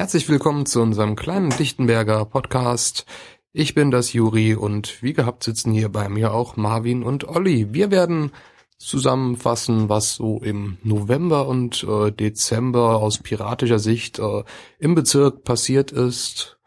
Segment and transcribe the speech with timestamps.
[0.00, 3.04] Herzlich willkommen zu unserem kleinen Lichtenberger Podcast.
[3.52, 7.74] Ich bin das Juri und wie gehabt sitzen hier bei mir auch Marvin und Olli.
[7.74, 8.32] Wir werden
[8.78, 14.42] zusammenfassen, was so im November und äh, Dezember aus piratischer Sicht äh,
[14.78, 16.58] im Bezirk passiert ist.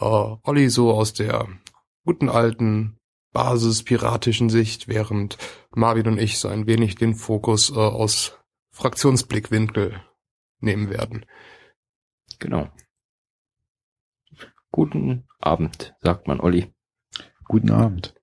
[0.00, 1.46] Äh, Olli so aus der
[2.04, 2.98] guten alten
[3.32, 5.38] Basis piratischen Sicht, während
[5.72, 8.36] Marvin und ich so ein wenig den Fokus äh, aus
[8.72, 10.02] Fraktionsblickwinkel
[10.58, 11.24] nehmen werden.
[12.42, 12.68] Genau.
[14.72, 16.74] Guten Abend, sagt man, Olli.
[17.44, 18.14] Guten Abend.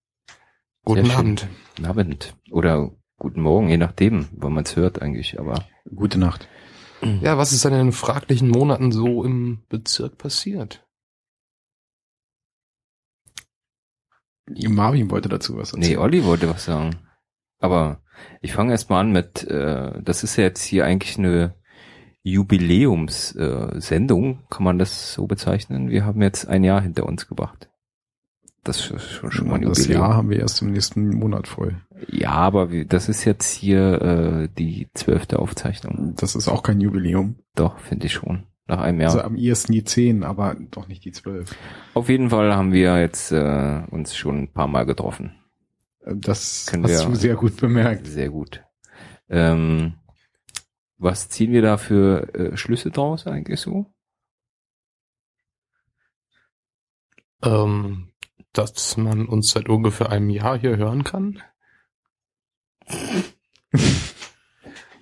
[0.84, 1.16] Guten schön.
[1.16, 1.48] Abend.
[1.76, 2.36] Guten Abend.
[2.52, 5.66] Oder guten Morgen, je nachdem, wann man es hört eigentlich, aber
[5.96, 6.50] Gute Nacht.
[7.22, 10.86] Ja, was ist denn in den fraglichen Monaten so im Bezirk passiert?
[14.68, 16.98] Marvin wollte dazu was nee, Olli wollte was sagen.
[17.60, 18.04] Aber
[18.42, 21.59] ich fange erst mal an mit, äh, das ist ja jetzt hier eigentlich eine
[22.32, 25.90] Jubiläumssendung, äh, kann man das so bezeichnen?
[25.90, 27.70] Wir haben jetzt ein Jahr hinter uns gebracht.
[28.64, 30.02] Das ist schon, schon mal ein Das Jubiläum.
[30.02, 31.76] Jahr haben wir erst im nächsten Monat voll.
[32.08, 36.14] Ja, aber wie, das ist jetzt hier äh, die zwölfte Aufzeichnung.
[36.18, 37.36] Das ist auch kein Jubiläum.
[37.56, 38.44] Doch, finde ich schon.
[38.68, 39.12] Nach einem Jahr.
[39.12, 41.56] Also am ehesten die zehn, aber doch nicht die zwölf.
[41.96, 45.32] Auf jeden Fall haben wir jetzt äh, uns schon ein paar Mal getroffen.
[46.06, 48.06] Äh, Das Können hast wir- du sehr gut bemerkt.
[48.08, 48.62] Sehr gut.
[49.30, 49.94] Ähm,
[51.00, 53.88] was ziehen wir da für äh, Schlüsse draus eigentlich so?
[57.42, 58.12] Ähm,
[58.52, 61.42] dass man uns seit ungefähr einem Jahr hier hören kann.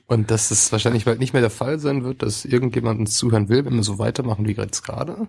[0.10, 3.50] Und dass es wahrscheinlich bald nicht mehr der Fall sein wird, dass irgendjemand uns zuhören
[3.50, 5.28] will, wenn wir so weitermachen wie jetzt gerade.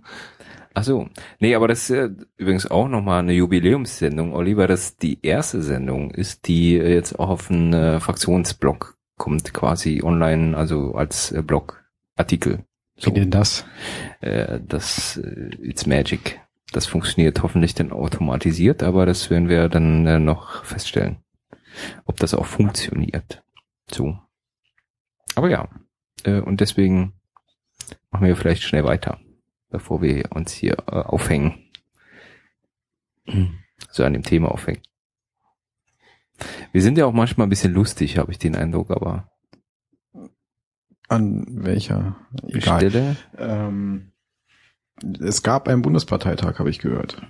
[0.74, 1.08] Ach so.
[1.40, 5.62] Nee, aber das ist ja übrigens auch nochmal eine Jubiläumssendung, Olli, weil das die erste
[5.62, 11.32] Sendung ist, die äh, jetzt auch auf einen äh, Fraktionsblog kommt, quasi online, also als
[11.32, 12.64] äh, Blogartikel.
[13.00, 13.64] Wie denn das?
[14.20, 16.40] Äh, das äh, It's Magic.
[16.72, 21.18] Das funktioniert hoffentlich dann automatisiert, aber das werden wir dann äh, noch feststellen,
[22.04, 23.42] ob das auch funktioniert.
[23.90, 24.18] So.
[25.34, 25.68] Aber ja,
[26.24, 27.14] äh, und deswegen
[28.10, 29.18] machen wir vielleicht schnell weiter,
[29.70, 31.64] bevor wir uns hier äh, aufhängen.
[33.90, 34.82] So an dem Thema aufhängen.
[36.72, 39.28] Wir sind ja auch manchmal ein bisschen lustig, habe ich den Eindruck, aber
[41.08, 42.16] An welcher?
[42.46, 42.78] Egal.
[42.78, 43.16] Stelle.
[43.36, 44.12] Ähm,
[45.20, 47.22] es gab einen Bundesparteitag, habe ich gehört.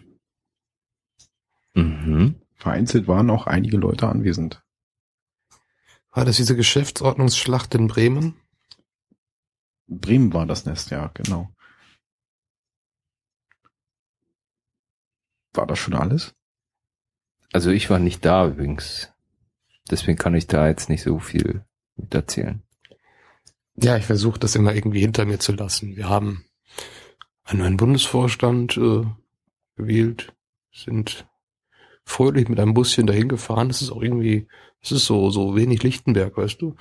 [1.75, 2.41] Mhm.
[2.55, 4.63] Vereinzelt waren auch einige Leute anwesend.
[6.11, 8.35] War das diese Geschäftsordnungsschlacht in Bremen?
[9.87, 11.51] Bremen war das Nest, ja, genau.
[15.53, 16.35] War das schon alles?
[17.53, 19.13] Also ich war nicht da übrigens.
[19.91, 21.65] Deswegen kann ich da jetzt nicht so viel
[21.97, 22.63] mit erzählen.
[23.77, 25.97] Ja, ich versuche das immer irgendwie hinter mir zu lassen.
[25.97, 26.45] Wir haben
[27.45, 29.05] einen neuen Bundesvorstand äh,
[29.77, 30.35] gewählt,
[30.73, 31.27] sind
[32.05, 33.69] fröhlich mit einem Buschen dahin gefahren.
[33.69, 34.49] Das ist auch irgendwie,
[34.83, 36.77] das ist so so wenig Lichtenberg, weißt du?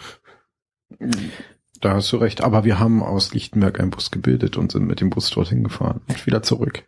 [1.80, 2.42] Da hast du recht.
[2.42, 6.02] Aber wir haben aus Lichtenberg einen Bus gebildet und sind mit dem Bus dorthin gefahren
[6.08, 6.88] und wieder zurück.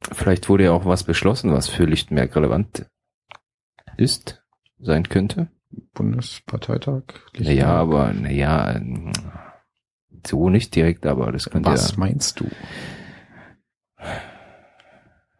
[0.00, 2.86] Vielleicht wurde ja auch was beschlossen, was für Lichtenberg relevant
[3.96, 4.44] ist,
[4.78, 5.48] sein könnte.
[5.92, 7.02] Bundesparteitag.
[7.38, 8.80] Naja, aber naja,
[10.26, 12.46] so nicht direkt, aber das könnte Was ja, meinst du?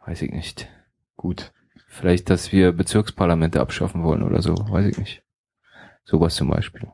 [0.05, 0.67] weiß ich nicht.
[1.15, 1.53] Gut.
[1.87, 5.23] Vielleicht, dass wir Bezirksparlamente abschaffen wollen oder so, weiß ich nicht.
[6.03, 6.91] Sowas zum Beispiel.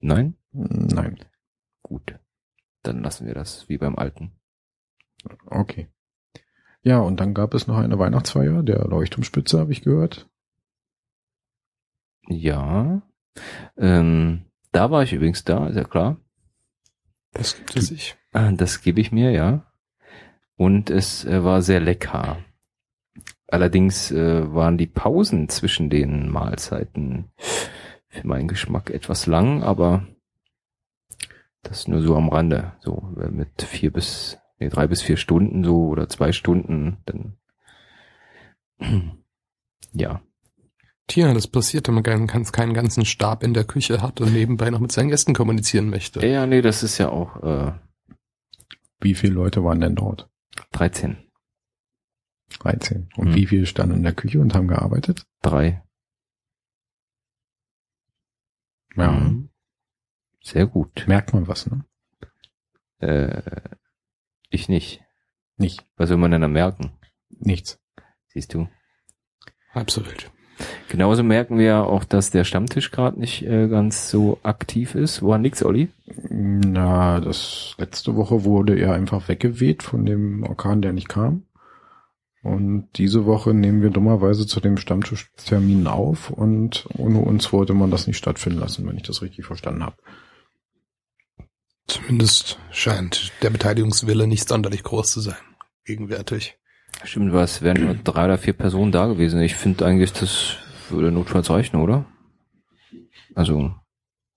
[0.00, 0.36] Nein?
[0.52, 1.18] Nein.
[1.82, 2.18] Gut.
[2.82, 4.35] Dann lassen wir das wie beim Alten.
[5.46, 5.88] Okay.
[6.82, 10.28] Ja, und dann gab es noch eine Weihnachtsfeier der Leuchtturmspitze, habe ich gehört.
[12.28, 13.02] Ja.
[13.76, 16.18] Ähm, da war ich übrigens da, ist ja klar.
[17.32, 18.16] Das gibt es sich.
[18.32, 19.66] Ah, Das gebe ich mir, ja.
[20.56, 22.38] Und es äh, war sehr lecker.
[23.48, 27.30] Allerdings äh, waren die Pausen zwischen den Mahlzeiten
[28.08, 30.06] für meinen Geschmack etwas lang, aber
[31.62, 32.72] das nur so am Rande.
[32.80, 37.36] So äh, mit vier bis, nee, drei bis vier Stunden so oder zwei Stunden, dann
[39.92, 40.20] ja.
[41.08, 44.32] Tja, das passiert, wenn man keinen, ganz- keinen ganzen Stab in der Küche hat und
[44.32, 46.26] nebenbei noch mit seinen Gästen kommunizieren möchte.
[46.26, 47.72] Ja, nee, das ist ja auch äh,
[49.00, 50.28] Wie viele Leute waren denn dort?
[50.72, 51.16] 13.
[52.58, 53.08] 13.
[53.16, 53.34] Und Hm.
[53.34, 55.26] wie viele standen in der Küche und haben gearbeitet?
[55.42, 55.82] Drei.
[58.96, 59.12] Ja.
[59.12, 59.50] Mhm.
[60.42, 61.04] Sehr gut.
[61.06, 61.84] Merkt man was, ne?
[62.98, 63.42] Äh,
[64.50, 65.02] ich nicht.
[65.56, 65.84] Nicht.
[65.96, 66.92] Was soll man denn da merken?
[67.30, 67.80] Nichts.
[68.28, 68.68] Siehst du?
[69.72, 70.30] Halb so wild.
[70.88, 75.20] Genauso merken wir ja auch, dass der Stammtisch gerade nicht äh, ganz so aktiv ist.
[75.22, 75.88] Woran liegt's, Olli?
[76.30, 81.42] Na, das letzte Woche wurde er einfach weggeweht von dem Orkan, der nicht kam.
[82.42, 87.90] Und diese Woche nehmen wir dummerweise zu dem Stammtischtermin auf und ohne uns wollte man
[87.90, 89.96] das nicht stattfinden lassen, wenn ich das richtig verstanden habe.
[91.86, 95.36] Zumindest scheint der Beteiligungswille nicht sonderlich groß zu sein,
[95.84, 96.58] gegenwärtig.
[97.04, 99.40] Stimmt, was wären nur drei oder vier Personen da gewesen.
[99.40, 100.56] Ich finde eigentlich, das
[100.88, 102.06] würde notfalls reichen, oder?
[103.34, 103.74] Also,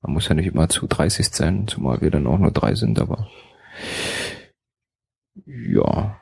[0.01, 3.00] man muss ja nicht immer zu 30 sein, zumal wir dann auch nur drei sind,
[3.00, 3.30] aber
[5.45, 6.19] ja.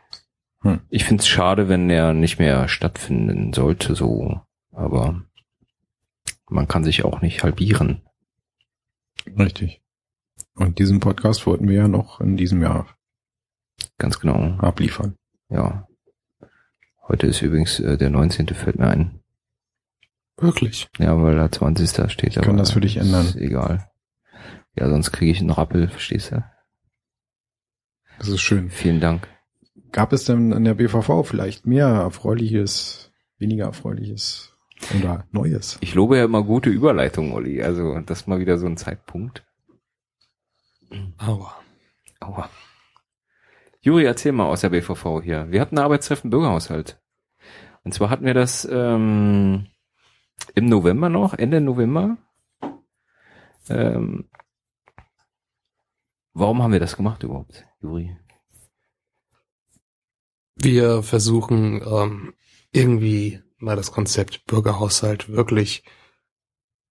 [0.62, 0.81] Hm.
[0.89, 4.41] Ich finde es schade, wenn er nicht mehr stattfinden sollte, so.
[4.71, 5.21] Aber
[6.50, 8.01] man kann sich auch nicht halbieren.
[9.38, 9.81] Richtig.
[10.57, 12.88] Und diesen Podcast wollten wir ja noch in diesem Jahr
[14.00, 15.15] ganz genau abliefern.
[15.50, 15.88] Ja.
[17.07, 18.48] Heute ist übrigens äh, der 19.
[18.48, 19.19] fällt mir ein.
[20.38, 20.88] Wirklich?
[20.98, 22.12] Ja, weil da 20.
[22.12, 22.36] steht.
[22.36, 23.27] Ich kann das für dich ändern.
[23.27, 23.89] Ist egal.
[24.75, 26.44] Ja, sonst kriege ich einen Rappel, verstehst du?
[28.18, 28.69] Das ist schön.
[28.69, 29.27] Vielen Dank.
[29.92, 34.56] Gab es denn in der BVV vielleicht mehr Erfreuliches, weniger Erfreuliches
[34.95, 35.77] oder Neues?
[35.81, 37.62] Ich lobe ja immer gute Überleitungen, Olli.
[37.62, 39.46] Also das ist mal wieder so ein Zeitpunkt.
[41.17, 41.55] Aua.
[42.19, 42.49] Aua.
[43.81, 45.51] Juri, erzähl mal aus der BVV hier.
[45.51, 46.99] Wir hatten ein Arbeitstreffen Bürgerhaushalt.
[47.83, 49.67] Und zwar hatten wir das ähm,
[50.55, 52.17] im November noch, Ende November.
[53.69, 54.29] Ähm,
[56.33, 58.17] warum haben wir das gemacht überhaupt, Juri?
[60.55, 62.33] Wir versuchen ähm,
[62.71, 65.83] irgendwie mal das Konzept Bürgerhaushalt wirklich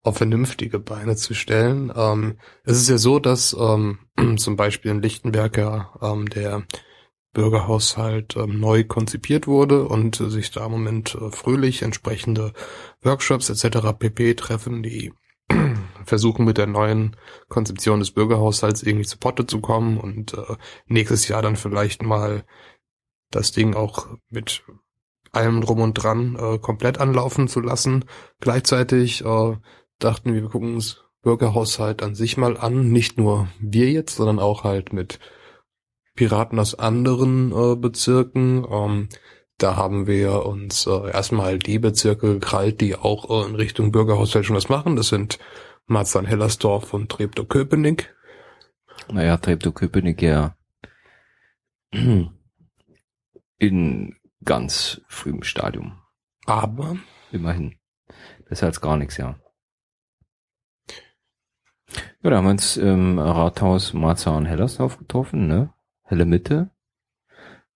[0.07, 1.93] auf vernünftige Beine zu stellen.
[1.95, 3.99] Ähm, es ist ja so, dass ähm,
[4.37, 6.63] zum Beispiel in Lichtenberg ja ähm, der
[7.33, 12.53] Bürgerhaushalt ähm, neu konzipiert wurde und äh, sich da im Moment äh, fröhlich entsprechende
[13.03, 13.99] Workshops etc.
[13.99, 14.35] pp.
[14.35, 15.13] treffen, die
[16.05, 17.17] versuchen mit der neuen
[17.49, 20.57] Konzeption des Bürgerhaushalts irgendwie zu Potte zu kommen und äh,
[20.87, 22.45] nächstes Jahr dann vielleicht mal
[23.31, 24.63] das Ding auch mit
[25.33, 28.05] allem drum und dran äh, komplett anlaufen zu lassen.
[28.41, 29.57] Gleichzeitig äh,
[29.99, 34.39] dachten wir, wir gucken uns Bürgerhaushalt an sich mal an, nicht nur wir jetzt, sondern
[34.39, 35.19] auch halt mit
[36.15, 38.67] Piraten aus anderen äh, Bezirken.
[38.71, 39.09] Ähm,
[39.59, 44.47] da haben wir uns äh, erstmal die Bezirke gekrallt, die auch äh, in Richtung Bürgerhaushalt
[44.47, 44.97] schon was machen.
[44.97, 45.39] Das sind
[45.87, 48.15] Marzahn-Hellersdorf und Treptow-Köpenick.
[49.11, 50.57] Naja, Treptow-Köpenick ja
[53.59, 55.99] in ganz frühem Stadium.
[56.45, 56.97] Aber
[57.33, 57.77] immerhin.
[58.49, 59.39] Besser als gar nichts, ja.
[62.23, 65.71] Ja, da haben wir uns im Rathaus Marzahn-Hellersdorf getroffen, ne?
[66.03, 66.71] Helle Mitte.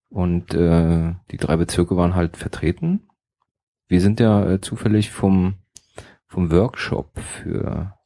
[0.08, 3.08] Und äh, die drei Bezirke waren halt vertreten.
[3.86, 5.54] Wir sind ja äh, zufällig vom,
[6.26, 7.96] vom Workshop für,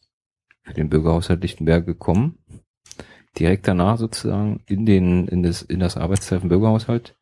[0.63, 2.39] für den Bürgerhaushalt Lichtenberg gekommen.
[3.39, 7.17] Direkt danach sozusagen in den, in das, in das Arbeitstreffen Bürgerhaushalt.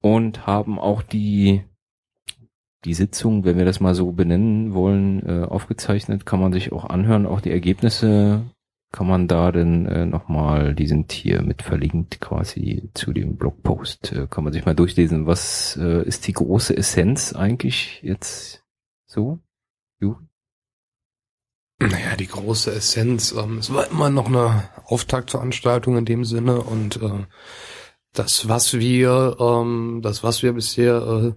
[0.00, 1.64] Und haben auch die,
[2.84, 6.84] die Sitzung, wenn wir das mal so benennen wollen, äh, aufgezeichnet, kann man sich auch
[6.84, 7.26] anhören.
[7.26, 8.42] Auch die Ergebnisse
[8.90, 14.12] kann man da denn äh, nochmal, die sind hier mit verlinkt quasi zu dem Blogpost,
[14.12, 15.26] äh, kann man sich mal durchlesen.
[15.26, 18.64] Was ist die große Essenz eigentlich jetzt
[19.06, 19.38] so?
[20.00, 20.18] Du?
[21.90, 23.32] Naja, die große Essenz.
[23.32, 27.26] Ähm, es war immer noch eine Auftaktveranstaltung in dem Sinne und äh,
[28.12, 31.32] das, was wir, ähm, das, was wir bisher äh,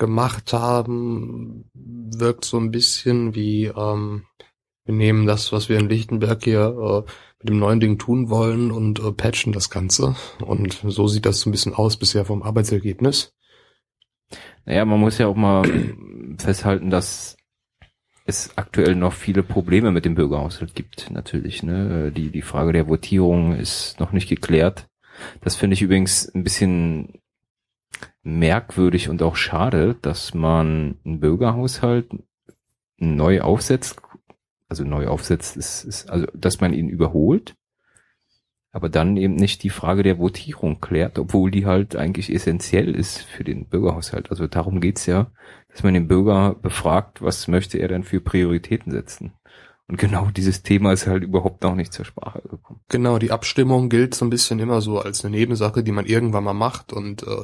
[0.00, 4.24] gemacht haben, wirkt so ein bisschen wie ähm,
[4.84, 8.72] wir nehmen das, was wir in Lichtenberg hier äh, mit dem neuen Ding tun wollen
[8.72, 10.16] und äh, patchen das Ganze.
[10.44, 13.32] Und so sieht das so ein bisschen aus bisher vom Arbeitsergebnis.
[14.64, 15.62] Naja, man muss ja auch mal
[16.38, 17.36] festhalten, dass
[18.26, 21.62] es aktuell noch viele Probleme mit dem Bürgerhaushalt gibt, natürlich.
[21.62, 22.10] Ne?
[22.10, 24.88] Die, die Frage der Votierung ist noch nicht geklärt.
[25.40, 27.20] Das finde ich übrigens ein bisschen
[28.22, 32.10] merkwürdig und auch schade, dass man einen Bürgerhaushalt
[32.98, 34.00] neu aufsetzt,
[34.68, 37.56] also neu aufsetzt, ist, ist also, dass man ihn überholt,
[38.72, 43.18] aber dann eben nicht die Frage der Votierung klärt, obwohl die halt eigentlich essentiell ist
[43.18, 44.30] für den Bürgerhaushalt.
[44.30, 45.32] Also darum geht's ja,
[45.68, 49.32] dass man den Bürger befragt, was möchte er denn für Prioritäten setzen.
[49.88, 52.78] Und genau dieses Thema ist halt überhaupt noch nicht zur Sprache gekommen.
[52.88, 56.44] Genau, die Abstimmung gilt so ein bisschen immer so als eine Nebensache, die man irgendwann
[56.44, 57.42] mal macht und äh,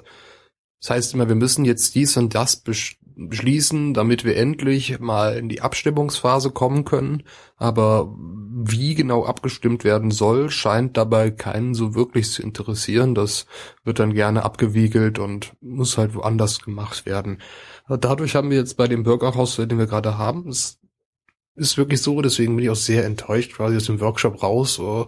[0.87, 5.49] das heißt immer, wir müssen jetzt dies und das beschließen, damit wir endlich mal in
[5.49, 7.25] die Abstimmungsphase kommen können.
[7.57, 13.17] Aber wie genau abgestimmt werden soll, scheint dabei keinen so wirklich zu interessieren.
[13.17, 13.47] Das
[13.83, 17.39] wird dann gerne abgewiegelt und muss halt woanders gemacht werden.
[17.89, 20.79] Dadurch haben wir jetzt bei dem Bürgerhaus, den wir gerade haben, es
[21.57, 24.79] ist wirklich so, deswegen bin ich auch sehr enttäuscht quasi aus dem Workshop raus.
[24.79, 25.07] Äh,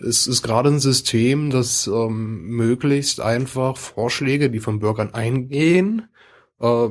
[0.00, 6.08] es ist gerade ein System, das ähm, möglichst einfach Vorschläge, die von Bürgern eingehen,
[6.60, 6.88] äh,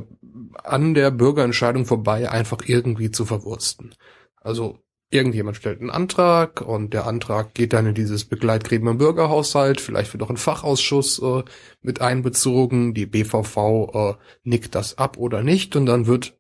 [0.64, 3.96] an der Bürgerentscheidung vorbei einfach irgendwie zu verwursten.
[4.42, 9.82] Also irgendjemand stellt einen Antrag und der Antrag geht dann in dieses Begleitgremium im Bürgerhaushalt,
[9.82, 11.44] vielleicht wird auch ein Fachausschuss äh,
[11.82, 13.58] mit einbezogen, die BVV
[13.94, 15.76] äh, nickt das ab oder nicht.
[15.76, 16.38] Und dann wird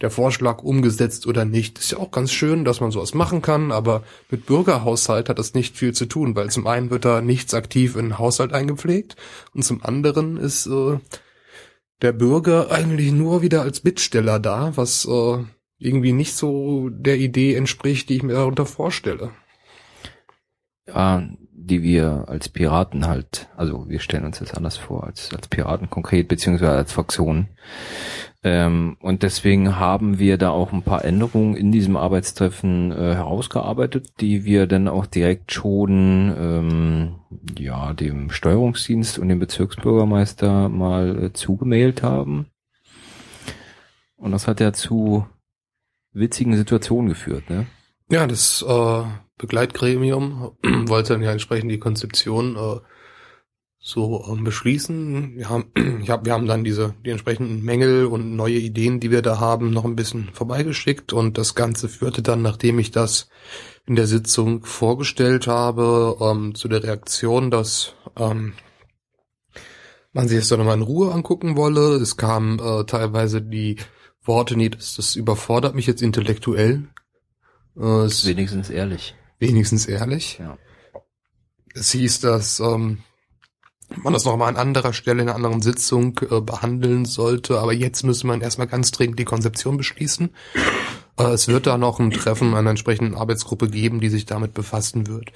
[0.00, 1.78] der Vorschlag umgesetzt oder nicht.
[1.78, 5.54] Ist ja auch ganz schön, dass man sowas machen kann, aber mit Bürgerhaushalt hat das
[5.54, 9.16] nicht viel zu tun, weil zum einen wird da nichts aktiv in den Haushalt eingepflegt
[9.54, 10.98] und zum anderen ist äh,
[12.02, 15.44] der Bürger eigentlich nur wieder als Bittsteller da, was äh,
[15.78, 19.30] irgendwie nicht so der Idee entspricht, die ich mir darunter vorstelle.
[20.86, 21.28] Ja,
[21.66, 25.90] die wir als Piraten halt, also wir stellen uns das anders vor, als, als Piraten
[25.90, 27.48] konkret, beziehungsweise als Fraktion.
[28.44, 34.20] Ähm, und deswegen haben wir da auch ein paar Änderungen in diesem Arbeitstreffen äh, herausgearbeitet,
[34.20, 37.14] die wir dann auch direkt schon ähm,
[37.58, 42.46] ja dem Steuerungsdienst und dem Bezirksbürgermeister mal äh, zugemailt haben.
[44.16, 45.26] Und das hat ja zu
[46.12, 47.66] witzigen Situationen geführt, ne?
[48.08, 49.02] Ja, das äh,
[49.38, 50.56] Begleitgremium
[50.88, 52.80] wollte dann ja entsprechend die Konzeption äh,
[53.78, 55.36] so ähm, beschließen.
[55.36, 55.70] Wir haben,
[56.02, 59.38] ich hab, wir haben dann diese die entsprechenden Mängel und neue Ideen, die wir da
[59.38, 63.28] haben, noch ein bisschen vorbeigeschickt und das Ganze führte dann, nachdem ich das
[63.86, 68.54] in der Sitzung vorgestellt habe, ähm, zu der Reaktion, dass ähm,
[70.12, 71.96] man sich das dann nochmal in Ruhe angucken wolle.
[71.96, 73.76] Es kamen äh, teilweise die
[74.24, 76.88] Worte, nee, das, das überfordert mich jetzt intellektuell.
[77.78, 79.14] Äh, es wenigstens ehrlich.
[79.38, 80.38] Wenigstens ehrlich.
[80.38, 80.58] Ja.
[81.74, 83.02] Es hieß, dass ähm,
[83.94, 88.02] man das nochmal an anderer Stelle in einer anderen Sitzung äh, behandeln sollte, aber jetzt
[88.02, 90.30] müsste man erstmal ganz dringend die Konzeption beschließen.
[91.18, 95.06] Äh, es wird da noch ein Treffen einer entsprechenden Arbeitsgruppe geben, die sich damit befassen
[95.06, 95.32] wird.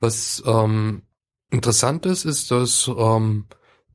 [0.00, 1.02] Was ähm,
[1.50, 3.46] interessant ist, ist, dass ähm,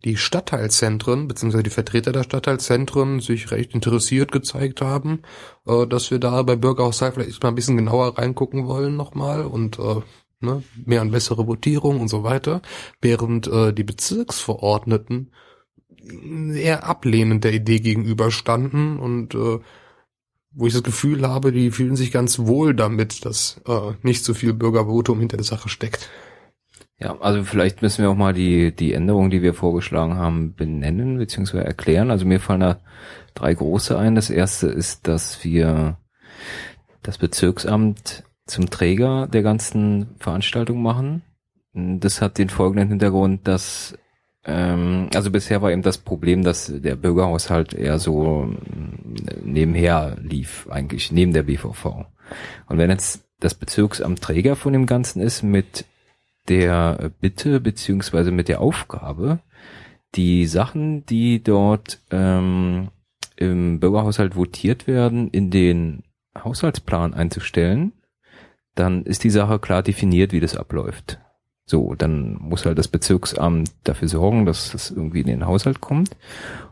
[0.05, 5.21] die Stadtteilzentren beziehungsweise die Vertreter der Stadtteilzentren sich recht interessiert gezeigt haben,
[5.65, 9.79] äh, dass wir da bei Bürgerhaushalt vielleicht mal ein bisschen genauer reingucken wollen nochmal und
[9.79, 10.01] äh,
[10.39, 12.61] ne, mehr an bessere Votierung und so weiter,
[13.01, 15.31] während äh, die Bezirksverordneten
[16.53, 19.59] eher ablehnend der Idee gegenüberstanden und äh,
[20.51, 24.33] wo ich das Gefühl habe, die fühlen sich ganz wohl damit, dass äh, nicht so
[24.33, 26.09] viel Bürgervotum hinter der Sache steckt.
[27.01, 31.17] Ja, also vielleicht müssen wir auch mal die, die Änderungen, die wir vorgeschlagen haben, benennen
[31.17, 31.59] bzw.
[31.59, 32.11] erklären.
[32.11, 32.79] Also mir fallen da
[33.35, 34.15] drei große ein.
[34.15, 35.97] Das erste ist, dass wir
[37.01, 41.21] das Bezirksamt zum Träger der ganzen Veranstaltung machen.
[41.73, 43.97] Das hat den folgenden Hintergrund, dass
[44.43, 48.53] ähm, also bisher war eben das Problem, dass der Bürgerhaushalt eher so
[49.43, 51.85] nebenher lief, eigentlich neben der BVV.
[52.67, 55.85] Und wenn jetzt das Bezirksamt Träger von dem Ganzen ist mit
[56.49, 59.39] der Bitte beziehungsweise mit der Aufgabe,
[60.15, 62.89] die Sachen, die dort ähm,
[63.35, 66.03] im Bürgerhaushalt votiert werden, in den
[66.37, 67.93] Haushaltsplan einzustellen,
[68.75, 71.19] dann ist die Sache klar definiert, wie das abläuft.
[71.65, 76.09] So, dann muss halt das Bezirksamt dafür sorgen, dass das irgendwie in den Haushalt kommt.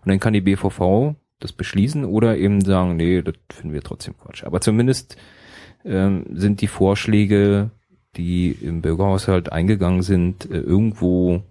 [0.01, 4.17] Und dann kann die BVV das beschließen oder eben sagen, nee, das finden wir trotzdem
[4.17, 4.43] Quatsch.
[4.43, 5.17] Aber zumindest
[5.85, 7.69] ähm, sind die Vorschläge
[8.15, 11.43] die im Bürgerhaushalt eingegangen sind, äh, irgendwo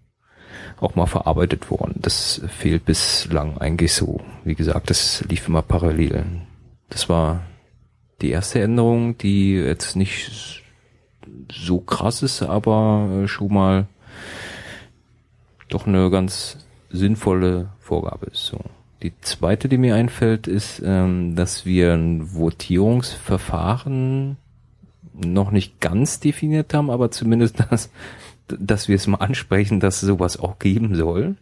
[0.78, 1.96] auch mal verarbeitet worden.
[1.98, 4.20] Das fehlt bislang eigentlich so.
[4.44, 6.24] Wie gesagt, das lief immer parallel.
[6.88, 7.42] Das war
[8.20, 10.62] die erste Änderung, die jetzt nicht
[11.50, 13.86] so krass ist, aber äh, schon mal
[15.68, 16.58] doch eine ganz
[16.90, 18.46] sinnvolle Vorgabe ist.
[18.46, 18.60] So.
[19.02, 24.36] Die zweite, die mir einfällt, ist, ähm, dass wir ein Votierungsverfahren
[25.24, 27.90] noch nicht ganz definiert haben, aber zumindest das,
[28.48, 31.36] dass wir es mal ansprechen, dass sowas auch geben soll.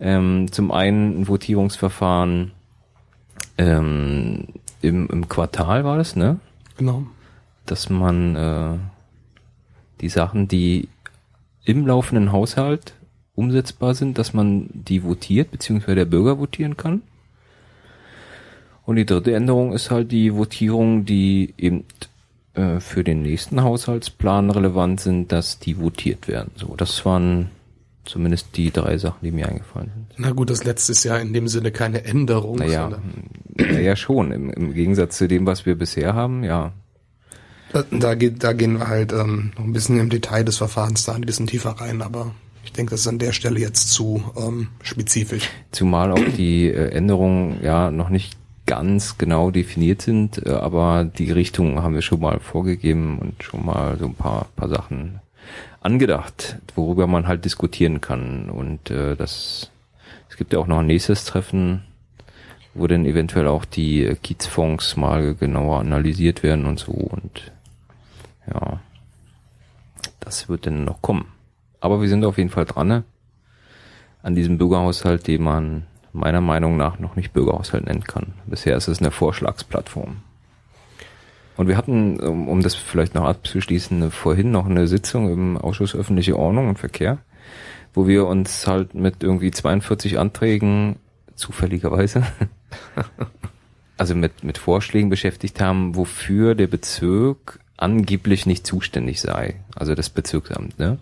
[0.00, 2.52] Ähm, zum einen ein Votierungsverfahren
[3.56, 4.46] ähm,
[4.80, 6.38] im, im Quartal war das, ne?
[6.76, 7.04] Genau.
[7.66, 8.78] Dass man äh,
[10.00, 10.88] die Sachen, die
[11.64, 12.94] im laufenden Haushalt
[13.34, 17.02] umsetzbar sind, dass man die votiert, beziehungsweise der Bürger votieren kann.
[18.84, 21.84] Und die dritte Änderung ist halt die Votierung, die eben
[22.58, 26.50] äh, für den nächsten Haushaltsplan relevant sind, dass die votiert werden.
[26.56, 27.50] So, das waren
[28.04, 30.06] zumindest die drei Sachen, die mir eingefallen sind.
[30.16, 32.56] Na gut, das letzte ist ja in dem Sinne keine Änderung.
[32.56, 32.90] Naja,
[33.54, 36.72] naja schon, im, im Gegensatz zu dem, was wir bisher haben, ja.
[37.72, 41.04] Da, da, geht, da gehen wir halt ähm, noch ein bisschen im Detail des Verfahrens
[41.04, 42.32] da ein bisschen tiefer rein, aber
[42.64, 45.48] Ich denke, das ist an der Stelle jetzt zu ähm, spezifisch.
[45.70, 48.37] Zumal auch die äh, Änderungen ja noch nicht
[48.68, 53.64] ganz genau definiert sind, äh, aber die Richtung haben wir schon mal vorgegeben und schon
[53.64, 55.20] mal so ein paar, paar Sachen
[55.80, 58.50] angedacht, worüber man halt diskutieren kann.
[58.50, 59.70] Und äh, das
[60.28, 61.82] es gibt ja auch noch ein nächstes Treffen,
[62.74, 66.92] wo dann eventuell auch die äh, Kiezfonds mal genauer analysiert werden und so.
[66.92, 67.50] Und
[68.52, 68.80] ja,
[70.20, 71.26] das wird dann noch kommen.
[71.80, 73.04] Aber wir sind auf jeden Fall dran ne?
[74.22, 75.86] an diesem Bürgerhaushalt, den man
[76.18, 78.34] meiner Meinung nach noch nicht Bürgerhaushalt nennen kann.
[78.46, 80.18] Bisher ist es eine Vorschlagsplattform.
[81.56, 86.38] Und wir hatten, um das vielleicht noch abzuschließen, vorhin noch eine Sitzung im Ausschuss öffentliche
[86.38, 87.18] Ordnung und Verkehr,
[87.94, 90.96] wo wir uns halt mit irgendwie 42 Anträgen
[91.34, 92.24] zufälligerweise
[93.98, 99.56] also mit, mit Vorschlägen beschäftigt haben, wofür der Bezirk angeblich nicht zuständig sei.
[99.74, 100.98] Also das Bezirksamt, ne?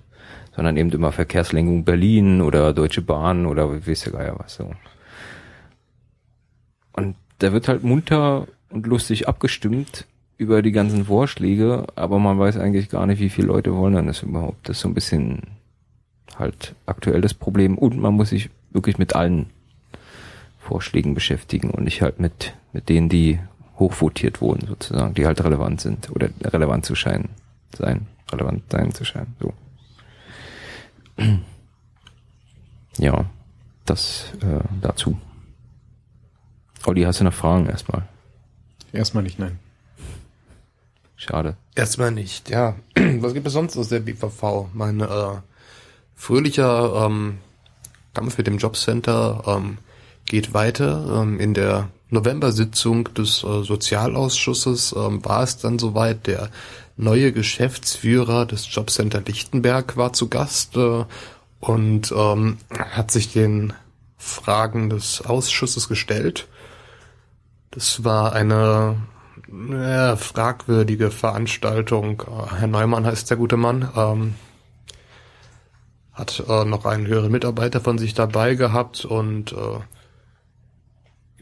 [0.54, 4.70] Sondern eben immer Verkehrslenkung Berlin oder Deutsche Bahn oder weiß der Geier was so.
[6.96, 10.06] Und da wird halt munter und lustig abgestimmt
[10.38, 14.06] über die ganzen Vorschläge, aber man weiß eigentlich gar nicht, wie viele Leute wollen dann
[14.06, 14.68] das überhaupt.
[14.68, 15.42] Das ist so ein bisschen
[16.38, 19.46] halt aktuell das Problem und man muss sich wirklich mit allen
[20.58, 23.38] Vorschlägen beschäftigen und nicht halt mit, mit denen, die
[23.78, 27.28] hochvotiert wurden sozusagen, die halt relevant sind oder relevant zu scheinen,
[27.74, 29.52] sein, relevant sein zu scheinen, so.
[32.98, 33.26] Ja,
[33.84, 35.18] das äh, dazu.
[36.86, 38.06] Olli, hast du noch Fragen erstmal?
[38.92, 39.58] Erstmal nicht, nein.
[41.16, 41.56] Schade.
[41.74, 42.76] Erstmal nicht, ja.
[42.94, 44.68] Was gibt es sonst aus der BVV?
[44.72, 45.40] Mein äh,
[46.14, 47.38] fröhlicher ähm,
[48.14, 49.78] Kampf mit dem Jobcenter ähm,
[50.26, 51.22] geht weiter.
[51.22, 56.28] Ähm, in der November-Sitzung des äh, Sozialausschusses ähm, war es dann soweit.
[56.28, 56.50] Der
[56.96, 61.04] neue Geschäftsführer des Jobcenter Lichtenberg war zu Gast äh,
[61.58, 63.72] und ähm, hat sich den
[64.18, 66.46] Fragen des Ausschusses gestellt
[67.76, 68.96] das war eine
[69.70, 72.22] ja, fragwürdige Veranstaltung.
[72.22, 73.88] Äh, Herr Neumann heißt der gute Mann.
[73.94, 74.34] Ähm,
[76.14, 79.80] hat äh, noch einen höheren Mitarbeiter von sich dabei gehabt und äh,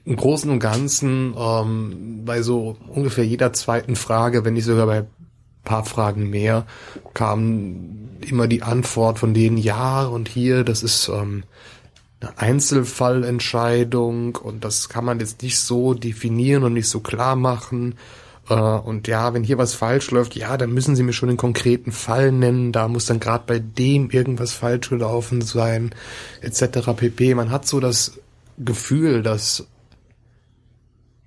[0.05, 5.07] im Großen und Ganzen ähm, bei so ungefähr jeder zweiten Frage, wenn nicht sogar bei
[5.63, 6.67] paar Fragen mehr,
[7.15, 11.45] kam immer die Antwort von denen, ja, und hier, das ist ähm,
[12.25, 17.97] eine Einzelfallentscheidung und das kann man jetzt nicht so definieren und nicht so klar machen.
[18.49, 21.39] Äh, und ja, wenn hier was falsch läuft, ja, dann müssen Sie mir schon den
[21.39, 22.73] konkreten Fall nennen.
[22.73, 25.91] Da muss dann gerade bei dem irgendwas falsch gelaufen sein,
[26.41, 26.93] etc.
[26.97, 27.35] pp.
[27.35, 28.19] Man hat so das
[28.59, 29.67] Gefühl, dass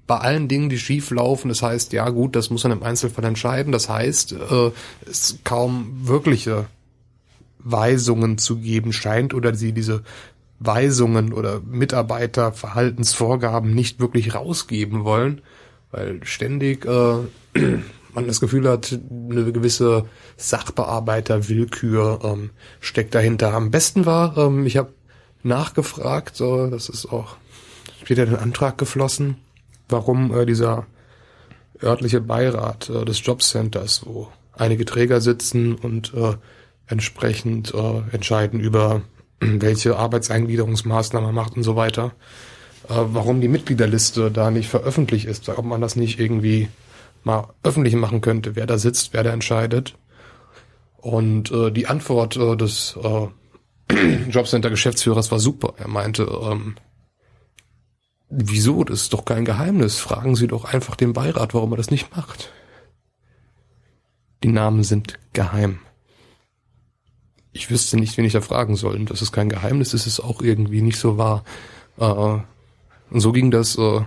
[0.05, 3.25] bei allen Dingen, die schief laufen, das heißt, ja gut, das muss man im Einzelfall
[3.25, 3.73] entscheiden.
[3.73, 4.71] Das heißt, äh,
[5.05, 6.65] es kaum wirkliche
[7.60, 10.03] Weisungen zu geben scheint oder sie diese
[10.60, 15.41] Weisungen oder Mitarbeiterverhaltensvorgaben nicht wirklich rausgeben wollen,
[15.91, 17.17] weil ständig äh,
[18.13, 20.06] man das Gefühl hat, eine gewisse
[20.38, 23.54] Sachbearbeiterwillkür ähm, steckt dahinter.
[23.54, 24.93] Am besten war, ähm, ich habe
[25.43, 27.38] nachgefragt, äh, das ist auch
[28.08, 29.38] in den Antrag geflossen,
[29.89, 30.88] warum äh, dieser
[31.84, 36.36] örtliche Beirat äh, des Jobcenters, wo einige Träger sitzen und äh,
[36.88, 39.02] entsprechend äh, entscheiden über
[39.39, 42.13] welche Arbeitseingliederungsmaßnahmen macht und so weiter.
[42.89, 46.69] Äh, warum die Mitgliederliste da nicht veröffentlicht ist, ob man das nicht irgendwie
[47.23, 49.95] mal öffentlich machen könnte, wer da sitzt, wer da entscheidet.
[50.97, 53.28] Und äh, die Antwort äh, des äh,
[54.30, 55.73] Jobcenter-Geschäftsführers war super.
[55.78, 56.76] Er meinte, ähm,
[58.30, 60.00] wieso, das ist doch kein Geheimnis.
[60.00, 62.52] Fragen Sie doch einfach den Beirat, warum er das nicht macht.
[64.43, 65.80] Die Namen sind geheim
[67.58, 68.96] ich wüsste nicht, wen ich da fragen soll.
[68.96, 71.43] Und das ist kein Geheimnis, das ist auch irgendwie nicht so wahr.
[71.98, 74.02] Äh, und so ging das äh,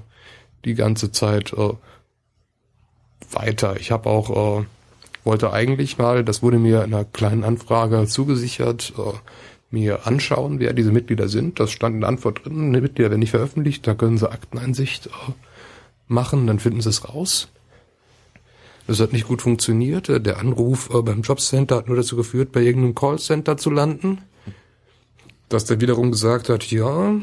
[0.64, 1.72] die ganze Zeit äh,
[3.32, 3.76] weiter.
[3.78, 4.64] Ich habe auch, äh,
[5.24, 9.12] wollte eigentlich mal, das wurde mir in einer kleinen Anfrage zugesichert, äh,
[9.70, 11.60] mir anschauen, wer diese Mitglieder sind.
[11.60, 15.06] Das stand in der Antwort drin, die Mitglieder werden nicht veröffentlicht, da können sie Akteneinsicht
[15.06, 15.10] äh,
[16.08, 17.48] machen, dann finden sie es raus.
[18.90, 20.08] Das hat nicht gut funktioniert.
[20.08, 24.18] Der Anruf äh, beim Jobcenter hat nur dazu geführt, bei irgendeinem Callcenter zu landen.
[25.48, 27.14] Dass der wiederum gesagt hat, ja,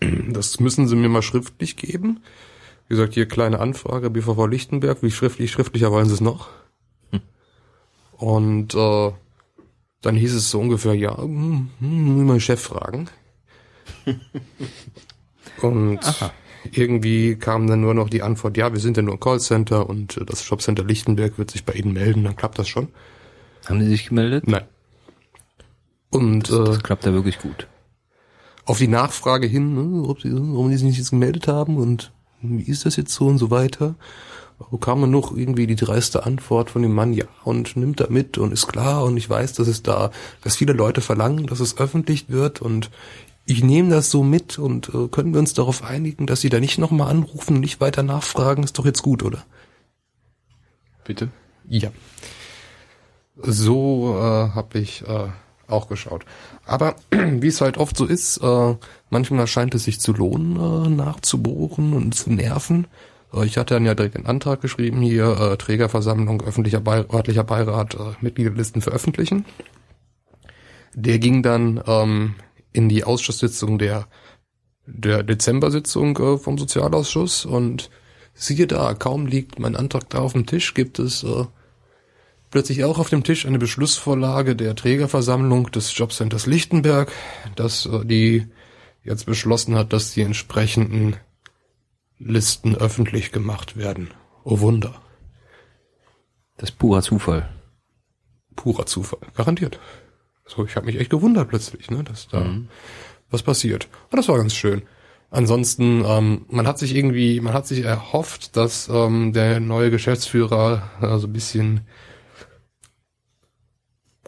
[0.00, 2.22] das müssen Sie mir mal schriftlich geben.
[2.88, 6.48] Wie gesagt, hier kleine Anfrage, BVV Lichtenberg, wie schriftlich, schriftlicher wollen Sie es noch?
[7.10, 7.20] Hm.
[8.12, 9.12] Und äh,
[10.00, 13.10] dann hieß es so ungefähr, ja, hm, hm, meinen Chef fragen.
[15.60, 16.32] Und Aha
[16.72, 20.20] irgendwie kam dann nur noch die Antwort, ja, wir sind ja nur ein Callcenter und
[20.26, 22.88] das Jobcenter Lichtenberg wird sich bei Ihnen melden, dann klappt das schon.
[23.66, 24.46] Haben Sie sich gemeldet?
[24.46, 24.64] Nein.
[26.10, 27.66] Und Das, das äh, klappt da wirklich gut.
[28.64, 32.12] auf die Nachfrage hin, ne, ob sie, warum die sich nicht jetzt gemeldet haben und
[32.42, 33.94] wie ist das jetzt so und so weiter,
[34.70, 38.38] bekam man noch irgendwie die dreiste Antwort von dem Mann, ja, und nimmt da mit
[38.38, 40.10] und ist klar und ich weiß, dass es da,
[40.42, 42.90] dass viele Leute verlangen, dass es öffentlich wird und
[43.46, 46.58] ich nehme das so mit und äh, können wir uns darauf einigen, dass sie da
[46.58, 49.44] nicht nochmal anrufen und nicht weiter nachfragen, ist doch jetzt gut, oder?
[51.04, 51.28] Bitte?
[51.68, 51.90] Ja.
[53.36, 55.28] So äh, habe ich äh,
[55.68, 56.24] auch geschaut.
[56.64, 58.74] Aber wie es halt oft so ist, äh,
[59.10, 62.88] manchmal scheint es sich zu lohnen, äh, nachzubohren und zu nerven.
[63.32, 67.44] Äh, ich hatte dann ja direkt einen Antrag geschrieben hier, äh, Trägerversammlung, öffentlicher Beirat, örtlicher
[67.44, 69.44] Beirat, äh, Mitgliederlisten veröffentlichen.
[70.94, 72.34] Der ging dann ähm,
[72.76, 74.06] in die Ausschusssitzung der
[74.86, 77.90] der Dezember-Sitzung äh, vom Sozialausschuss und
[78.34, 81.44] siehe da, kaum liegt mein Antrag da auf dem Tisch, gibt es äh,
[82.50, 87.10] plötzlich auch auf dem Tisch eine Beschlussvorlage der Trägerversammlung des Jobcenters Lichtenberg,
[87.56, 88.46] dass äh, die
[89.02, 91.16] jetzt beschlossen hat, dass die entsprechenden
[92.18, 94.10] Listen öffentlich gemacht werden.
[94.44, 95.00] Oh Wunder.
[96.56, 97.48] Das ist purer Zufall.
[98.54, 99.20] Purer Zufall.
[99.34, 99.78] Garantiert.
[100.46, 102.46] So, ich habe mich echt gewundert plötzlich, ne, dass da
[103.30, 103.88] was passiert.
[104.08, 104.82] Aber das war ganz schön.
[105.30, 110.90] Ansonsten, ähm, man hat sich irgendwie, man hat sich erhofft, dass ähm, der neue Geschäftsführer
[111.02, 111.80] äh, so ein bisschen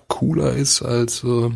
[0.09, 1.51] cooler ist als äh,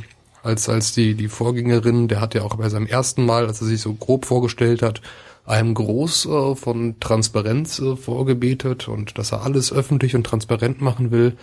[0.45, 2.07] als als die die Vorgängerin.
[2.09, 5.03] Der hat ja auch bei seinem ersten Mal, als er sich so grob vorgestellt hat,
[5.45, 11.11] einem groß äh, von Transparenz äh, vorgebetet und dass er alles öffentlich und transparent machen
[11.11, 11.37] will.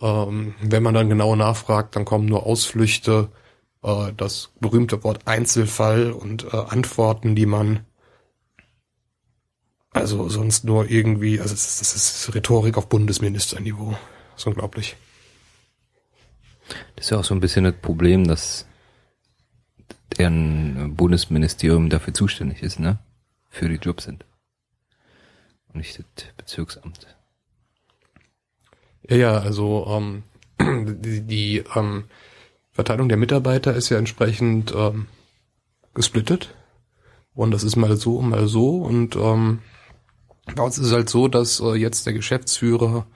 [0.00, 3.28] Ähm, wenn man dann genau nachfragt, dann kommen nur Ausflüchte,
[3.82, 7.80] äh, das berühmte Wort Einzelfall und äh, Antworten, die man
[9.90, 13.92] also sonst nur irgendwie, also das ist, das ist Rhetorik auf Bundesministerniveau.
[14.32, 14.96] Das ist unglaublich.
[16.94, 18.66] Das ist ja auch so ein bisschen das Problem, dass
[20.18, 22.98] deren Bundesministerium dafür zuständig ist, ne?
[23.48, 24.24] Für die Jobs sind.
[25.68, 27.17] Und nicht das Bezirksamt.
[29.02, 30.22] Ja, ja, also ähm,
[31.00, 32.04] die, die ähm,
[32.72, 35.06] Verteilung der Mitarbeiter ist ja entsprechend ähm,
[35.94, 36.54] gesplittet.
[37.34, 38.76] Und das ist mal so, mal so.
[38.76, 39.60] Und ähm,
[40.54, 43.06] bei uns ist es halt so, dass äh, jetzt der Geschäftsführer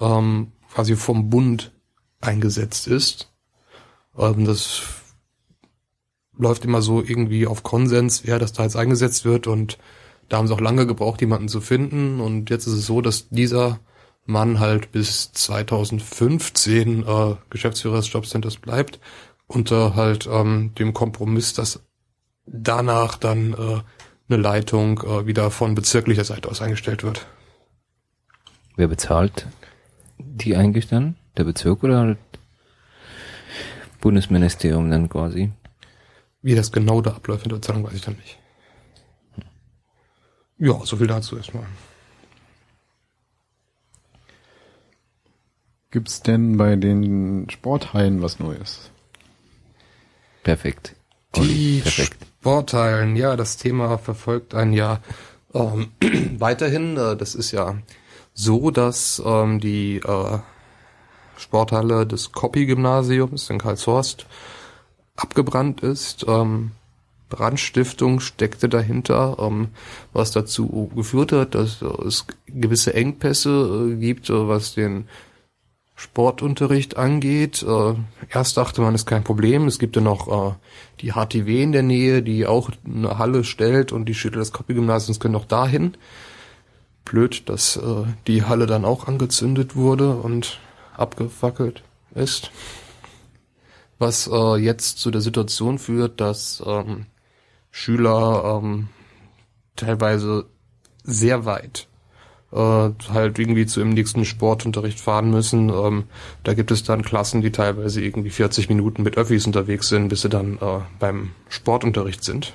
[0.00, 1.72] ähm, quasi vom Bund
[2.20, 3.32] eingesetzt ist.
[4.18, 4.82] Ähm, das
[6.36, 9.46] läuft immer so irgendwie auf Konsens, wer das da jetzt eingesetzt wird.
[9.46, 9.78] Und
[10.28, 12.20] da haben sie auch lange gebraucht, jemanden zu finden.
[12.20, 13.80] Und jetzt ist es so, dass dieser
[14.26, 18.98] Mann halt bis 2015 äh, Geschäftsführer des Jobcenters bleibt,
[19.46, 21.80] unter halt ähm, dem Kompromiss, dass
[22.46, 23.80] danach dann äh,
[24.28, 27.26] eine Leitung äh, wieder von bezirklicher Seite aus eingestellt wird.
[28.76, 29.46] Wer bezahlt
[30.18, 31.16] die eigentlich dann?
[31.36, 32.16] Der Bezirk oder das
[34.00, 35.52] Bundesministerium dann quasi?
[36.42, 38.38] Wie das genau da abläuft in der Bezahlung, weiß ich dann nicht.
[40.58, 41.66] Ja, so viel dazu erstmal.
[45.94, 48.90] Gibt's denn bei den Sporthallen was Neues?
[50.42, 50.96] Perfekt.
[51.36, 52.16] Die Perfekt.
[52.40, 55.00] Sportteilen, ja, das Thema verfolgt ein Jahr
[55.54, 55.92] ähm,
[56.40, 56.96] weiterhin.
[56.96, 57.76] Äh, das ist ja
[58.32, 60.38] so, dass ähm, die äh,
[61.36, 64.26] Sporthalle des Koppi-Gymnasiums in Karlshorst
[65.14, 66.24] abgebrannt ist.
[66.26, 66.72] Ähm,
[67.28, 69.68] Brandstiftung steckte dahinter, ähm,
[70.12, 75.06] was dazu geführt hat, dass äh, es gewisse Engpässe äh, gibt, äh, was den
[75.96, 77.62] Sportunterricht angeht.
[77.62, 77.94] Äh,
[78.28, 79.66] erst dachte man, ist kein Problem.
[79.66, 80.54] Es gibt ja noch äh,
[81.00, 85.20] die HTW in der Nähe, die auch eine Halle stellt und die Schüler des Kopie-Gymnasiums
[85.20, 85.96] können noch dahin.
[87.04, 90.58] Blöd, dass äh, die Halle dann auch angezündet wurde und
[90.96, 91.82] abgefackelt
[92.14, 92.50] ist.
[93.98, 97.06] Was äh, jetzt zu der Situation führt, dass ähm,
[97.70, 98.88] Schüler ähm,
[99.76, 100.46] teilweise
[101.04, 101.86] sehr weit
[102.54, 105.70] halt irgendwie zu im nächsten Sportunterricht fahren müssen.
[105.70, 106.04] Ähm,
[106.44, 110.22] da gibt es dann Klassen, die teilweise irgendwie 40 Minuten mit Öffis unterwegs sind, bis
[110.22, 112.54] sie dann äh, beim Sportunterricht sind.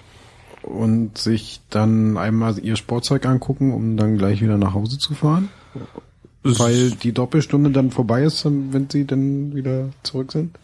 [0.63, 5.49] Und sich dann einmal ihr Sportzeug angucken, um dann gleich wieder nach Hause zu fahren?
[6.43, 10.57] Weil die Doppelstunde dann vorbei ist, wenn sie dann wieder zurück sind?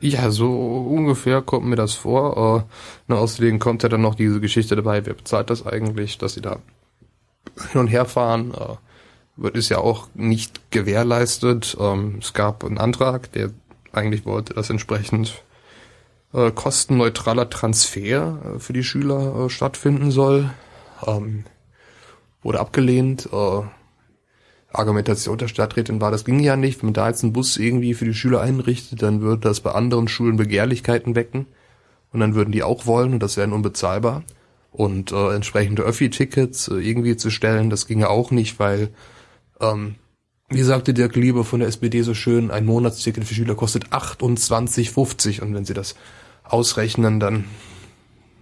[0.00, 2.66] Ja, so ungefähr kommt mir das vor.
[2.66, 2.72] Äh,
[3.08, 6.40] na, außerdem kommt ja dann noch diese Geschichte dabei, wer bezahlt das eigentlich, dass sie
[6.40, 6.58] da
[7.70, 8.52] hin und her fahren.
[8.54, 8.76] Äh,
[9.36, 11.76] wird ist ja auch nicht gewährleistet.
[11.80, 13.50] Ähm, es gab einen Antrag, der
[13.92, 15.42] eigentlich wollte, dass entsprechend
[16.32, 20.50] äh, kostenneutraler Transfer äh, für die Schüler äh, stattfinden soll.
[21.06, 21.44] Ähm,
[22.42, 23.28] wurde abgelehnt.
[23.32, 23.62] Äh,
[24.72, 27.94] Argumentation der Stadträtin war, das ging ja nicht, wenn man da jetzt einen Bus irgendwie
[27.94, 31.46] für die Schüler einrichtet, dann würde das bei anderen Schulen Begehrlichkeiten wecken
[32.12, 34.24] und dann würden die auch wollen und das wäre unbezahlbar.
[34.70, 38.90] Und äh, entsprechende Öffi-Tickets äh, irgendwie zu stellen, das ginge auch nicht, weil,
[39.60, 39.96] ähm,
[40.48, 45.40] wie sagte Dirk Lieber von der SPD so schön, ein Monatsticket für Schüler kostet 28,50
[45.40, 45.94] und wenn sie das
[46.44, 47.44] ausrechnen, dann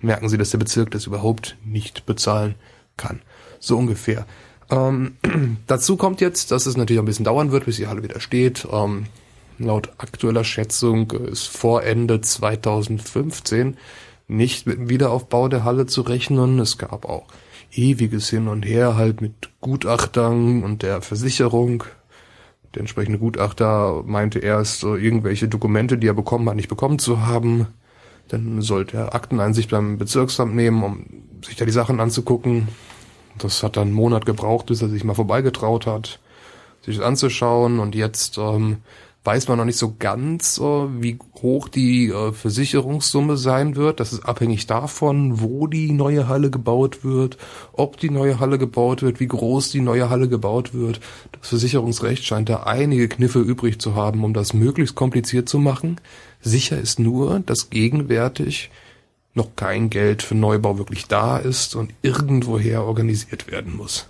[0.01, 2.55] merken sie, dass der Bezirk das überhaupt nicht bezahlen
[2.97, 3.23] kann.
[3.59, 4.27] So ungefähr.
[4.71, 5.17] Ähm,
[5.67, 8.67] dazu kommt jetzt, dass es natürlich ein bisschen dauern wird, bis die Halle wieder steht.
[8.71, 9.07] Ähm,
[9.59, 13.77] laut aktueller Schätzung ist vor Ende 2015
[14.29, 16.59] nicht mit dem Wiederaufbau der Halle zu rechnen.
[16.59, 17.27] Es gab auch
[17.73, 21.85] ewiges Hin und Her halt mit Gutachtern und der Versicherung.
[22.75, 27.69] Der entsprechende Gutachter meinte erst, irgendwelche Dokumente, die er bekommen hat, nicht bekommen zu haben.
[28.29, 31.07] Dann sollte er Akteneinsicht beim Bezirksamt nehmen, um
[31.45, 32.69] sich da die Sachen anzugucken.
[33.39, 36.19] Das hat dann einen Monat gebraucht, bis er sich mal vorbeigetraut hat,
[36.83, 37.79] sich das anzuschauen.
[37.79, 38.79] Und jetzt ähm,
[39.27, 43.99] weiß man noch nicht so ganz, äh, wie hoch die äh, Versicherungssumme sein wird.
[43.99, 47.37] Das ist abhängig davon, wo die neue Halle gebaut wird,
[47.73, 51.01] ob die neue Halle gebaut wird, wie groß die neue Halle gebaut wird.
[51.33, 56.01] Das Versicherungsrecht scheint da einige Kniffe übrig zu haben, um das möglichst kompliziert zu machen.
[56.41, 58.71] Sicher ist nur, dass gegenwärtig
[59.35, 64.09] noch kein Geld für Neubau wirklich da ist und irgendwoher organisiert werden muss.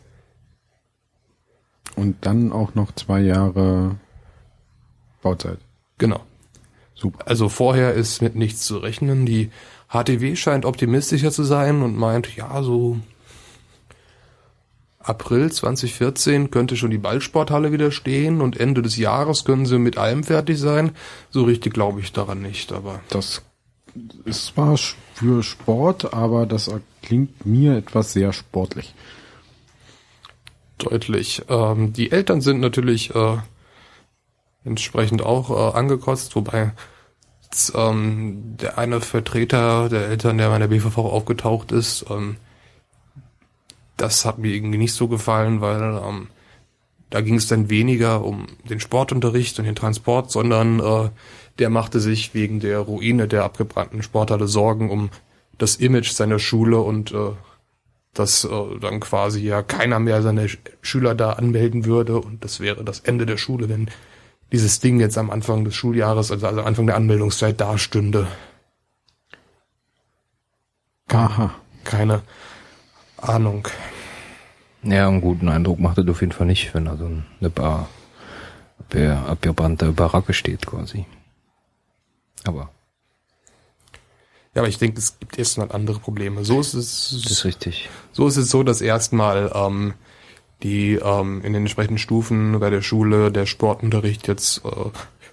[1.97, 3.97] Und dann auch noch zwei Jahre
[5.27, 5.59] Bauzeit.
[5.99, 6.21] Genau.
[6.95, 7.27] Super.
[7.27, 9.27] Also vorher ist mit nichts zu rechnen.
[9.27, 9.51] Die
[9.89, 12.99] HTW scheint optimistischer zu sein und meint, ja, so
[15.01, 19.99] April 2014 könnte schon die Ballsporthalle wieder stehen und Ende des Jahres können sie mit
[19.99, 20.93] allem fertig sein.
[21.31, 23.01] So richtig glaube ich daran nicht, aber.
[23.09, 23.43] Das
[24.25, 26.71] ist zwar für Sport, aber das
[27.03, 28.95] klingt mir etwas sehr sportlich.
[30.79, 31.43] Deutlich.
[31.49, 33.39] Ähm, die Eltern sind natürlich äh,
[34.67, 36.73] entsprechend auch äh, angekotzt, wobei
[37.75, 42.37] ähm, der eine Vertreter der Eltern, der bei der BVV aufgetaucht ist, ähm,
[43.97, 46.29] das hat mir irgendwie nicht so gefallen, weil ähm,
[47.09, 51.11] da ging es dann weniger um den Sportunterricht und den Transport, sondern äh,
[51.59, 55.11] der machte sich wegen der Ruine der abgebrannten Sporthalle Sorgen um
[55.57, 57.31] das Image seiner Schule und äh,
[58.13, 60.49] dass äh, dann quasi ja keiner mehr seine
[60.83, 63.89] Schüler da anmelden würde und das wäre das Ende der Schule, wenn
[64.53, 68.27] dieses Ding jetzt am Anfang des Schuljahres, also, also Anfang der Anmeldungszeit dastünde.
[71.09, 71.55] Aha.
[71.85, 72.23] Keine
[73.17, 73.69] Ahnung.
[74.83, 77.89] Ja, einen guten Eindruck macht er auf jeden Fall nicht, wenn da so eine Bar
[79.27, 81.07] abgebrannte Baracke steht quasi.
[82.45, 82.71] Aber.
[84.55, 86.45] Ja, aber ich denke, es gibt erstmal andere Probleme.
[86.45, 87.21] So ist es.
[87.23, 87.91] Das ist richtig.
[88.13, 89.95] So ist es so, dass erstmal ähm,
[90.62, 94.90] die ähm, in den entsprechenden Stufen bei der Schule der Sportunterricht jetzt äh,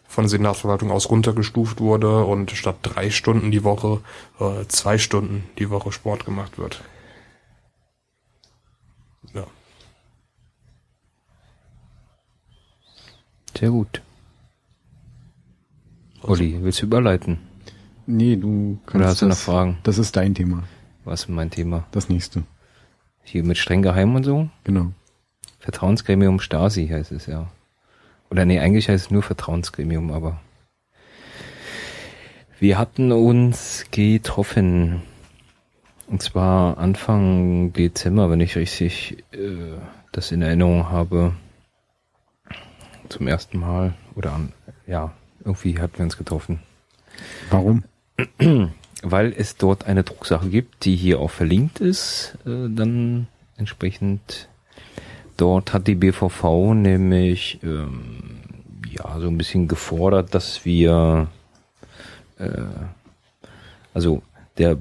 [0.08, 4.02] von der Senatsverwaltung aus runtergestuft wurde und statt drei Stunden die Woche
[4.40, 6.82] äh, zwei Stunden die Woche Sport gemacht wird.
[9.34, 9.48] Ja.
[13.58, 14.02] Sehr gut.
[16.22, 17.40] Olli, willst du überleiten?
[18.06, 19.78] Nee, du kannst Oder hast du noch das, Fragen?
[19.84, 20.64] Das ist dein Thema.
[21.06, 21.86] Was ist mein Thema?
[21.92, 22.44] Das nächste.
[23.24, 24.50] Hier mit streng geheim und so?
[24.64, 24.92] Genau.
[25.64, 27.50] Vertrauensgremium Stasi heißt es ja.
[28.30, 30.42] Oder nee, eigentlich heißt es nur Vertrauensgremium, aber
[32.60, 35.04] wir hatten uns getroffen.
[36.08, 39.78] Und zwar Anfang Dezember, wenn ich richtig äh,
[40.12, 41.34] das in Erinnerung habe.
[43.08, 43.94] Zum ersten Mal.
[44.16, 44.52] Oder an,
[44.86, 45.14] ja,
[45.46, 46.60] irgendwie hatten wir uns getroffen.
[47.50, 47.86] Warum?
[49.02, 54.50] Weil es dort eine Drucksache gibt, die hier auch verlinkt ist, äh, dann entsprechend
[55.38, 58.42] dort hat die BVV nämlich ähm,
[58.90, 61.28] ja so ein bisschen gefordert, dass wir
[62.38, 62.66] äh,
[63.94, 64.22] also
[64.58, 64.78] der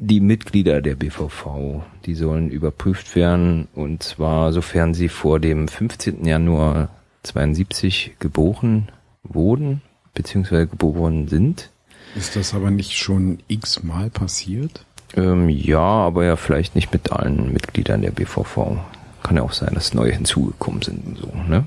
[0.00, 6.24] die Mitglieder der BVV, die sollen überprüft werden und zwar sofern sie vor dem 15.
[6.24, 6.90] Januar
[7.24, 8.88] 72 geboren
[9.24, 9.82] wurden
[10.14, 11.70] beziehungsweise geboren sind.
[12.14, 14.84] Ist das aber nicht schon x-mal passiert?
[15.16, 18.78] Ähm, ja, aber ja vielleicht nicht mit allen Mitgliedern der BVV.
[19.22, 21.66] Kann ja auch sein, dass neue hinzugekommen sind und so, ne?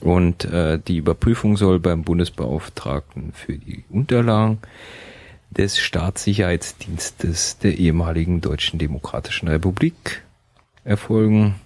[0.00, 4.58] Und äh, die Überprüfung soll beim Bundesbeauftragten für die Unterlagen
[5.50, 10.22] des Staatssicherheitsdienstes der ehemaligen Deutschen Demokratischen Republik
[10.84, 11.56] erfolgen.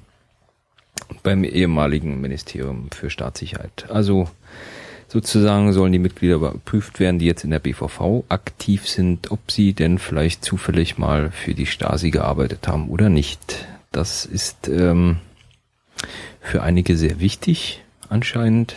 [1.22, 3.86] Beim ehemaligen Ministerium für Staatssicherheit.
[3.90, 4.28] Also
[5.12, 9.74] sozusagen sollen die Mitglieder überprüft werden, die jetzt in der BVV aktiv sind, ob sie
[9.74, 13.66] denn vielleicht zufällig mal für die Stasi gearbeitet haben oder nicht.
[13.90, 15.18] Das ist ähm,
[16.40, 18.76] Für einige sehr wichtig, anscheinend.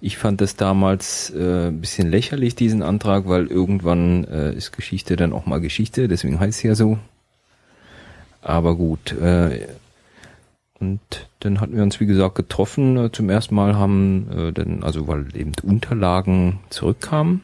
[0.00, 5.14] Ich fand das damals äh, ein bisschen lächerlich, diesen Antrag, weil irgendwann äh, ist Geschichte
[5.14, 6.98] dann auch mal Geschichte, deswegen heißt es ja so.
[8.42, 9.68] Aber gut, äh,
[10.80, 12.96] und dann hatten wir uns, wie gesagt, getroffen.
[12.96, 17.42] Äh, zum ersten Mal haben äh, dann, also weil eben Unterlagen zurückkamen.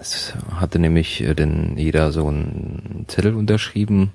[0.00, 4.12] Es hatte nämlich äh, dann jeder so einen Zettel unterschrieben.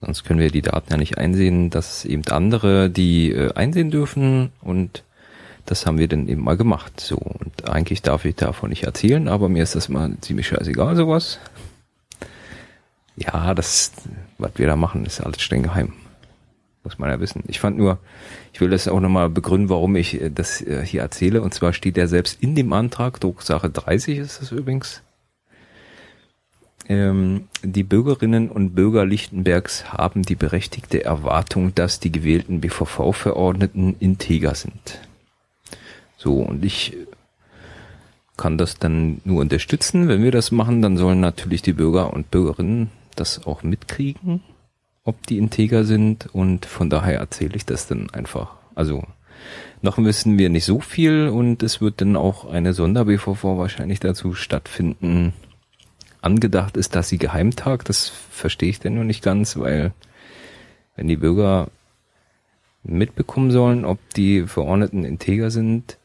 [0.00, 4.50] Sonst können wir die Daten ja nicht einsehen, dass eben andere die äh, einsehen dürfen
[4.60, 5.04] und
[5.66, 6.98] das haben wir dann eben mal gemacht.
[6.98, 10.96] So und eigentlich darf ich davon nicht erzählen, aber mir ist das mal ziemlich scheißegal
[10.96, 11.38] sowas.
[13.16, 13.92] Ja, das,
[14.38, 15.92] was wir da machen, ist alles streng geheim
[16.84, 17.44] muss man ja wissen.
[17.46, 17.98] Ich fand nur,
[18.52, 21.42] ich will das auch nochmal begründen, warum ich äh, das äh, hier erzähle.
[21.42, 25.02] Und zwar steht ja selbst in dem Antrag, Drucksache 30 ist es übrigens,
[26.88, 34.54] ähm, die Bürgerinnen und Bürger Lichtenbergs haben die berechtigte Erwartung, dass die gewählten BVV-Verordneten integer
[34.54, 35.00] sind.
[36.16, 36.96] So, und ich
[38.36, 40.08] kann das dann nur unterstützen.
[40.08, 44.42] Wenn wir das machen, dann sollen natürlich die Bürger und Bürgerinnen das auch mitkriegen
[45.10, 48.54] ob die integer sind und von daher erzähle ich das dann einfach.
[48.76, 49.02] Also
[49.82, 54.34] noch wissen wir nicht so viel und es wird dann auch eine Sonder-BVV wahrscheinlich dazu
[54.34, 55.32] stattfinden.
[56.22, 59.92] Angedacht ist, dass sie geheimtagt, das verstehe ich denn nur nicht ganz, weil
[60.94, 61.68] wenn die Bürger
[62.84, 65.98] mitbekommen sollen, ob die Verordneten integer sind,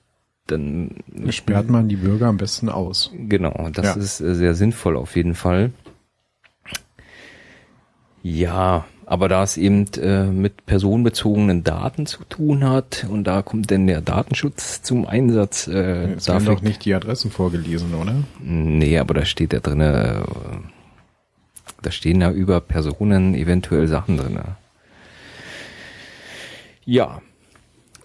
[0.47, 3.11] dann sperrt man die Bürger am besten aus.
[3.13, 3.93] Genau, das ja.
[3.95, 5.71] ist sehr sinnvoll auf jeden Fall.
[8.27, 13.69] Ja, aber da es eben äh, mit personenbezogenen Daten zu tun hat und da kommt
[13.69, 15.67] denn der Datenschutz zum Einsatz.
[15.67, 18.15] Äh, Jetzt werden doch nicht die Adressen vorgelesen, oder?
[18.41, 20.57] Nee, aber da steht ja drinne, äh,
[21.81, 24.57] da stehen ja über Personen eventuell Sachen drinne.
[26.85, 27.21] Ja,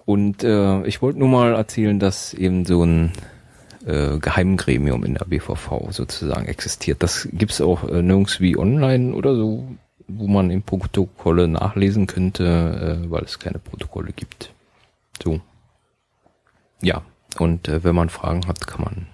[0.04, 3.12] und äh, ich wollte nur mal erzählen, dass eben so ein
[3.86, 7.02] äh, Geheimgremium in der BVV sozusagen existiert.
[7.02, 9.64] Das gibt's auch äh, nirgends wie online oder so
[10.16, 14.52] wo man in Protokolle nachlesen könnte, äh, weil es keine Protokolle gibt.
[15.22, 15.40] So.
[16.82, 17.02] Ja,
[17.38, 19.06] und äh, wenn man Fragen hat, kann man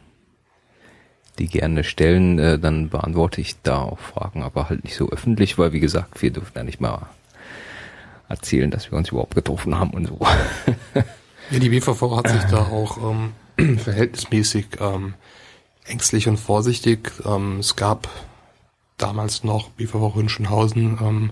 [1.38, 5.58] die gerne stellen, äh, dann beantworte ich da auch Fragen, aber halt nicht so öffentlich,
[5.58, 7.08] weil wie gesagt, wir dürfen ja nicht mal
[8.28, 10.18] erzählen, dass wir uns überhaupt getroffen haben und so.
[11.50, 12.98] ja, die BVV hat sich da auch
[13.58, 15.14] ähm, verhältnismäßig ähm,
[15.84, 17.12] ängstlich und vorsichtig.
[17.24, 18.08] Ähm, es gab
[18.96, 21.30] damals noch BVV Rünschenhausen ähm,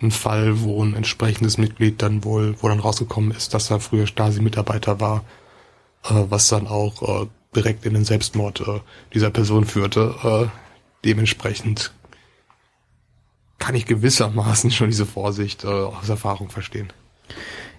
[0.00, 4.06] ein Fall, wo ein entsprechendes Mitglied dann wohl, wo dann rausgekommen ist, dass er früher
[4.06, 5.24] Stasi-Mitarbeiter war,
[6.04, 8.80] äh, was dann auch äh, direkt in den Selbstmord äh,
[9.14, 10.14] dieser Person führte.
[10.22, 10.48] Äh,
[11.04, 11.92] dementsprechend
[13.58, 16.92] kann ich gewissermaßen schon diese Vorsicht äh, aus Erfahrung verstehen.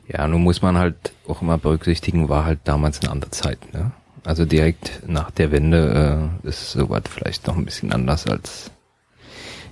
[0.08, 3.74] Ja, nun muss man halt auch immer berücksichtigen, war halt damals eine andere Zeit.
[3.74, 3.92] Ne?
[4.24, 8.72] Also direkt nach der Wende äh, ist sowas vielleicht noch ein bisschen anders als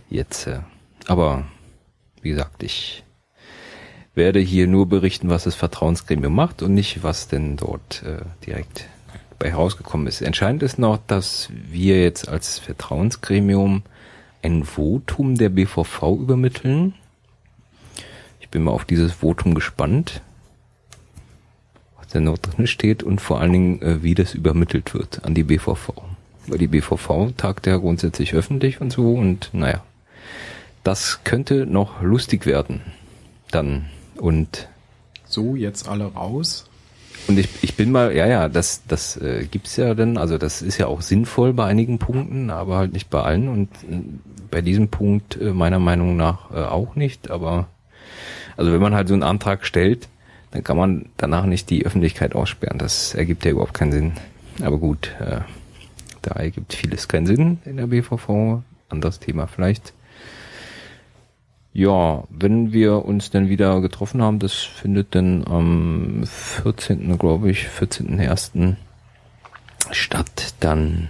[0.09, 0.47] jetzt.
[0.47, 0.59] Äh,
[1.07, 1.45] aber
[2.21, 3.03] wie gesagt, ich
[4.15, 8.87] werde hier nur berichten, was das Vertrauensgremium macht und nicht, was denn dort äh, direkt
[9.37, 10.21] bei herausgekommen ist.
[10.21, 13.83] Entscheidend ist noch, dass wir jetzt als Vertrauensgremium
[14.41, 16.93] ein Votum der BVV übermitteln.
[18.39, 20.21] Ich bin mal auf dieses Votum gespannt,
[21.97, 25.33] was da noch drin steht und vor allen Dingen, äh, wie das übermittelt wird an
[25.33, 25.91] die BVV.
[26.47, 29.83] Weil die BVV tagt ja grundsätzlich öffentlich und so und naja,
[30.85, 32.81] das könnte noch lustig werden.
[33.51, 33.87] Dann.
[34.15, 34.69] Und.
[35.25, 36.69] So, jetzt alle raus.
[37.27, 40.61] Und ich, ich bin mal, ja, ja, das, das äh, gibt's ja dann, also das
[40.61, 44.01] ist ja auch sinnvoll bei einigen Punkten, aber halt nicht bei allen und äh,
[44.51, 47.67] bei diesem Punkt äh, meiner Meinung nach äh, auch nicht, aber
[48.57, 50.07] also wenn man halt so einen Antrag stellt,
[50.51, 52.77] dann kann man danach nicht die Öffentlichkeit aussperren.
[52.77, 54.13] Das ergibt ja überhaupt keinen Sinn.
[54.61, 55.41] Aber gut, äh,
[56.21, 58.61] da ergibt vieles keinen Sinn in der BVV.
[58.89, 59.93] Anderes Thema vielleicht.
[61.75, 67.17] Ja, wenn wir uns dann wieder getroffen haben, das findet dann am 14.
[67.17, 68.77] glaube ich, 14.01.
[69.91, 71.09] statt, dann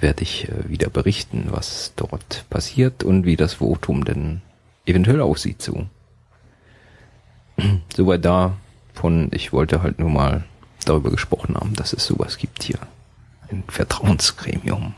[0.00, 4.42] werde ich äh, wieder berichten, was dort passiert und wie das Votum denn
[4.86, 5.86] eventuell aussieht so.
[7.94, 8.56] Soweit da
[8.92, 10.42] von, ich wollte halt nur mal
[10.84, 12.80] darüber gesprochen haben, dass es sowas gibt hier.
[13.52, 14.94] Ein Vertrauensgremium.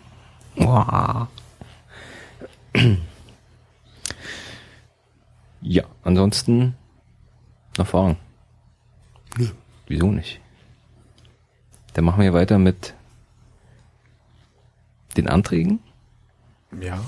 [0.57, 1.27] Wow.
[5.67, 6.75] Ja, ansonsten
[7.79, 8.19] noch Fragen?
[9.39, 9.49] Nö.
[9.87, 10.39] Wieso nicht?
[11.95, 12.93] Dann machen wir weiter mit
[15.17, 15.81] den Anträgen.
[16.79, 17.01] Ja.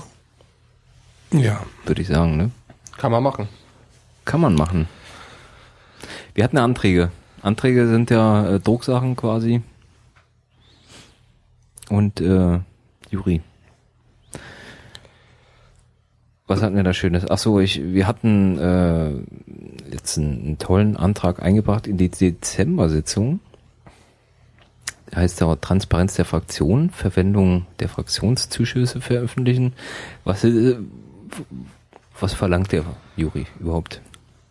[1.31, 1.61] Ja.
[1.85, 2.51] Würde ich sagen, ne?
[2.97, 3.47] Kann man machen.
[4.25, 4.87] Kann man machen.
[6.33, 7.11] Wir hatten Anträge.
[7.43, 9.61] Anträge sind ja äh, Drucksachen quasi.
[11.89, 12.59] Und äh,
[13.11, 13.43] Juri.
[16.47, 17.29] Was hatten wir da Schönes?
[17.29, 19.11] Ach so, ich, wir hatten äh,
[19.91, 23.41] jetzt einen, einen tollen Antrag eingebracht in die Dezember-Sitzung.
[25.13, 29.73] Heißt da Transparenz der Fraktion, Verwendung der Fraktionszuschüsse veröffentlichen.
[30.23, 30.77] Was, äh,
[32.19, 32.85] was verlangt der
[33.17, 34.01] Juri überhaupt?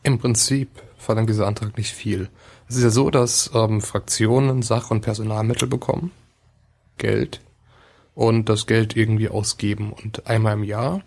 [0.03, 0.69] Im Prinzip
[0.99, 2.29] verlangt dieser Antrag nicht viel.
[2.69, 6.11] Es ist ja so, dass ähm, Fraktionen Sach- und Personalmittel bekommen,
[6.99, 7.41] Geld,
[8.15, 9.93] und das Geld irgendwie ausgeben.
[9.93, 11.03] Und einmal im Jahr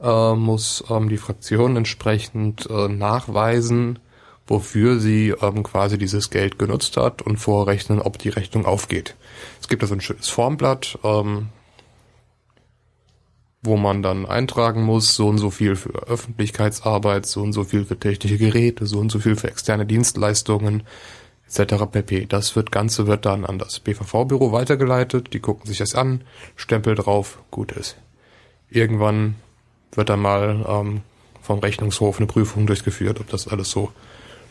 [0.00, 3.98] äh, muss ähm, die Fraktion entsprechend äh, nachweisen,
[4.46, 9.16] wofür sie ähm, quasi dieses Geld genutzt hat und vorrechnen, ob die Rechnung aufgeht.
[9.60, 11.48] Es gibt also ein schönes Formblatt, ähm,
[13.62, 17.84] wo man dann eintragen muss, so und so viel für Öffentlichkeitsarbeit, so und so viel
[17.84, 20.84] für technische Geräte, so und so viel für externe Dienstleistungen,
[21.48, 21.84] etc.
[21.90, 22.26] pp.
[22.26, 26.22] Das wird, Ganze wird dann an das BVV-Büro weitergeleitet, die gucken sich das an,
[26.54, 27.96] Stempel drauf, gut ist.
[28.70, 29.36] Irgendwann
[29.96, 31.02] wird dann mal ähm,
[31.42, 33.92] vom Rechnungshof eine Prüfung durchgeführt, ob das alles so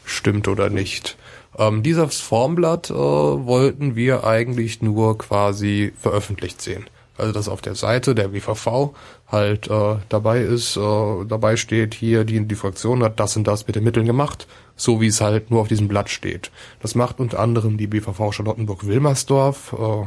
[0.06, 1.18] stimmt oder nicht.
[1.58, 6.86] Ähm, dieses Formblatt äh, wollten wir eigentlich nur quasi veröffentlicht sehen.
[7.18, 8.94] Also dass auf der Seite der WVV
[9.28, 13.68] halt äh, dabei ist, äh, dabei steht hier, die, die Fraktion hat das und das
[13.68, 16.52] mit den Mitteln gemacht, so wie es halt nur auf diesem Blatt steht.
[16.82, 20.06] Das macht unter anderem die BVV Charlottenburg-Wilmersdorf, äh,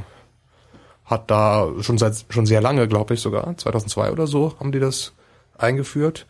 [1.06, 4.80] hat da schon seit schon sehr lange, glaube ich sogar, 2002 oder so haben die
[4.80, 5.14] das
[5.58, 6.26] eingeführt.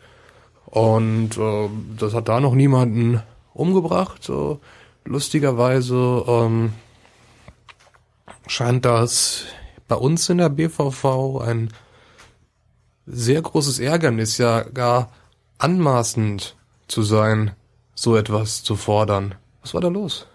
[0.65, 3.23] Und äh, das hat da noch niemanden
[3.53, 4.29] umgebracht.
[4.29, 4.57] Äh,
[5.05, 6.73] lustigerweise ähm,
[8.47, 9.45] scheint das
[9.87, 11.69] bei uns in der BVV ein
[13.05, 15.11] sehr großes Ärgernis, ja gar
[15.57, 16.55] anmaßend
[16.87, 17.51] zu sein,
[17.95, 19.35] so etwas zu fordern.
[19.61, 20.27] Was war da los?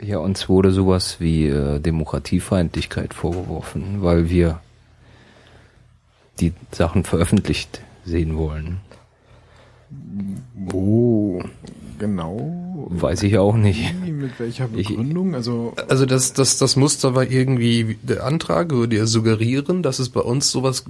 [0.00, 4.60] Ja, uns wurde sowas wie äh, Demokratiefeindlichkeit vorgeworfen, weil wir
[6.42, 8.80] die Sachen veröffentlicht sehen wollen.
[10.54, 11.42] Wo
[11.98, 12.88] genau?
[12.88, 13.94] Weiß ich auch nicht.
[14.04, 15.34] Wie, Mit welcher Begründung?
[15.34, 20.08] also Also das, das, das Muster war irgendwie, der Antrag würde ja suggerieren, dass es
[20.08, 20.84] bei uns sowas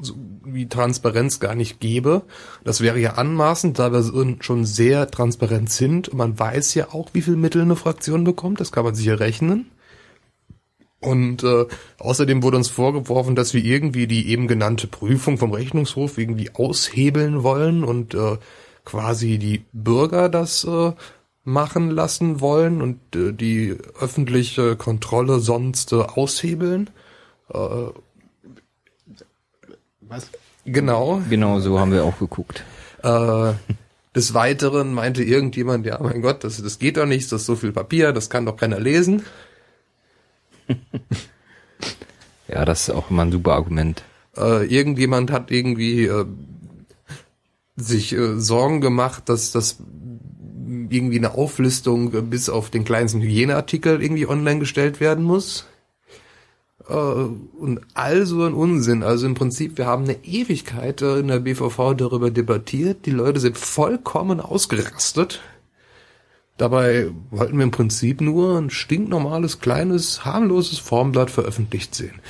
[0.00, 0.14] so
[0.44, 2.22] wie Transparenz gar nicht gäbe.
[2.62, 6.08] Das wäre ja anmaßend, da wir schon sehr transparent sind.
[6.08, 8.60] Und man weiß ja auch, wie viel Mittel eine Fraktion bekommt.
[8.60, 9.66] Das kann man sich ja rechnen.
[11.04, 11.66] Und äh,
[11.98, 17.42] außerdem wurde uns vorgeworfen, dass wir irgendwie die eben genannte Prüfung vom Rechnungshof irgendwie aushebeln
[17.42, 18.38] wollen und äh,
[18.84, 20.92] quasi die Bürger das äh,
[21.44, 26.88] machen lassen wollen und äh, die öffentliche Kontrolle sonst äh, aushebeln.
[30.00, 30.30] was?
[30.64, 31.20] Genau.
[31.28, 32.64] Genau so haben wir auch geguckt.
[33.02, 33.52] Äh,
[34.14, 37.56] des Weiteren meinte irgendjemand, ja, mein Gott, das, das geht doch nicht, das ist so
[37.56, 39.24] viel Papier, das kann doch keiner lesen.
[42.48, 44.02] Ja, das ist auch immer ein super Argument.
[44.36, 46.26] Äh, irgendjemand hat irgendwie äh,
[47.76, 49.78] sich äh, Sorgen gemacht, dass das
[50.90, 55.66] irgendwie eine Auflistung äh, bis auf den kleinsten Hygieneartikel irgendwie online gestellt werden muss.
[56.88, 59.02] Äh, und all so ein Unsinn.
[59.02, 63.06] Also im Prinzip, wir haben eine Ewigkeit äh, in der BVV darüber debattiert.
[63.06, 65.40] Die Leute sind vollkommen ausgerastet.
[66.56, 72.20] Dabei wollten wir im Prinzip nur ein stinknormales, kleines, harmloses Formblatt veröffentlicht sehen.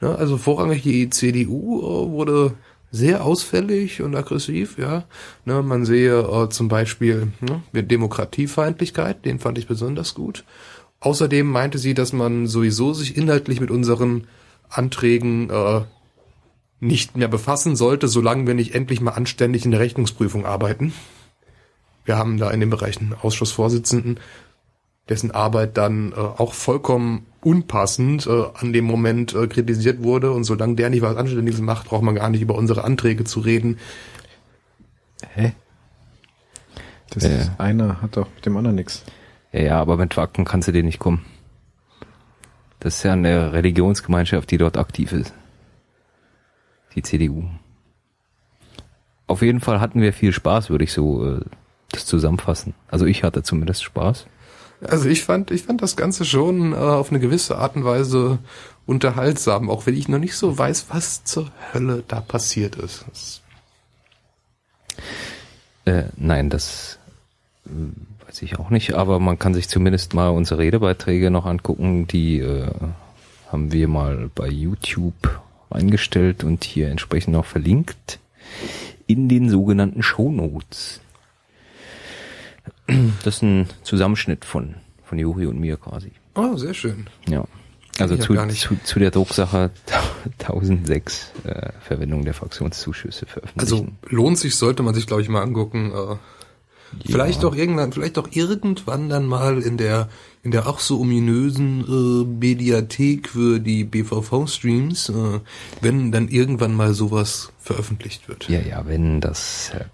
[0.00, 2.54] Ja, also vorrangig die CDU äh, wurde
[2.90, 5.04] sehr ausfällig und aggressiv, ja.
[5.44, 10.44] Ne, man sehe äh, zum Beispiel ne, Demokratiefeindlichkeit, den fand ich besonders gut.
[11.00, 14.26] Außerdem meinte sie, dass man sowieso sich inhaltlich mit unseren
[14.68, 15.82] Anträgen äh,
[16.80, 20.92] nicht mehr befassen sollte, solange wir nicht endlich mal anständig in der Rechnungsprüfung arbeiten.
[22.06, 24.18] Wir haben da in dem Bereich einen Ausschussvorsitzenden,
[25.08, 30.32] dessen Arbeit dann äh, auch vollkommen unpassend äh, an dem Moment äh, kritisiert wurde.
[30.32, 33.40] Und solange der nicht was Anständiges macht, braucht man gar nicht über unsere Anträge zu
[33.40, 33.78] reden.
[35.34, 35.52] Hä?
[37.10, 37.30] Das Ja.
[37.30, 39.04] ist einer hat doch mit dem anderen nichts.
[39.52, 41.24] Ja, ja, aber mit Fakten kannst du dir nicht kommen.
[42.80, 45.32] Das ist ja eine Religionsgemeinschaft, die dort aktiv ist.
[46.94, 47.44] Die CDU.
[49.26, 51.40] Auf jeden Fall hatten wir viel Spaß, würde ich so äh,
[51.90, 52.74] das zusammenfassen.
[52.88, 54.26] Also ich hatte zumindest Spaß.
[54.82, 58.38] Also ich fand, ich fand das Ganze schon äh, auf eine gewisse Art und Weise
[58.84, 63.42] unterhaltsam, auch wenn ich noch nicht so weiß, was zur Hölle da passiert ist.
[65.86, 66.98] Äh, nein, das
[67.66, 72.06] äh, weiß ich auch nicht, aber man kann sich zumindest mal unsere Redebeiträge noch angucken.
[72.06, 72.68] Die äh,
[73.50, 78.18] haben wir mal bei YouTube eingestellt und hier entsprechend noch verlinkt
[79.06, 81.00] in den sogenannten Shownotes.
[83.24, 84.74] Das ist ein Zusammenschnitt von,
[85.04, 86.12] von Juri und mir quasi.
[86.34, 87.06] Oh, sehr schön.
[87.28, 87.44] Ja.
[87.98, 89.70] Also zu, zu, zu der Drucksache
[90.38, 93.98] 1006 äh, Verwendung der Fraktionszuschüsse Also veröffentlichen.
[94.08, 95.92] lohnt sich, sollte man sich, glaube ich, mal angucken.
[95.92, 96.16] Äh,
[97.04, 100.08] Vielleicht doch irgendwann, vielleicht doch irgendwann dann mal in der
[100.44, 105.40] in der auch so ominösen äh, Mediathek für die BVV-Streams, äh,
[105.80, 108.48] wenn dann irgendwann mal sowas veröffentlicht wird.
[108.48, 109.84] ja, ja, wenn das äh,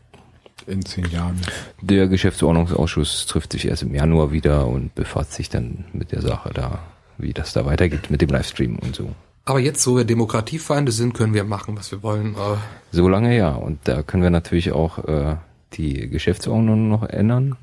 [0.67, 1.41] In zehn Jahren.
[1.81, 6.51] der Geschäftsordnungsausschuss trifft sich erst im Januar wieder und befasst sich dann mit der Sache
[6.55, 6.79] da,
[7.19, 9.11] wie das da weitergeht mit dem Livestream und so.
[9.45, 12.35] Aber jetzt, wo wir Demokratiefeinde sind, können wir machen, was wir wollen.
[12.35, 12.57] Äh,
[12.93, 13.51] So lange ja.
[13.51, 15.37] Und da können wir natürlich auch äh,
[15.73, 17.57] die Geschäftsordnung noch ändern.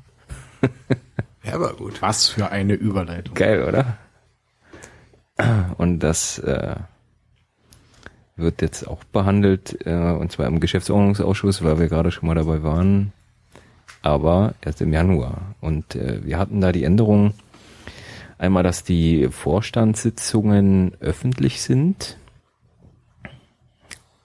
[1.42, 2.02] ja, aber gut.
[2.02, 3.34] Was für eine Überleitung.
[3.34, 3.96] Geil, oder?
[5.78, 6.76] Und das äh,
[8.40, 12.62] wird jetzt auch behandelt, äh, und zwar im Geschäftsordnungsausschuss, weil wir gerade schon mal dabei
[12.62, 13.12] waren,
[14.02, 15.54] aber erst im Januar.
[15.60, 17.34] Und äh, wir hatten da die Änderung,
[18.38, 22.16] einmal, dass die Vorstandssitzungen öffentlich sind.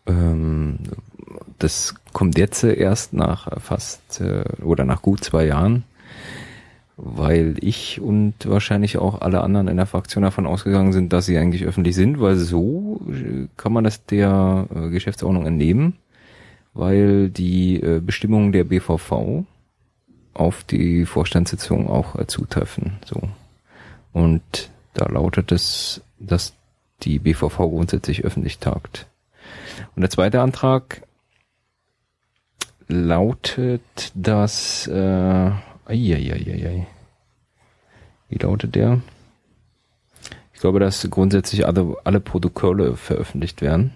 [0.08, 0.80] Ähm,
[1.60, 5.84] das kommt jetzt erst nach fast äh, oder nach gut zwei Jahren
[6.98, 11.38] weil ich und wahrscheinlich auch alle anderen in der Fraktion davon ausgegangen sind, dass sie
[11.38, 15.98] eigentlich öffentlich sind, weil so äh, kann man das der äh, Geschäftsordnung entnehmen,
[16.74, 19.44] weil die äh, Bestimmungen der BVV
[20.34, 22.94] auf die Vorstandssitzung auch zutreffen.
[23.06, 23.22] So.
[24.14, 26.54] Und da lautet es, dass
[27.04, 29.08] die BVV grundsätzlich öffentlich tagt.
[29.96, 31.02] Und der zweite Antrag
[32.88, 35.52] lautet, dass äh,
[35.86, 36.88] Eieieiei.
[38.30, 39.02] Wie lautet der?
[40.54, 43.94] Ich glaube, dass grundsätzlich alle, alle Protokolle veröffentlicht werden.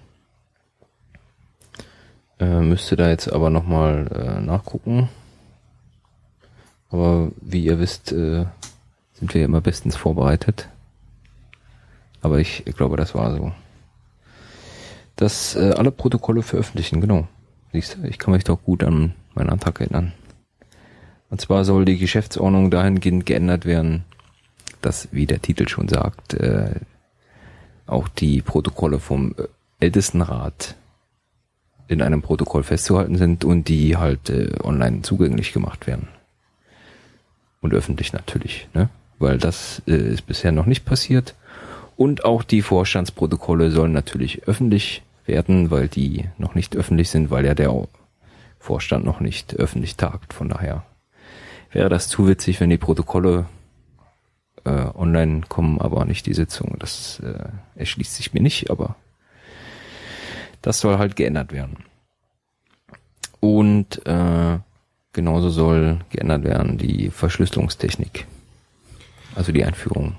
[2.39, 5.09] Äh, müsste da jetzt aber nochmal äh, nachgucken.
[6.89, 8.45] Aber wie ihr wisst, äh,
[9.13, 10.69] sind wir immer bestens vorbereitet.
[12.21, 13.51] Aber ich, ich glaube, das war so.
[15.15, 17.27] Dass äh, alle Protokolle veröffentlichen, genau.
[17.73, 20.13] Siehst du, ich kann mich doch gut an meinen Antrag erinnern.
[21.29, 24.03] Und zwar soll die Geschäftsordnung dahingehend geändert werden,
[24.81, 26.71] dass, wie der Titel schon sagt, äh,
[27.85, 29.43] auch die Protokolle vom äh,
[29.79, 30.75] Ältestenrat
[31.87, 36.07] in einem Protokoll festzuhalten sind und die halt äh, online zugänglich gemacht werden.
[37.61, 38.89] Und öffentlich natürlich, ne?
[39.17, 41.35] Weil das äh, ist bisher noch nicht passiert.
[41.97, 47.45] Und auch die Vorstandsprotokolle sollen natürlich öffentlich werden, weil die noch nicht öffentlich sind, weil
[47.45, 47.75] ja der
[48.59, 50.33] Vorstand noch nicht öffentlich tagt.
[50.33, 50.85] Von daher
[51.71, 53.45] wäre das zu witzig, wenn die Protokolle
[54.65, 56.75] äh, online kommen, aber nicht die Sitzung.
[56.79, 58.95] Das äh, erschließt sich mir nicht, aber
[60.61, 61.77] das soll halt geändert werden.
[63.39, 64.59] Und äh,
[65.13, 68.25] genauso soll geändert werden die Verschlüsselungstechnik.
[69.35, 70.15] Also die Einführung.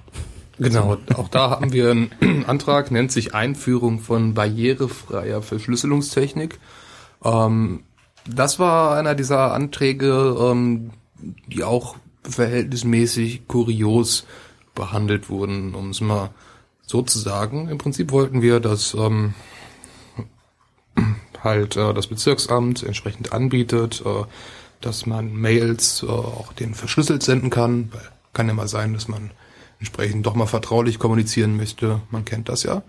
[0.59, 6.59] Genau, auch da haben wir einen Antrag, nennt sich Einführung von barrierefreier Verschlüsselungstechnik.
[7.25, 7.83] Ähm,
[8.27, 10.91] das war einer dieser Anträge, ähm,
[11.47, 14.27] die auch verhältnismäßig kurios
[14.75, 16.31] behandelt wurden, um es mal
[16.83, 17.69] so zu sagen.
[17.69, 19.35] Im Prinzip wollten wir, dass ähm,
[21.43, 24.25] halt äh, das Bezirksamt entsprechend anbietet, äh,
[24.81, 27.91] dass man Mails äh, auch den verschlüsselt senden kann.
[27.93, 29.31] Weil kann ja mal sein, dass man
[29.79, 32.01] entsprechend doch mal vertraulich kommunizieren möchte.
[32.11, 32.83] Man kennt das ja.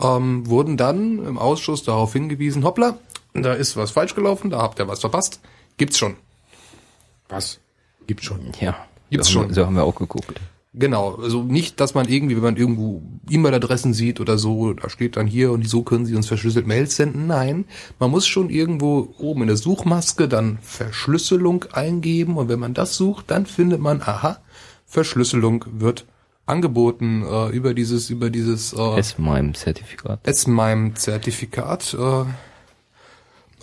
[0.00, 2.98] Ähm, wurden dann im Ausschuss darauf hingewiesen, hoppla,
[3.34, 5.40] da ist was falsch gelaufen, da habt ihr was verpasst.
[5.76, 6.16] Gibt's schon.
[7.28, 7.60] Was?
[8.06, 8.40] Gibt schon.
[8.60, 8.76] Ja.
[9.10, 9.52] Gibt's so, schon.
[9.52, 10.40] So haben wir auch geguckt.
[10.72, 15.16] Genau, also nicht, dass man irgendwie, wenn man irgendwo E-Mail-Adressen sieht oder so, da steht
[15.16, 17.26] dann hier und so können Sie uns verschlüsselt Mails senden.
[17.26, 17.64] Nein,
[17.98, 22.96] man muss schon irgendwo oben in der Suchmaske dann Verschlüsselung eingeben und wenn man das
[22.96, 24.38] sucht, dann findet man, aha,
[24.86, 26.06] Verschlüsselung wird
[26.46, 30.20] angeboten äh, über dieses über dieses äh, S-MIME-Zertifikat.
[30.22, 31.94] S-MIME-Zertifikat.
[31.94, 32.20] Äh,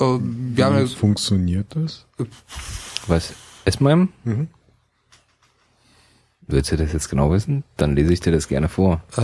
[0.03, 2.05] äh, Wie ja, funktioniert das?
[3.07, 3.33] Was?
[3.67, 4.07] S-MIME?
[4.23, 4.47] Mhm.
[6.49, 7.65] Willst du das jetzt genau wissen?
[7.75, 9.01] Dann lese ich dir das gerne vor.
[9.17, 9.23] äh,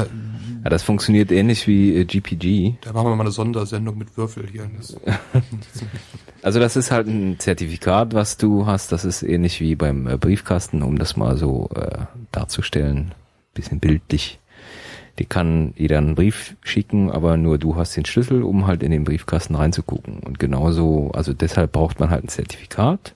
[0.66, 2.76] Ja, das funktioniert ähnlich wie äh, GPG.
[2.82, 4.70] da machen wir mal eine Sondersendung mit Würfel hier.
[4.78, 4.98] Das,
[6.42, 8.92] Also das ist halt ein Zertifikat, was du hast.
[8.92, 12.00] Das ist ähnlich wie beim äh, Briefkasten, um das mal so äh,
[12.34, 13.14] darzustellen.
[13.54, 14.40] Bisschen bildlich.
[15.20, 18.92] Die kann jeder einen Brief schicken, aber nur du hast den Schlüssel, um halt in
[18.92, 20.20] den Briefkasten reinzugucken.
[20.20, 23.14] Und genauso, also deshalb braucht man halt ein Zertifikat,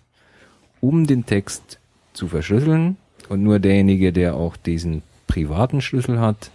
[0.81, 1.79] um den Text
[2.13, 2.97] zu verschlüsseln.
[3.29, 6.51] Und nur derjenige, der auch diesen privaten Schlüssel hat,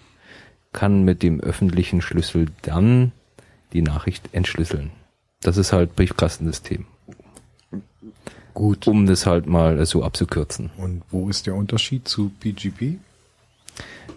[0.73, 3.13] kann mit dem öffentlichen Schlüssel dann
[3.73, 4.91] die Nachricht entschlüsseln.
[5.41, 6.87] Das ist halt Briefkastensystem.
[8.55, 8.87] Gut.
[8.87, 10.71] um das halt mal so abzukürzen.
[10.77, 12.99] Und wo ist der Unterschied zu PGP?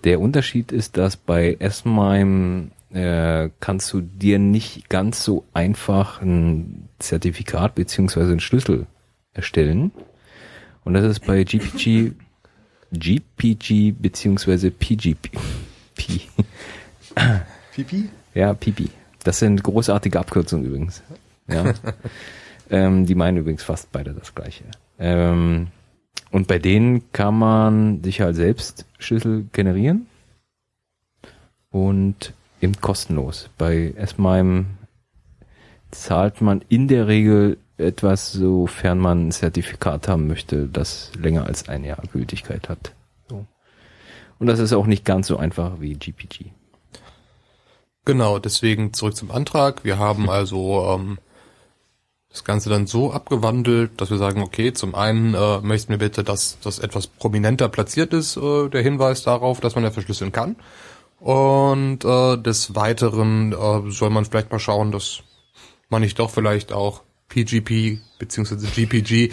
[0.04, 6.90] Der Unterschied ist, dass bei S-MIME äh, kannst du dir nicht ganz so einfach ein
[7.00, 8.88] Zertifikat beziehungsweise einen Schlüssel
[9.36, 9.92] erstellen.
[10.84, 12.14] Und das ist bei GPG,
[12.92, 15.32] GPG beziehungsweise PGP.
[15.96, 16.22] P,
[17.74, 18.10] Pipi?
[18.34, 18.90] ja, PP.
[19.24, 21.02] Das sind großartige Abkürzungen übrigens.
[21.48, 21.74] Ja.
[22.70, 24.66] ähm, die meinen übrigens fast beide das gleiche.
[25.00, 25.68] Ähm,
[26.32, 30.08] und bei denen kann man sich halt selbst Schlüssel generieren
[31.72, 33.50] und eben kostenlos.
[33.58, 34.66] Bei S-MIME
[35.92, 41.68] zahlt man in der Regel etwas, sofern man ein Zertifikat haben möchte, das länger als
[41.68, 42.94] ein Jahr Gültigkeit hat.
[43.30, 43.46] So.
[44.40, 46.46] Und das ist auch nicht ganz so einfach wie GPG.
[48.06, 49.84] Genau, deswegen zurück zum Antrag.
[49.84, 51.18] Wir haben also ähm,
[52.30, 56.24] das Ganze dann so abgewandelt, dass wir sagen, okay, zum einen äh, möchten wir bitte,
[56.24, 60.56] dass das etwas prominenter platziert ist, äh, der Hinweis darauf, dass man ja verschlüsseln kann.
[61.20, 65.24] Und äh, des Weiteren äh, soll man vielleicht mal schauen, dass
[65.90, 69.30] man nicht doch vielleicht auch PGP beziehungsweise GPG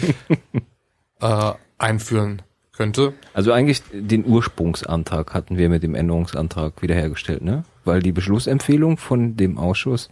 [1.21, 2.41] äh, einführen
[2.71, 3.13] könnte.
[3.33, 7.63] Also eigentlich den Ursprungsantrag hatten wir mit dem Änderungsantrag wiederhergestellt, ne?
[7.85, 10.09] Weil die Beschlussempfehlung von dem Ausschuss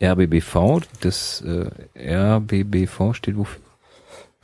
[0.00, 3.60] RBBV, das äh, RBBV steht wofür?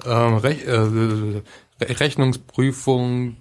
[0.05, 1.43] Ähm, Rech äh, Re
[1.81, 3.37] Rechnungsprüfung,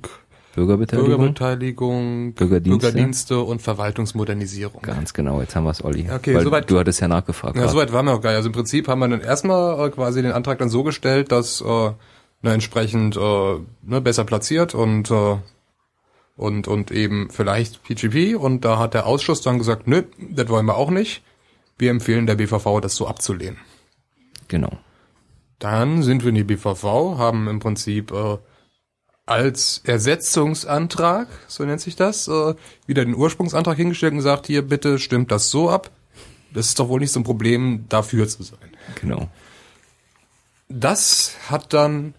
[0.54, 1.10] Bürgerbeteiligung?
[1.10, 2.80] Bürgerbeteiligung, Bürgerdienste.
[2.88, 4.82] Bürgerdienste und Verwaltungsmodernisierung.
[4.84, 6.08] Ganz genau, jetzt haben wir es, Olli.
[6.14, 7.56] Okay, Weil soweit- du hattest ja nachgefragt.
[7.56, 8.38] Ja, soweit waren wir gar nicht.
[8.38, 11.62] Also im Prinzip haben wir dann erstmal äh, quasi den Antrag dann so gestellt, dass
[11.62, 11.96] äh, ne,
[12.54, 13.20] entsprechend äh,
[13.82, 15.38] ne, besser platziert und äh,
[16.36, 20.66] und und eben vielleicht PGP und da hat der Ausschuss dann gesagt, nö, das wollen
[20.68, 21.24] wir auch nicht.
[21.78, 23.58] Wir empfehlen der BVV, das so abzulehnen.
[24.48, 24.72] Genau.
[25.58, 26.84] Dann sind wir in die BVV,
[27.18, 28.38] haben im Prinzip äh,
[29.26, 32.56] als Ersetzungsantrag, so nennt sich das, äh,
[32.86, 35.92] wieder den Ursprungsantrag hingestellt und gesagt, hier bitte stimmt das so ab.
[36.54, 38.60] Das ist doch wohl nicht so ein Problem, dafür zu sein.
[39.02, 39.30] Genau.
[40.70, 42.14] Das hat dann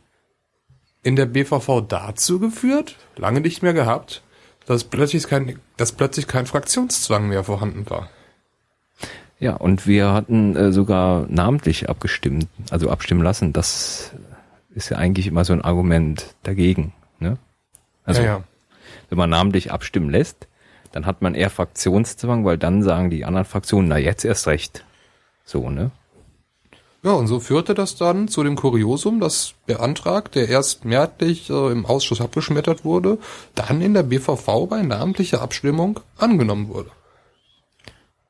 [1.02, 4.22] in der BVV dazu geführt, lange nicht mehr gehabt,
[4.66, 8.08] dass plötzlich kein, dass plötzlich kein Fraktionszwang mehr vorhanden war.
[9.38, 13.52] Ja, und wir hatten äh, sogar namentlich abgestimmt, also abstimmen lassen.
[13.52, 14.12] Das
[14.74, 16.92] ist ja eigentlich immer so ein Argument dagegen.
[17.18, 17.38] Ne?
[18.04, 18.44] Also ja, ja.
[19.08, 20.48] wenn man namentlich abstimmen lässt,
[20.92, 24.84] dann hat man eher Fraktionszwang, weil dann sagen die anderen Fraktionen, na jetzt erst recht.
[25.44, 25.90] So, ne?
[27.02, 31.50] Ja, und so führte das dann zu dem Kuriosum, dass der Antrag, der erst mehrheitlich
[31.50, 33.18] äh, im Ausschuss abgeschmettert wurde,
[33.54, 36.90] dann in der BVV bei namentlicher Abstimmung angenommen wurde.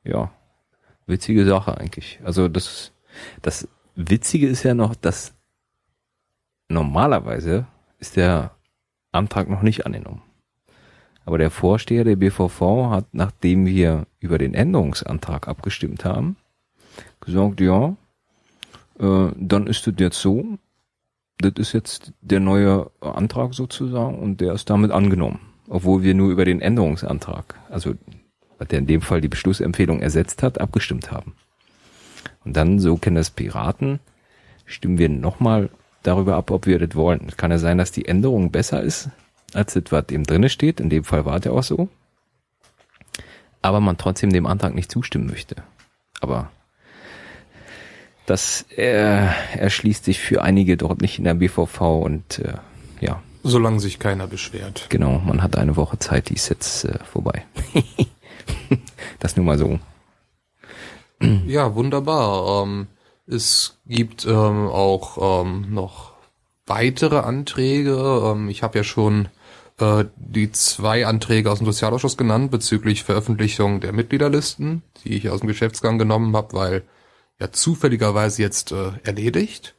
[0.02, 0.32] Ja,
[1.06, 2.18] witzige Sache eigentlich.
[2.24, 2.90] Also das,
[3.42, 5.34] das Witzige ist ja noch, dass
[6.68, 7.66] normalerweise
[7.98, 8.52] ist der
[9.12, 10.22] Antrag noch nicht angenommen.
[11.24, 16.36] Aber der Vorsteher der BVV hat, nachdem wir über den Änderungsantrag abgestimmt haben,
[17.20, 17.96] gesagt, ja,
[18.98, 20.58] äh, dann ist das jetzt so,
[21.38, 25.40] das ist jetzt der neue Antrag sozusagen und der ist damit angenommen.
[25.68, 27.94] Obwohl wir nur über den Änderungsantrag, also
[28.70, 31.34] der in dem Fall die Beschlussempfehlung ersetzt hat, abgestimmt haben.
[32.44, 34.00] Und dann, so kennen das Piraten,
[34.66, 35.70] stimmen wir nochmal
[36.04, 37.26] darüber ab, ob wir das wollen.
[37.28, 39.08] Es kann ja sein, dass die Änderung besser ist,
[39.52, 40.78] als das, was eben drinne steht.
[40.78, 41.88] In dem Fall war der auch so.
[43.62, 45.56] Aber man trotzdem dem Antrag nicht zustimmen möchte.
[46.20, 46.50] Aber
[48.26, 49.26] das äh,
[49.56, 52.54] erschließt sich für einige dort nicht in der BVV und äh,
[53.00, 54.86] ja, Solange sich keiner beschwert.
[54.88, 57.44] genau, man hat eine Woche Zeit, die ist jetzt äh, vorbei.
[59.18, 59.78] das nur mal so.
[61.46, 62.62] Ja, wunderbar.
[62.62, 62.86] Ähm,
[63.26, 66.12] es gibt ähm, auch ähm, noch
[66.66, 67.96] weitere Anträge.
[68.24, 69.28] Ähm, ich habe ja schon
[69.78, 75.40] äh, die zwei Anträge aus dem Sozialausschuss genannt bezüglich Veröffentlichung der Mitgliederlisten, die ich aus
[75.40, 76.82] dem Geschäftsgang genommen habe, weil
[77.40, 79.74] ja zufälligerweise jetzt äh, erledigt.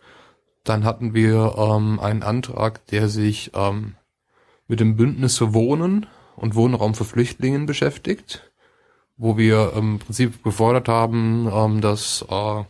[0.63, 3.95] Dann hatten wir ähm, einen Antrag, der sich ähm,
[4.67, 8.51] mit dem Bündnis für Wohnen und Wohnraum für Flüchtlingen beschäftigt
[9.17, 12.63] wo wir im Prinzip gefordert haben, ähm, dass äh,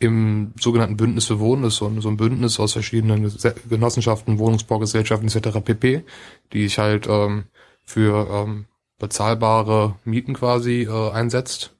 [0.00, 3.32] im sogenannten Bündnis für Wohnen, das ist so ein, so ein Bündnis aus verschiedenen
[3.68, 5.60] Genossenschaften, Wohnungsbaugesellschaften etc.
[5.62, 6.04] pp.,
[6.52, 7.44] die sich halt ähm,
[7.84, 8.66] für ähm,
[8.98, 11.76] bezahlbare Mieten quasi äh, einsetzt,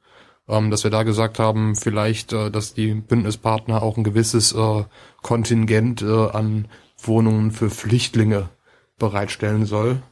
[0.48, 4.84] ähm, dass wir da gesagt haben, vielleicht, äh, dass die Bündnispartner auch ein gewisses äh,
[5.22, 6.68] Kontingent äh, an
[7.02, 8.50] Wohnungen für Flüchtlinge
[8.98, 10.02] bereitstellen soll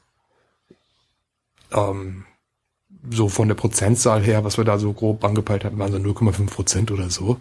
[1.72, 2.24] ähm,
[3.10, 6.46] so von der Prozentzahl her, was wir da so grob angepeilt hatten, waren so 0,5
[6.50, 7.40] Prozent oder so,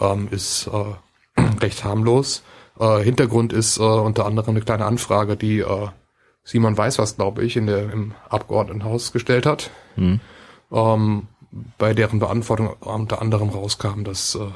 [0.00, 2.42] ähm, ist äh, recht harmlos.
[2.78, 5.88] Äh, Hintergrund ist äh, unter anderem eine kleine Anfrage, die äh,
[6.44, 10.20] Simon Weiß was, glaube ich, in der, im Abgeordnetenhaus gestellt hat, Hm.
[10.70, 11.28] ähm,
[11.78, 14.46] bei deren Beantwortung unter anderem rauskam, dass äh,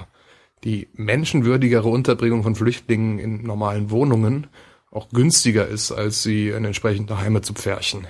[0.65, 4.49] die menschenwürdigere Unterbringung von Flüchtlingen in normalen Wohnungen
[4.91, 8.07] auch günstiger ist, als sie in entsprechende Heime zu pferchen.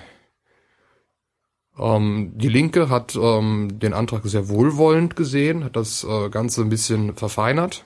[1.80, 6.68] Ähm, die Linke hat ähm, den Antrag sehr wohlwollend gesehen, hat das äh, Ganze ein
[6.68, 7.84] bisschen verfeinert,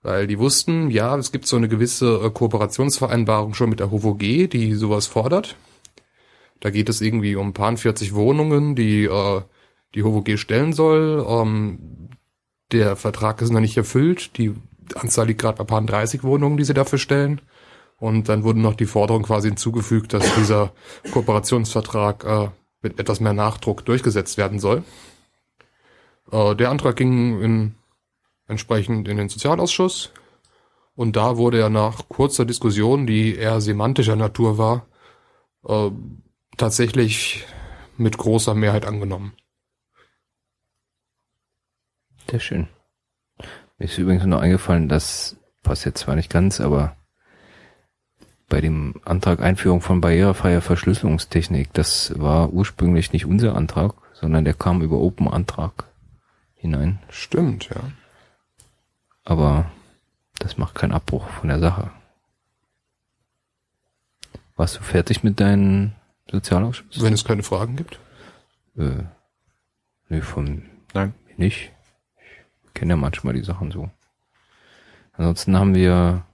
[0.00, 4.18] weil die wussten, ja, es gibt so eine gewisse äh, Kooperationsvereinbarung schon mit der HOVOG,
[4.18, 5.56] die sowas fordert.
[6.60, 9.42] Da geht es irgendwie um paar 40 Wohnungen, die äh,
[9.94, 11.24] die HOVOG stellen soll.
[11.28, 12.08] Ähm,
[12.72, 14.38] der Vertrag ist noch nicht erfüllt.
[14.38, 14.54] Die
[14.94, 17.42] Anzahl liegt gerade bei paar 30 Wohnungen, die sie dafür stellen.
[17.98, 20.72] Und dann wurde noch die Forderung quasi hinzugefügt, dass dieser
[21.12, 22.48] Kooperationsvertrag äh,
[22.82, 24.84] mit etwas mehr Nachdruck durchgesetzt werden soll.
[26.30, 27.74] Äh, der Antrag ging in,
[28.46, 30.12] entsprechend in den Sozialausschuss.
[30.94, 34.86] Und da wurde er nach kurzer Diskussion, die eher semantischer Natur war,
[35.64, 35.90] äh,
[36.56, 37.46] tatsächlich
[37.96, 39.32] mit großer Mehrheit angenommen.
[42.30, 42.68] Sehr schön.
[43.78, 46.96] Mir ist übrigens noch eingefallen, das passt jetzt zwar nicht ganz, aber
[48.52, 54.52] bei dem Antrag Einführung von barrierefreier Verschlüsselungstechnik, das war ursprünglich nicht unser Antrag, sondern der
[54.52, 55.86] kam über Open Antrag
[56.52, 56.98] hinein.
[57.08, 57.80] Stimmt, ja.
[59.24, 59.72] Aber
[60.38, 61.92] das macht keinen Abbruch von der Sache.
[64.56, 65.92] Warst du fertig mit deinem
[66.30, 67.00] Sozialausschuss?
[67.00, 67.98] Wenn es keine Fragen gibt.
[68.76, 69.04] Äh,
[70.10, 71.14] nee, von Nein.
[71.38, 71.72] nicht.
[72.66, 73.88] Ich kenne ja manchmal die Sachen so.
[75.14, 76.26] Ansonsten haben wir,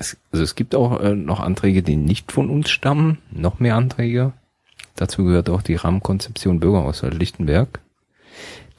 [0.00, 3.76] es, also es gibt auch äh, noch Anträge, die nicht von uns stammen, noch mehr
[3.76, 4.32] Anträge.
[4.96, 7.80] Dazu gehört auch die Rahmenkonzeption Bürgerhaushalt Lichtenberg.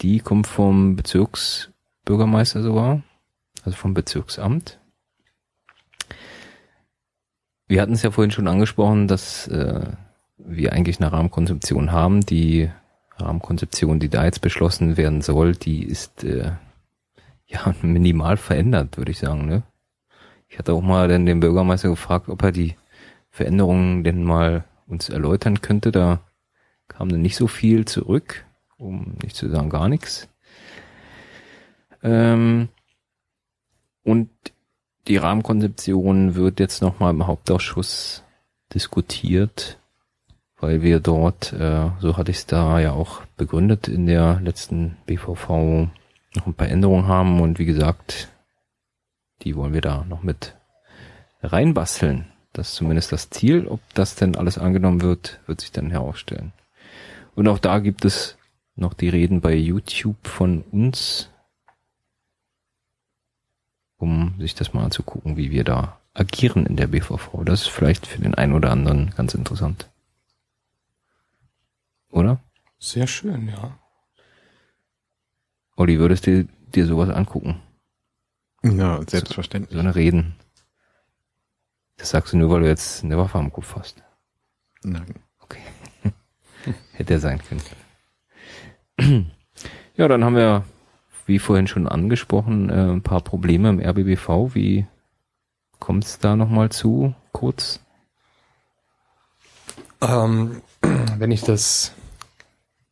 [0.01, 3.03] Die kommt vom Bezirksbürgermeister sogar,
[3.63, 4.79] also vom Bezirksamt.
[7.67, 9.91] Wir hatten es ja vorhin schon angesprochen, dass äh,
[10.37, 12.21] wir eigentlich eine Rahmenkonzeption haben.
[12.21, 12.69] Die
[13.17, 16.53] Rahmenkonzeption, die da jetzt beschlossen werden soll, die ist äh,
[17.45, 19.45] ja minimal verändert, würde ich sagen.
[19.45, 19.61] Ne?
[20.51, 22.75] Ich hatte auch mal dann den Bürgermeister gefragt, ob er die
[23.29, 25.93] Veränderungen denn mal uns erläutern könnte.
[25.93, 26.19] Da
[26.89, 28.45] kam dann nicht so viel zurück,
[28.77, 30.27] um nicht zu sagen gar nichts.
[32.03, 32.67] Ähm,
[34.03, 34.29] und
[35.07, 38.25] die Rahmenkonzeption wird jetzt nochmal im Hauptausschuss
[38.73, 39.79] diskutiert,
[40.59, 44.97] weil wir dort, äh, so hatte ich es da ja auch begründet in der letzten
[45.05, 45.87] BVV,
[46.35, 48.30] noch ein paar Änderungen haben und wie gesagt,
[49.43, 50.55] die wollen wir da noch mit
[51.41, 52.31] reinbasteln.
[52.53, 53.67] Das ist zumindest das Ziel.
[53.67, 56.53] Ob das denn alles angenommen wird, wird sich dann herausstellen.
[57.35, 58.37] Und auch da gibt es
[58.75, 61.29] noch die Reden bei YouTube von uns,
[63.97, 67.43] um sich das mal anzugucken, wie wir da agieren in der BVV.
[67.45, 69.89] Das ist vielleicht für den einen oder anderen ganz interessant.
[72.09, 72.39] Oder?
[72.79, 73.77] Sehr schön, ja.
[75.77, 77.61] Olli, würdest du dir sowas angucken?
[78.63, 79.73] Ja, selbstverständlich.
[79.73, 80.35] So eine Reden.
[81.97, 84.03] Das sagst du nur, weil du jetzt eine Waffe am Kopf hast.
[84.83, 85.15] Nein.
[85.39, 85.61] Okay.
[86.93, 87.61] Hätte er sein können.
[89.95, 90.63] ja, dann haben wir,
[91.25, 94.55] wie vorhin schon angesprochen, äh, ein paar Probleme im RBBV.
[94.55, 94.87] Wie
[95.79, 97.15] kommt es da nochmal zu?
[97.31, 97.79] Kurz.
[100.01, 100.61] Ähm,
[101.17, 101.93] wenn ich das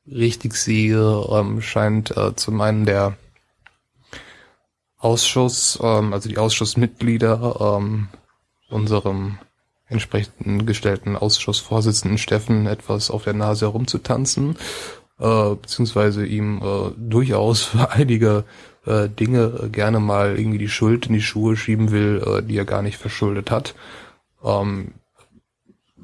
[0.07, 3.17] richtig sehe, ähm, scheint äh, zum einen der
[4.99, 8.09] Ausschuss, ähm, also die Ausschussmitglieder, ähm,
[8.69, 9.39] unserem
[9.87, 14.55] entsprechend gestellten Ausschussvorsitzenden Steffen etwas auf der Nase herumzutanzen,
[15.19, 18.43] äh, beziehungsweise ihm äh, durchaus für einige
[18.85, 22.57] äh, Dinge äh, gerne mal irgendwie die Schuld in die Schuhe schieben will, äh, die
[22.57, 23.73] er gar nicht verschuldet hat.
[24.43, 24.93] Ähm,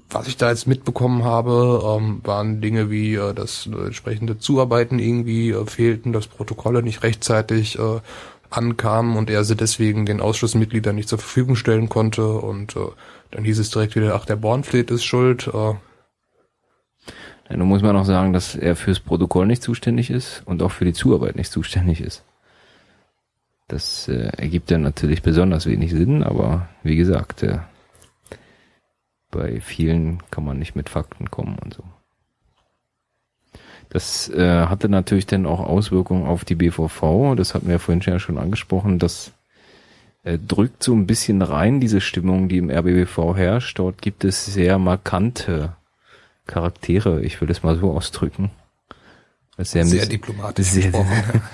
[0.09, 4.99] was ich da jetzt mitbekommen habe, ähm, waren Dinge wie, äh, dass äh, entsprechende Zuarbeiten
[4.99, 8.01] irgendwie äh, fehlten, dass Protokolle nicht rechtzeitig äh,
[8.57, 12.79] ankamen und er sie deswegen den Ausschussmitgliedern nicht zur Verfügung stellen konnte und äh,
[13.31, 15.47] dann hieß es direkt wieder, ach, der Bornfleet ist schuld.
[15.47, 15.73] Äh,
[17.49, 20.71] Ja, nun muss man auch sagen, dass er fürs Protokoll nicht zuständig ist und auch
[20.71, 22.23] für die Zuarbeit nicht zuständig ist.
[23.67, 27.59] Das äh, ergibt dann natürlich besonders wenig Sinn, aber wie gesagt, äh,
[29.31, 31.83] bei vielen kann man nicht mit Fakten kommen und so.
[33.95, 38.19] Das äh, hatte natürlich dann auch Auswirkungen auf die BVV, das hatten wir vorhin ja
[38.19, 39.31] schon angesprochen, das
[40.25, 43.79] äh, drückt so ein bisschen rein, diese Stimmung, die im RBBV herrscht.
[43.79, 45.77] Dort gibt es sehr markante
[46.45, 48.51] Charaktere, ich will es mal so ausdrücken.
[49.59, 51.45] Sehr, sehr diplomatisch sehr- gesprochen.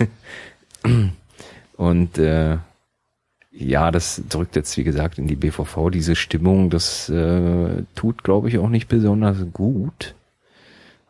[1.78, 2.58] und äh,
[3.52, 6.72] Ja, das drückt jetzt, wie gesagt, in die BVV diese Stimmung.
[6.72, 10.16] Das äh, tut, glaube ich, auch nicht besonders gut.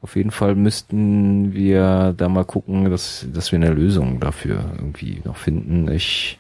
[0.02, 5.22] Auf jeden Fall müssten wir da mal gucken, dass, dass wir eine Lösung dafür irgendwie
[5.24, 5.92] noch finden.
[5.92, 6.40] Ich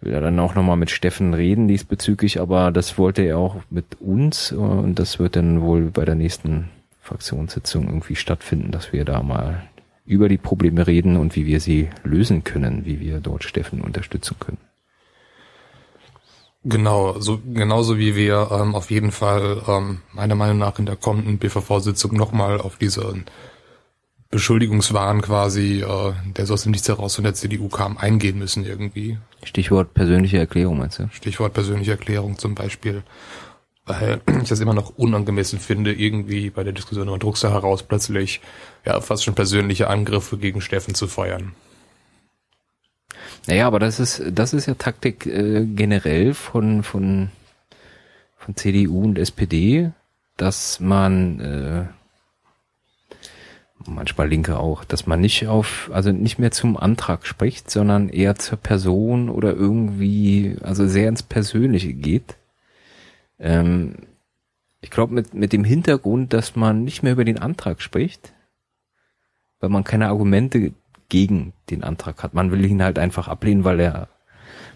[0.00, 4.00] will ja dann auch nochmal mit Steffen reden diesbezüglich, aber das wollte er auch mit
[4.00, 6.68] uns und das wird dann wohl bei der nächsten
[7.00, 9.62] Fraktionssitzung irgendwie stattfinden, dass wir da mal
[10.04, 14.36] über die Probleme reden und wie wir sie lösen können, wie wir dort Steffen unterstützen
[14.40, 14.58] können.
[16.66, 20.96] Genau, so genauso wie wir ähm, auf jeden Fall ähm, meiner Meinung nach in der
[20.96, 23.14] kommenden BVV-Sitzung nochmal auf diese
[24.30, 28.64] Beschuldigungswahn quasi, äh, der so aus dem Nichts heraus von der CDU kam, eingehen müssen
[28.64, 29.18] irgendwie.
[29.42, 31.08] Stichwort persönliche Erklärung, meinst du?
[31.12, 33.02] Stichwort persönliche Erklärung zum Beispiel.
[33.84, 38.40] Weil ich das immer noch unangemessen finde, irgendwie bei der Diskussion über Druckser heraus plötzlich
[38.86, 41.52] ja fast schon persönliche Angriffe gegen Steffen zu feuern.
[43.46, 47.30] Naja, aber das ist, das ist ja Taktik äh, generell von, von,
[48.36, 49.92] von CDU und SPD,
[50.36, 51.84] dass man äh,
[53.86, 58.36] manchmal Linke auch, dass man nicht auf, also nicht mehr zum Antrag spricht, sondern eher
[58.36, 62.36] zur Person oder irgendwie, also sehr ins Persönliche geht.
[63.38, 63.96] Ähm,
[64.80, 68.32] ich glaube mit, mit dem Hintergrund, dass man nicht mehr über den Antrag spricht,
[69.60, 70.72] weil man keine Argumente
[71.08, 72.34] gegen den Antrag hat.
[72.34, 74.08] Man will ihn halt einfach ablehnen, weil er,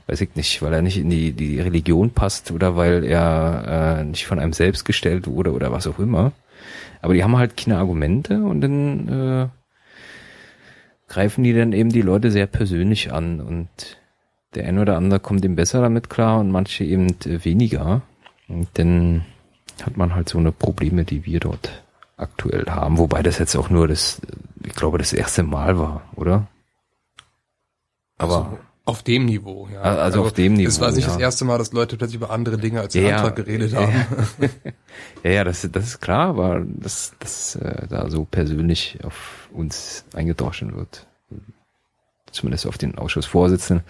[0.07, 4.05] weiß ich nicht, weil er nicht in die, die Religion passt oder weil er äh,
[4.05, 6.33] nicht von einem selbst gestellt wurde oder was auch immer.
[7.01, 9.49] Aber die haben halt keine Argumente und dann äh,
[11.09, 13.69] greifen die dann eben die Leute sehr persönlich an und
[14.55, 18.03] der eine oder andere kommt eben besser damit klar und manche eben weniger.
[18.49, 19.25] Und dann
[19.83, 21.83] hat man halt so eine Probleme, die wir dort
[22.17, 24.21] aktuell haben, wobei das jetzt auch nur das,
[24.65, 26.47] ich glaube, das erste Mal war, oder?
[28.19, 29.83] Aber also auf dem Niveau, ja.
[29.83, 30.69] Also, also auf dem Niveau.
[30.69, 31.13] Es war nicht ja.
[31.13, 34.07] das erste Mal, dass Leute plötzlich über andere Dinge als ja, Antrag geredet ja, haben.
[35.23, 40.07] ja, ja, das, das ist klar, aber dass das äh, da so persönlich auf uns
[40.15, 41.07] eingedroschen wird.
[42.31, 43.85] Zumindest auf den Ausschussvorsitzenden.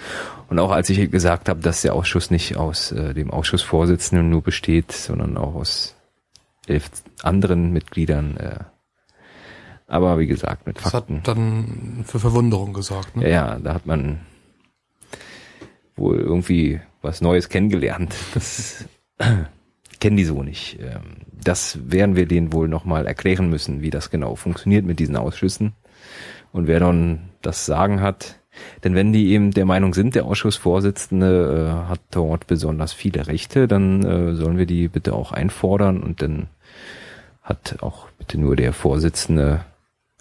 [0.49, 4.43] Und auch als ich gesagt habe, dass der Ausschuss nicht aus äh, dem Ausschussvorsitzenden nur
[4.43, 5.95] besteht, sondern auch aus
[6.67, 6.91] elf
[7.23, 8.37] anderen Mitgliedern.
[8.37, 8.65] Äh,
[9.89, 11.23] aber wie gesagt, mit Fakten.
[11.25, 13.17] Das hat dann für Verwunderung gesorgt.
[13.17, 13.25] Ne?
[13.25, 14.21] Ja, ja, da hat man
[15.97, 18.15] wohl irgendwie was Neues kennengelernt.
[18.35, 18.85] Das
[20.01, 20.79] kennen die so nicht.
[20.81, 25.17] Ähm, das werden wir denen wohl nochmal erklären müssen, wie das genau funktioniert mit diesen
[25.17, 25.73] Ausschüssen.
[26.53, 28.41] Und wer dann das Sagen hat,
[28.85, 33.69] denn wenn die eben der Meinung sind, der Ausschussvorsitzende äh, hat dort besonders viele Rechte,
[33.69, 36.49] dann äh, sollen wir die bitte auch einfordern und dann
[37.43, 39.65] hat auch bitte nur der Vorsitzende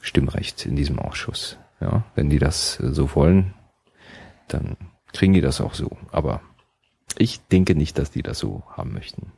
[0.02, 1.58] Stimmrecht in diesem Ausschuss.
[1.80, 3.54] Ja, wenn die das äh, so wollen,
[4.48, 4.78] dann
[5.14, 5.98] kriegen die das auch so.
[6.12, 6.42] Aber
[7.18, 9.32] ich denke nicht, dass die das so haben möchten.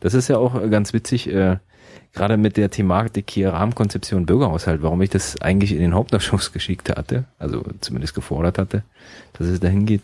[0.00, 1.58] Das ist ja auch äh, ganz witzig, äh,
[2.12, 6.90] gerade mit der Thematik hier Rahmenkonzeption Bürgerhaushalt, warum ich das eigentlich in den Hauptausschuss geschickt
[6.90, 8.84] hatte, also zumindest gefordert hatte,
[9.34, 10.02] dass es dahin geht,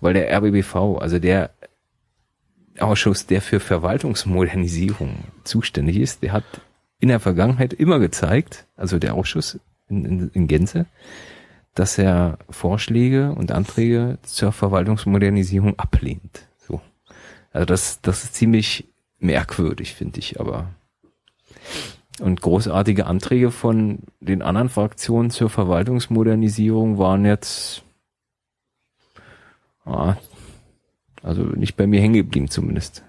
[0.00, 1.50] weil der RBBV, also der
[2.78, 6.44] Ausschuss, der für Verwaltungsmodernisierung zuständig ist, der hat
[7.04, 10.86] in der Vergangenheit immer gezeigt, also der Ausschuss in, in, in Gänze,
[11.74, 16.48] dass er Vorschläge und Anträge zur Verwaltungsmodernisierung ablehnt.
[16.66, 16.80] So.
[17.52, 18.88] Also das, das ist ziemlich
[19.18, 20.70] merkwürdig, finde ich, aber.
[22.20, 27.82] Und großartige Anträge von den anderen Fraktionen zur Verwaltungsmodernisierung waren jetzt
[29.84, 30.16] ah,
[31.22, 33.04] also nicht bei mir hängen geblieben zumindest.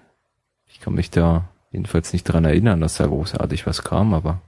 [0.66, 4.40] Ich kann mich da jedenfalls nicht dran erinnern, dass da großartig was kam, aber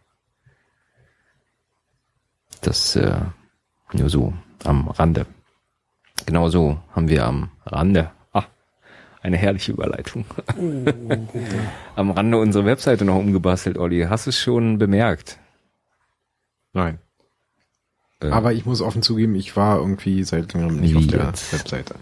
[2.62, 3.20] das äh,
[3.92, 4.32] nur so
[4.64, 5.26] am Rande.
[6.24, 8.44] Genauso haben wir am Rande, ah,
[9.20, 10.24] eine herrliche Überleitung,
[11.96, 14.06] am Rande unsere Webseite noch umgebastelt, Olli.
[14.08, 15.38] Hast du es schon bemerkt?
[16.72, 16.98] Nein.
[18.20, 21.52] Äh, Aber ich muss offen zugeben, ich war irgendwie seit längerem nicht auf der jetzt?
[21.52, 21.94] Webseite.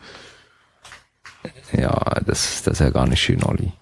[1.73, 3.73] Ja, das, das ist ja gar nicht schön, Olli.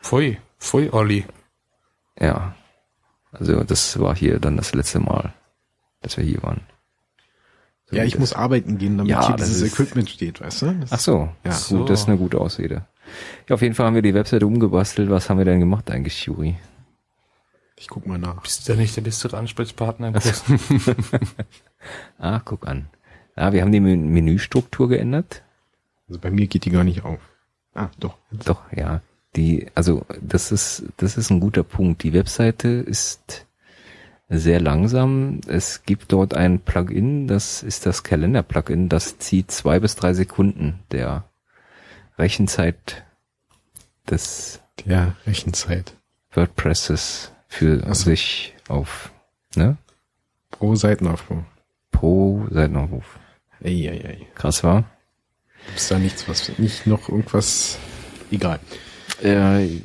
[0.00, 1.24] Pfui, pfui, Olli.
[2.18, 2.54] Ja.
[3.32, 5.32] Also das war hier dann das letzte Mal,
[6.00, 6.62] dass wir hier waren.
[7.86, 10.72] So ja, ich muss arbeiten gehen, damit ja, hier dieses ist, Equipment steht, weißt du?
[10.80, 11.52] Das, ach so, ja.
[11.52, 11.78] So.
[11.78, 12.86] Gut, das ist eine gute Ausrede.
[13.48, 15.10] Ja, auf jeden Fall haben wir die Webseite umgebastelt.
[15.10, 16.56] Was haben wir denn gemacht eigentlich, Juri?
[17.76, 18.40] Ich guck mal nach.
[18.42, 20.44] Bist du ja nicht der bessere Ansprechpartner im Kurs?
[22.18, 22.88] ah, guck an.
[23.36, 25.42] Ja, wir haben die Menüstruktur geändert.
[26.08, 27.20] Also bei mir geht die gar nicht auf.
[27.74, 28.16] Ah, doch.
[28.30, 29.02] Doch, ja.
[29.36, 32.02] Die, also das ist, das ist ein guter Punkt.
[32.02, 33.46] Die Webseite ist
[34.28, 35.40] sehr langsam.
[35.46, 40.80] Es gibt dort ein Plugin, das ist das Kalender-Plugin, das zieht zwei bis drei Sekunden
[40.92, 41.24] der
[42.18, 43.04] Rechenzeit
[44.08, 45.96] des Der Rechenzeit.
[46.32, 47.92] WordPresses für so.
[47.94, 49.10] sich auf,
[49.56, 49.76] ne?
[50.50, 51.44] Pro Seitenaufruf.
[51.90, 53.18] Pro Seitenaufruf.
[53.62, 54.26] Eieiei.
[54.34, 54.84] Krass war.
[55.66, 57.78] Gibt's da nichts, was nicht noch irgendwas?
[58.30, 58.60] Egal.
[59.24, 59.80] Äh,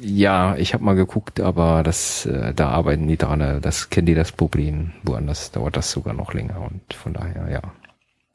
[0.00, 3.60] ja, ich habe mal geguckt, aber das, äh, da arbeiten die dran.
[3.60, 4.92] Das kennen die das Problem.
[5.02, 7.62] Woanders dauert das sogar noch länger und von daher ja.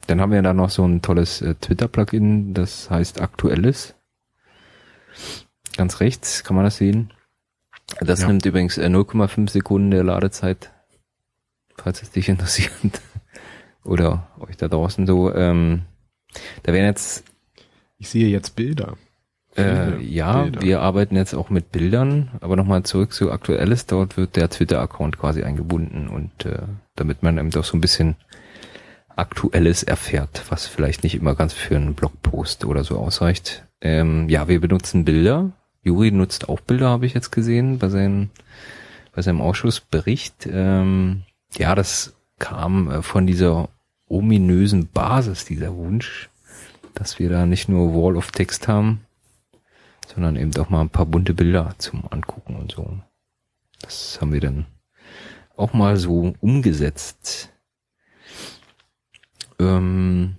[0.06, 3.94] Dann haben wir da noch so ein tolles äh, Twitter-Plugin, das heißt Aktuelles.
[5.76, 7.12] Ganz rechts kann man das sehen.
[8.00, 8.28] Das Ja.
[8.28, 10.70] nimmt übrigens äh, 0,5 Sekunden der Ladezeit,
[11.76, 13.00] falls es dich interessiert.
[13.82, 15.34] Oder euch da draußen so.
[15.34, 15.82] Ähm,
[16.62, 17.24] da werden jetzt
[17.98, 18.96] Ich sehe jetzt Bilder.
[19.56, 20.62] Äh, ja, Bilder.
[20.62, 23.86] wir arbeiten jetzt auch mit Bildern, aber nochmal zurück zu Aktuelles.
[23.86, 26.62] Dort wird der Twitter-Account quasi eingebunden und äh,
[26.94, 28.16] damit man eben doch so ein bisschen
[29.16, 33.66] Aktuelles erfährt, was vielleicht nicht immer ganz für einen Blogpost oder so ausreicht.
[33.80, 35.52] Ähm, ja, wir benutzen Bilder.
[35.82, 38.30] Juri nutzt auch Bilder, habe ich jetzt gesehen, bei, seinen,
[39.14, 40.48] bei seinem Ausschussbericht.
[40.50, 41.22] Ähm,
[41.56, 43.70] ja, das kam äh, von dieser
[44.06, 46.28] ominösen Basis, dieser Wunsch,
[46.94, 49.00] dass wir da nicht nur Wall of Text haben,
[50.06, 52.98] sondern eben auch mal ein paar bunte Bilder zum Angucken und so.
[53.80, 54.66] Das haben wir dann
[55.56, 57.50] auch mal so umgesetzt.
[59.58, 60.36] Ähm,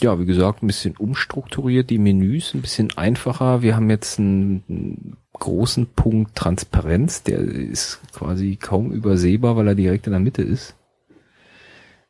[0.00, 3.62] ja, wie gesagt, ein bisschen umstrukturiert, die Menüs ein bisschen einfacher.
[3.62, 9.74] Wir haben jetzt einen, einen großen Punkt Transparenz, der ist quasi kaum übersehbar, weil er
[9.74, 10.74] direkt in der Mitte ist.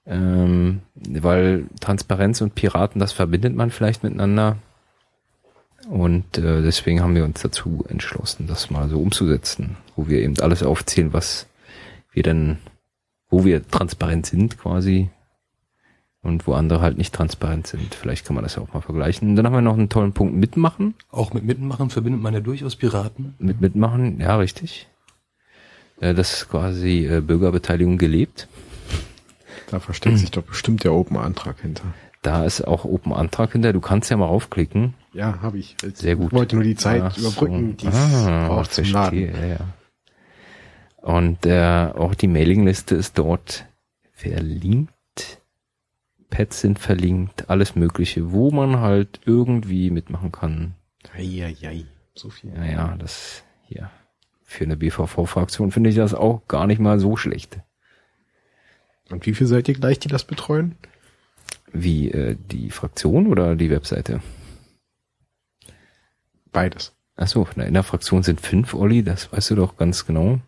[0.07, 4.57] Ähm, weil Transparenz und Piraten, das verbindet man vielleicht miteinander.
[5.89, 10.39] Und äh, deswegen haben wir uns dazu entschlossen, das mal so umzusetzen, wo wir eben
[10.41, 11.47] alles aufzählen, was
[12.13, 12.59] wir dann,
[13.31, 15.09] wo wir transparent sind quasi
[16.23, 17.95] und wo andere halt nicht transparent sind.
[17.95, 19.31] Vielleicht kann man das ja auch mal vergleichen.
[19.31, 20.95] Und dann haben wir noch einen tollen Punkt mitmachen.
[21.11, 23.35] Auch mit Mitmachen verbindet man ja durchaus Piraten.
[23.39, 24.89] Mit mitmachen, ja richtig.
[26.01, 28.47] Äh, das ist quasi äh, Bürgerbeteiligung gelebt.
[29.71, 31.85] Da versteckt sich doch bestimmt der Open-Antrag hinter.
[32.23, 33.73] Da ist auch Open Antrag hinter.
[33.73, 34.95] Du kannst ja mal raufklicken.
[35.13, 35.77] Ja, habe ich.
[35.95, 36.27] Sehr gut.
[36.29, 37.29] Ich wollte nur die Zeit Ach so.
[37.29, 39.35] überbrücken, die es Ah, braucht zum Laden.
[39.35, 39.59] Ja, ja.
[41.01, 43.67] Und äh, auch die Mailingliste ist dort
[44.13, 44.91] verlinkt.
[46.31, 50.75] Pads sind verlinkt, alles Mögliche, wo man halt irgendwie mitmachen kann.
[51.17, 51.85] Eieiei.
[52.15, 52.53] So viel.
[52.55, 53.91] Ja, ja, das hier.
[54.43, 57.61] Für eine BVV-Fraktion finde ich das auch gar nicht mal so schlecht.
[59.11, 60.77] Und wie viel seid ihr gleich, die das betreuen?
[61.73, 64.21] Wie äh, die Fraktion oder die Webseite?
[66.53, 66.95] Beides.
[67.17, 70.39] Achso, in der Fraktion sind fünf, Olli, das weißt du doch ganz genau.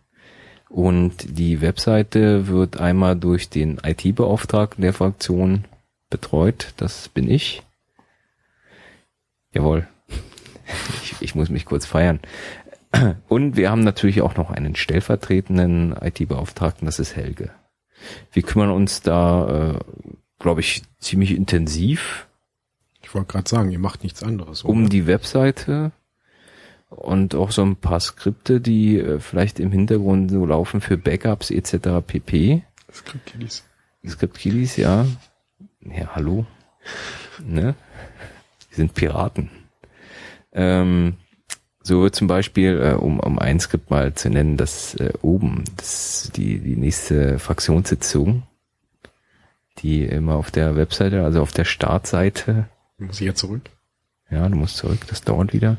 [0.69, 5.65] Und die Webseite wird einmal durch den IT-Beauftragten der Fraktion
[6.09, 6.73] betreut.
[6.77, 7.63] Das bin ich.
[9.53, 9.87] Jawohl.
[11.03, 12.21] Ich, ich muss mich kurz feiern.
[13.27, 17.51] Und wir haben natürlich auch noch einen stellvertretenden IT-Beauftragten, das ist Helge.
[18.31, 19.79] Wir kümmern uns da, äh,
[20.39, 22.27] glaube ich, ziemlich intensiv
[23.11, 24.63] Ich wollte gerade sagen, ihr macht nichts anderes.
[24.63, 24.89] um oder?
[24.89, 25.91] die Webseite
[26.89, 31.51] und auch so ein paar Skripte, die äh, vielleicht im Hintergrund so laufen für Backups
[31.51, 32.05] etc.
[32.07, 32.63] pp.
[32.89, 33.65] Script-Kiddies.
[34.07, 35.05] Script-Kiddies, ja.
[35.81, 36.45] Ja, hallo.
[37.43, 37.75] Ne?
[38.71, 39.49] Die sind Piraten.
[40.53, 41.17] Ähm,
[41.83, 46.31] so zum Beispiel, äh, um, um ein Skript mal zu nennen, das äh, oben, das
[46.33, 48.43] die, die nächste Fraktionssitzung,
[49.79, 52.69] die immer auf der Webseite, also auf der Startseite
[53.01, 53.69] Muss ich jetzt zurück?
[54.29, 55.77] ja, du musst zurück, das dauert wieder.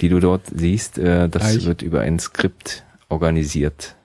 [0.00, 1.64] Die du dort siehst, äh, das Gleich.
[1.64, 3.96] wird über ein Skript organisiert.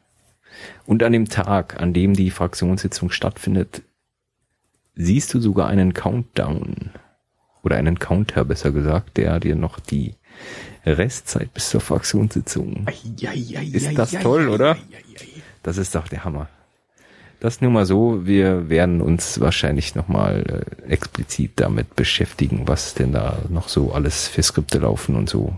[0.85, 3.81] Und an dem Tag, an dem die Fraktionssitzung stattfindet,
[4.95, 6.91] siehst du sogar einen Countdown.
[7.63, 10.15] Oder einen Counter, besser gesagt, der dir noch die
[10.85, 12.87] Restzeit bis zur Fraktionssitzung.
[13.71, 14.77] Ist das toll, oder?
[15.61, 16.49] Das ist doch der Hammer.
[17.41, 23.13] Das nur mal so, wir werden uns wahrscheinlich nochmal äh, explizit damit beschäftigen, was denn
[23.13, 25.57] da noch so alles für Skripte laufen und so,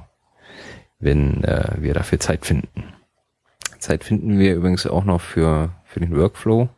[1.00, 2.86] wenn äh, wir dafür Zeit finden.
[3.80, 6.70] Zeit finden wir übrigens auch noch für, für den Workflow.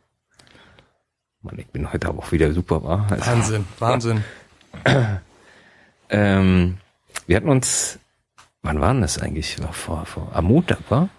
[1.40, 3.06] Mann, ich bin heute aber auch wieder super, war.
[3.08, 4.24] Also, Wahnsinn, Wahnsinn.
[6.10, 6.78] ähm,
[7.28, 8.00] wir hatten uns,
[8.60, 9.62] wann war denn das eigentlich?
[9.62, 11.10] War vor, vor, am Montag, war?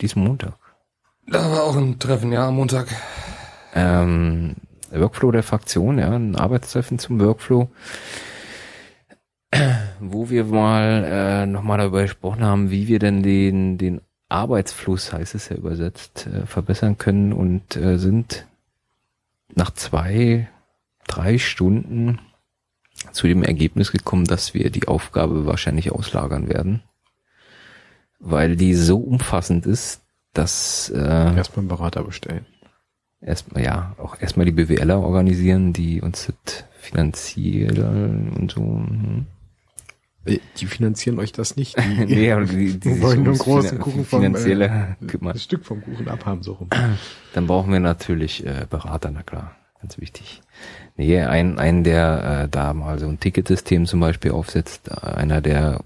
[0.00, 0.54] Diesen Montag.
[1.30, 2.88] Da war auch ein Treffen, ja, am Montag.
[3.74, 4.56] ähm,
[4.90, 7.70] Workflow der Fraktion, ja, ein Arbeitstreffen zum Workflow,
[10.00, 14.00] wo wir mal äh, nochmal darüber gesprochen haben, wie wir denn den, den
[14.30, 18.46] Arbeitsfluss, heißt es ja übersetzt, äh, verbessern können und äh, sind
[19.54, 20.48] nach zwei,
[21.06, 22.20] drei Stunden
[23.12, 26.82] zu dem Ergebnis gekommen, dass wir die Aufgabe wahrscheinlich auslagern werden,
[28.18, 30.00] weil die so umfassend ist,
[30.38, 32.46] dass äh, Erstmal einen Berater bestellen.
[33.20, 38.60] erstmal ja auch erstmal die BWLer organisieren, die uns das finanzieren und so.
[38.60, 39.26] hm.
[40.60, 41.78] Die finanzieren euch das nicht.
[41.78, 45.64] Die, nee, aber die, die wollen nur einen großen Kuchen vom, finanzielle äh, das Stück
[45.64, 46.68] vom Kuchen abhaben, so rum.
[47.32, 50.42] Dann brauchen wir natürlich äh, Berater, na klar, ganz wichtig.
[50.96, 55.40] Nee, ein, ein der äh, da mal so ein Ticketsystem zum Beispiel aufsetzt, äh, einer
[55.40, 55.80] der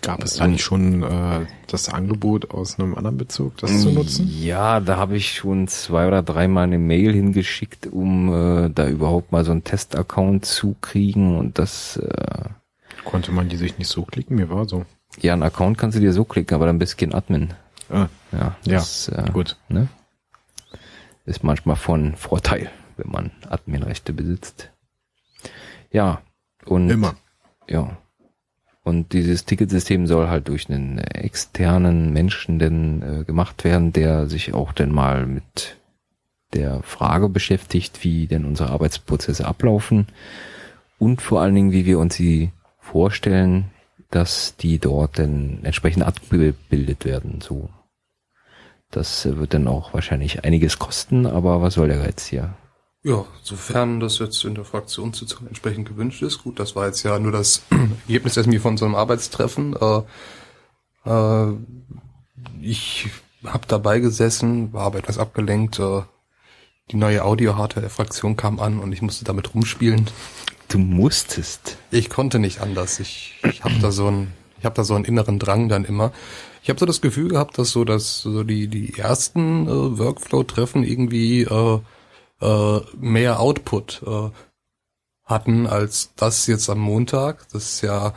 [0.00, 4.28] Gab es da nicht schon äh, das Angebot aus einem anderen Bezug, das zu nutzen?
[4.40, 9.32] Ja, da habe ich schon zwei oder dreimal eine Mail hingeschickt, um äh, da überhaupt
[9.32, 12.44] mal so einen Testaccount zu kriegen und das äh,
[13.04, 14.36] Konnte man die sich nicht so klicken?
[14.36, 14.84] Mir war so.
[15.20, 17.52] ja, einen Account kannst du dir so klicken, aber dann bist du kein Admin.
[17.90, 19.56] Ah, Ja, Ja, das, äh, gut.
[19.68, 19.88] Ne?
[21.24, 24.70] Ist manchmal von Vorteil, wenn man Adminrechte besitzt.
[25.90, 26.20] Ja,
[26.64, 27.14] und Immer.
[27.68, 27.96] ja.
[28.84, 34.54] Und dieses Ticketsystem soll halt durch einen externen Menschen denn äh, gemacht werden, der sich
[34.54, 35.76] auch denn mal mit
[36.52, 40.08] der Frage beschäftigt, wie denn unsere Arbeitsprozesse ablaufen
[40.98, 43.70] und vor allen Dingen, wie wir uns sie vorstellen,
[44.10, 47.40] dass die dort dann entsprechend abgebildet werden.
[47.40, 47.70] So,
[48.90, 52.54] das äh, wird dann auch wahrscheinlich einiges kosten, aber was soll der Reiz hier?
[53.04, 56.44] Ja, sofern das jetzt in der Fraktionssitzung entsprechend gewünscht ist.
[56.44, 57.62] Gut, das war jetzt ja nur das
[58.06, 59.74] Ergebnis erstmal von so einem Arbeitstreffen.
[59.76, 60.02] Äh,
[61.10, 61.52] äh,
[62.60, 63.08] ich
[63.44, 65.80] habe dabei gesessen, war aber etwas abgelenkt.
[65.80, 66.02] Äh,
[66.92, 70.08] die neue Audio-Hardware der Fraktion kam an und ich musste damit rumspielen.
[70.68, 71.78] Du musstest.
[71.90, 73.00] Ich konnte nicht anders.
[73.00, 76.12] Ich, ich habe da so einen, ich habe da so einen inneren Drang dann immer.
[76.62, 80.84] Ich habe so das Gefühl gehabt, dass so dass so die die ersten äh, Workflow-Treffen
[80.84, 81.80] irgendwie äh,
[82.42, 84.30] äh, mehr Output äh,
[85.24, 87.48] hatten als das jetzt am Montag.
[87.52, 88.12] Das ist ja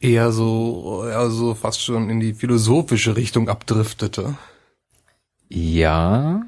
[0.00, 4.36] eher so, eher so fast schon in die philosophische Richtung abdriftete.
[5.48, 6.42] Ja.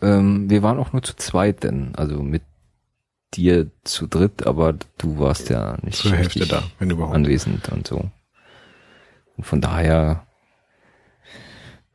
[0.00, 2.42] Ähm, wir waren auch nur zu zweit denn, also mit
[3.34, 7.14] dir zu dritt, aber du warst ja nicht Zur Hälfte da, wenn überhaupt.
[7.14, 8.10] anwesend und so.
[9.36, 10.26] Und von daher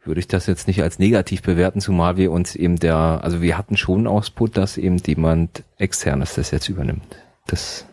[0.06, 3.58] würde ich das jetzt nicht als negativ bewerten, zumal wir uns eben der, also wir
[3.58, 7.16] hatten schon Ausput, dass eben jemand externes das jetzt übernimmt.
[7.48, 7.86] Das,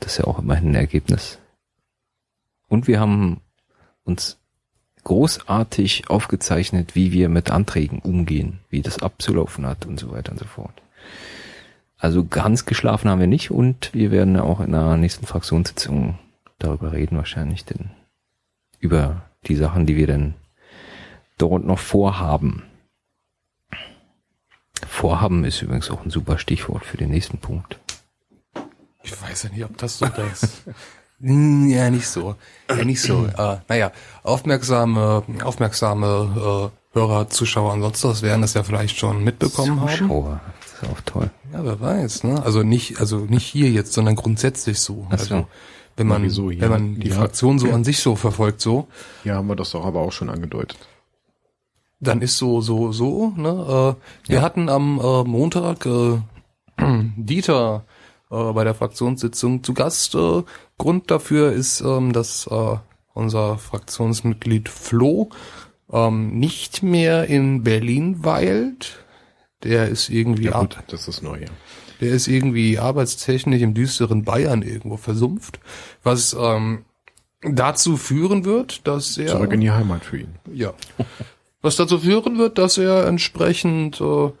[0.00, 1.38] das ist ja auch immerhin ein Ergebnis.
[2.68, 3.40] Und wir haben
[4.04, 4.38] uns
[5.04, 10.38] großartig aufgezeichnet, wie wir mit Anträgen umgehen, wie das abzulaufen hat und so weiter und
[10.38, 10.82] so fort.
[11.98, 16.18] Also ganz geschlafen haben wir nicht und wir werden auch in der nächsten Fraktionssitzung
[16.58, 17.90] darüber reden wahrscheinlich, denn
[18.78, 20.06] über die Sachen, die wir
[21.42, 22.62] denn dort noch vorhaben.
[24.86, 27.78] Vorhaben ist übrigens auch ein super Stichwort für den nächsten Punkt.
[29.04, 30.64] Ich weiß ja nicht, ob das so ist.
[31.24, 32.34] Ja, nicht so.
[32.68, 33.26] Ja, nicht so.
[33.38, 33.92] Äh, naja,
[34.24, 39.88] aufmerksame, aufmerksame äh, Hörer, Zuschauer und sonst was werden das ja vielleicht schon mitbekommen haben.
[39.88, 41.30] Zuschauer, das ist auch toll.
[41.52, 42.42] Ja, wer weiß, ne?
[42.44, 45.06] Also nicht, also nicht hier jetzt, sondern grundsätzlich so.
[45.10, 45.34] Ach so.
[45.36, 45.48] Also
[45.96, 46.62] wenn man, Na, wieso hier?
[46.62, 47.14] wenn man die Ja.
[47.14, 48.88] Fraktion so an sich so verfolgt, so,
[49.22, 50.76] Ja, haben wir das doch aber auch schon angedeutet.
[52.02, 53.48] Dann ist so, so, so, ne?
[53.48, 54.42] Äh, wir Ja.
[54.42, 56.18] hatten am äh, Montag äh,
[57.16, 57.84] Dieter
[58.30, 60.14] äh, bei der Fraktionssitzung zu Gast.
[60.14, 60.42] Äh,
[60.78, 62.76] Grund dafür ist, ähm, dass äh,
[63.14, 65.30] unser Fraktionsmitglied Flo
[65.92, 69.04] ähm, nicht mehr in Berlin weilt.
[69.62, 71.48] Der ist irgendwie Ja gut, das ist neu, ja.
[72.00, 75.60] der ist irgendwie arbeitstechnisch im düsteren Bayern irgendwo versumpft,
[76.02, 76.84] was ähm,
[77.42, 80.34] dazu führen wird, dass er Zurück in die Heimat für ihn.
[80.52, 80.72] ja.
[81.62, 84.32] Was dazu führen wird, dass er entsprechend äh, äh,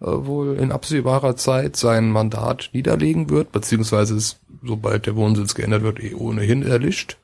[0.00, 6.02] wohl in absehbarer Zeit sein Mandat niederlegen wird, beziehungsweise es, sobald der Wohnsitz geändert wird,
[6.02, 7.16] eh ohnehin erlischt.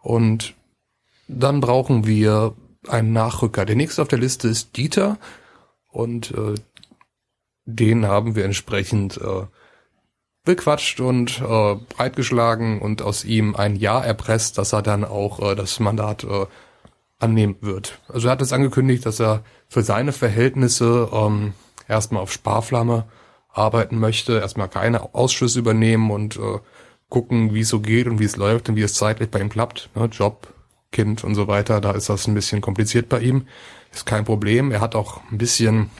[0.00, 0.54] Und
[1.28, 2.54] dann brauchen wir
[2.88, 3.64] einen Nachrücker.
[3.64, 5.18] Der nächste auf der Liste ist Dieter
[5.88, 6.54] und äh,
[7.64, 9.46] den haben wir entsprechend äh,
[10.44, 15.54] bequatscht und äh, breitgeschlagen und aus ihm ein Ja erpresst, dass er dann auch äh,
[15.54, 16.46] das Mandat äh,
[17.22, 18.00] annehmen wird.
[18.08, 21.54] Also er hat es angekündigt, dass er für seine Verhältnisse ähm,
[21.88, 23.04] erstmal auf Sparflamme
[23.52, 26.58] arbeiten möchte, erstmal keine Ausschüsse übernehmen und äh,
[27.08, 29.50] gucken, wie es so geht und wie es läuft und wie es zeitlich bei ihm
[29.50, 29.90] klappt.
[29.94, 30.06] Ne?
[30.06, 30.52] Job,
[30.90, 33.46] Kind und so weiter, da ist das ein bisschen kompliziert bei ihm.
[33.92, 34.70] Ist kein Problem.
[34.70, 35.90] Er hat auch ein bisschen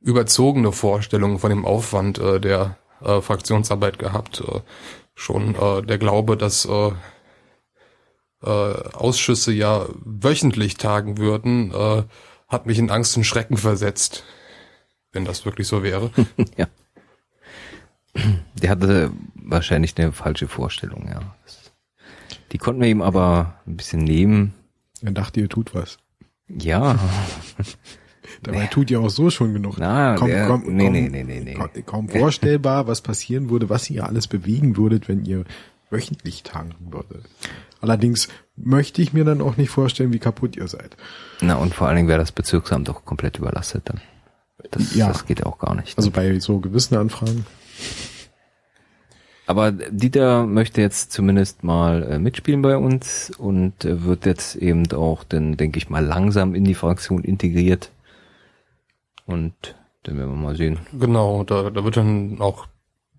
[0.00, 4.40] überzogene Vorstellungen von dem Aufwand äh, der äh, Fraktionsarbeit gehabt.
[4.40, 4.60] Äh,
[5.14, 6.92] schon äh, der Glaube, dass äh,
[8.42, 12.02] äh, Ausschüsse ja wöchentlich tagen würden, äh,
[12.48, 14.24] hat mich in Angst und Schrecken versetzt.
[15.12, 16.10] Wenn das wirklich so wäre.
[16.56, 16.66] ja.
[18.62, 21.20] Der hatte wahrscheinlich eine falsche Vorstellung, ja.
[22.52, 24.54] Die konnten wir ihm aber ein bisschen nehmen.
[25.02, 25.98] Er dachte, ihr tut was.
[26.48, 26.98] Ja.
[28.42, 28.68] Dabei nee.
[28.70, 29.76] tut ihr auch so schon genug.
[29.78, 31.54] Na, kaum, der, kaum, nee, kaum, nee, nee, nee, nee.
[31.54, 35.44] Kaum, kaum vorstellbar, was passieren würde, was ihr alles bewegen würdet, wenn ihr
[35.90, 37.24] wöchentlich tanken würdet.
[37.80, 40.96] Allerdings möchte ich mir dann auch nicht vorstellen, wie kaputt ihr seid.
[41.40, 44.00] Na, und vor allen Dingen wäre das Bezirksamt doch komplett überlastet dann.
[44.70, 45.08] Das, ja.
[45.08, 45.96] das geht auch gar nicht.
[45.96, 47.46] Also bei so gewissen Anfragen.
[49.46, 54.92] Aber Dieter möchte jetzt zumindest mal äh, mitspielen bei uns und äh, wird jetzt eben
[54.92, 57.90] auch dann, denke ich mal, langsam in die Fraktion integriert.
[59.24, 59.54] Und
[60.02, 60.80] dann werden wir mal sehen.
[60.92, 62.66] Genau, da, da wird dann auch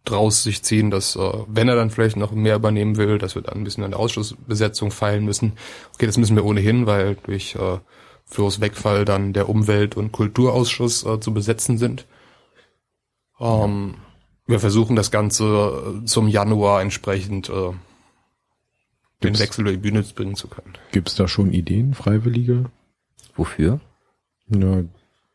[0.05, 3.41] draus sich ziehen, dass äh, wenn er dann vielleicht noch mehr übernehmen will, dass wir
[3.41, 5.53] dann ein bisschen an der Ausschussbesetzung feilen müssen.
[5.93, 7.79] Okay, das müssen wir ohnehin, weil durch äh,
[8.25, 12.05] Flo's Wegfall dann der Umwelt- und Kulturausschuss äh, zu besetzen sind.
[13.39, 13.95] Ähm,
[14.47, 17.71] wir versuchen das Ganze äh, zum Januar entsprechend äh,
[19.23, 20.73] den Wechsel über die Bühne bringen zu können.
[20.91, 22.65] Gibt es da schon Ideen, Freiwillige?
[23.35, 23.79] Wofür?
[24.47, 24.83] Ja,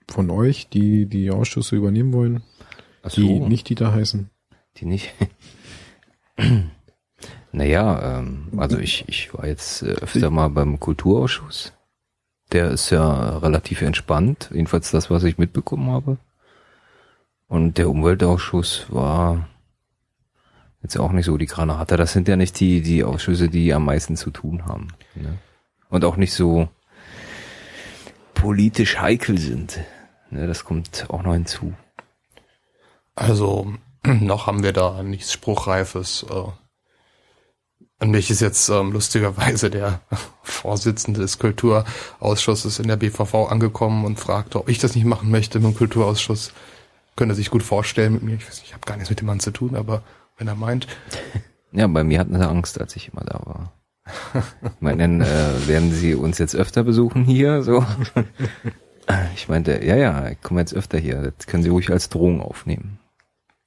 [0.09, 2.43] von euch, die die Ausschüsse übernehmen wollen,
[3.03, 3.20] Ach so.
[3.20, 4.31] die nicht Dieter heißen.
[4.77, 5.15] Die nicht.
[7.53, 11.73] naja, ähm, also ich, ich war jetzt äh, öfter mal beim Kulturausschuss.
[12.53, 16.19] Der ist ja relativ entspannt, jedenfalls das, was ich mitbekommen habe.
[17.49, 19.49] Und der Umweltausschuss war
[20.83, 21.97] jetzt auch nicht so die Granate.
[21.97, 24.89] Das sind ja nicht die, die Ausschüsse, die am meisten zu tun haben.
[25.15, 25.39] Ne?
[25.89, 26.69] Und auch nicht so
[28.35, 29.81] politisch heikel sind.
[30.31, 30.47] Ne?
[30.47, 31.75] Das kommt auch noch hinzu.
[33.15, 33.73] Also,
[34.21, 36.27] noch haben wir da nichts Spruchreifes.
[36.31, 36.45] Äh,
[38.01, 40.01] an mich ist jetzt ähm, lustigerweise der
[40.43, 45.59] Vorsitzende des Kulturausschusses in der BVV angekommen und fragte, ob ich das nicht machen möchte
[45.59, 46.53] mit dem Kulturausschuss
[47.17, 48.35] könnte sich gut vorstellen mit mir.
[48.35, 50.03] Ich weiß nicht, ich habe gar nichts mit dem Mann zu tun, aber
[50.37, 50.87] wenn er meint.
[51.77, 53.73] Ja, bei mir hatten sie Angst, als ich immer da war.
[54.63, 57.63] Ich meine, äh, werden sie uns jetzt öfter besuchen hier?
[57.65, 57.85] So.
[59.35, 61.33] Ich meinte, ja, ja, ich komme jetzt öfter hier.
[61.37, 63.01] Das können sie ruhig als Drohung aufnehmen.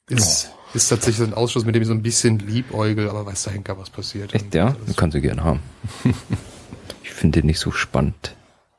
[0.09, 0.75] Ist, oh.
[0.75, 3.77] ist tatsächlich ein Ausschuss, mit dem ich so ein bisschen liebäugel, aber weiß der Henker,
[3.77, 4.33] was passiert.
[4.33, 4.75] Echt, ja?
[4.85, 5.59] Das kann sie gerne haben.
[7.03, 8.35] ich finde den nicht so spannend,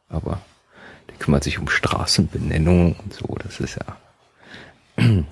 [0.08, 0.40] aber
[1.10, 3.96] der kümmert sich um Straßenbenennung und so, das ist ja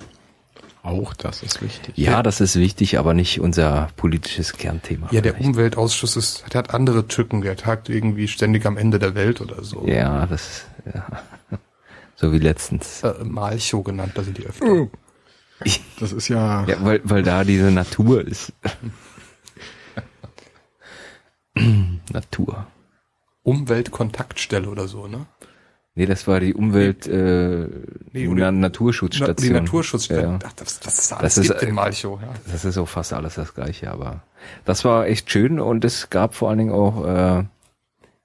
[0.83, 1.97] auch das ist wichtig.
[1.97, 5.09] Ja, das ist wichtig, aber nicht unser politisches Kernthema.
[5.11, 5.49] Ja, der vielleicht.
[5.49, 9.63] Umweltausschuss ist, der hat andere Tücken, der tagt irgendwie ständig am Ende der Welt oder
[9.63, 9.85] so.
[9.85, 11.05] Ja, das, ja.
[12.19, 13.03] So wie letztens.
[13.03, 14.87] Äh, Malcho genannt, da sind die öfter.
[15.99, 16.65] Das ist ja.
[16.65, 18.53] Ja, weil, weil da diese Natur ist.
[22.11, 22.67] Natur.
[23.43, 25.25] Umweltkontaktstelle oder so, ne?
[25.95, 27.67] Nee, das war die Umwelt, äh,
[28.13, 29.35] nee, die Naturschutzstation.
[29.35, 30.33] Die Naturschutzstation.
[30.33, 30.39] Ja.
[30.45, 32.27] Ach, das, das ist alles das ist, in Malchow, ja.
[32.51, 34.21] Das ist auch fast alles das gleiche, aber
[34.63, 37.45] das war echt schön und es gab vor allen Dingen auch, äh,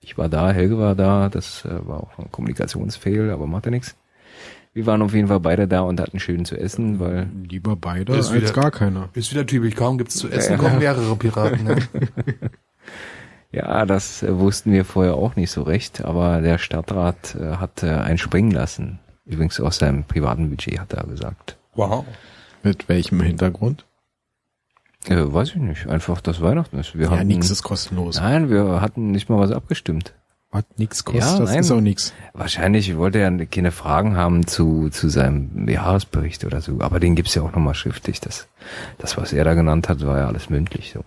[0.01, 3.71] ich war da, Helge war da, das äh, war auch ein Kommunikationsfail, aber macht ja
[3.71, 3.95] nichts.
[4.75, 7.29] Wir waren auf jeden Fall beide da und hatten schön zu essen, weil...
[7.49, 9.11] Lieber beide als wieder, gar keiner.
[9.13, 10.59] Ist wieder typisch, kaum gibt's zu essen, ja.
[10.59, 11.65] kommen mehrere Piraten.
[11.65, 11.77] Ne?
[13.53, 17.83] Ja, das äh, wussten wir vorher auch nicht so recht, aber der Stadtrat äh, hat
[17.83, 18.99] äh, einen springen lassen.
[19.27, 21.59] Übrigens aus seinem privaten Budget, hat er gesagt.
[21.75, 22.07] Wow.
[22.63, 23.85] Mit welchem Hintergrund?
[25.07, 25.87] Äh, weiß ich nicht.
[25.87, 26.97] Einfach, dass Weihnachten ist.
[26.97, 28.17] Wir ja, hatten, nichts ist kostenlos.
[28.17, 30.15] Nein, wir hatten nicht mal was abgestimmt.
[30.53, 31.61] Was nichts kostet, ja, das nein.
[31.61, 32.13] ist auch nichts.
[32.35, 37.35] Wahrscheinlich wollte er keine Fragen haben zu, zu seinem Jahresbericht oder so, aber den gibt's
[37.35, 38.21] ja auch nochmal schriftlich.
[38.21, 38.47] Das,
[38.99, 41.03] das, was er da genannt hat, war ja alles mündlich so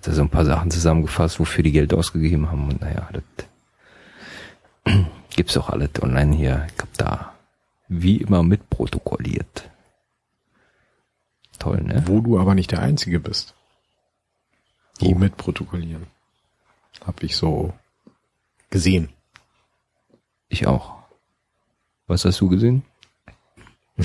[0.00, 2.70] hat er so ein paar Sachen zusammengefasst, wofür die Geld ausgegeben haben.
[2.70, 4.94] Und naja, das
[5.36, 6.66] gibt's auch alles online hier.
[6.72, 7.34] Ich hab da
[7.88, 9.68] wie immer mitprotokolliert.
[11.58, 12.02] Toll, ne?
[12.06, 13.54] Wo du aber nicht der Einzige bist,
[15.02, 15.18] die oh.
[15.18, 16.06] mitprotokollieren.
[17.04, 17.74] Hab ich so
[18.70, 19.08] gesehen.
[20.48, 20.96] Ich auch.
[22.06, 22.82] Was hast du gesehen?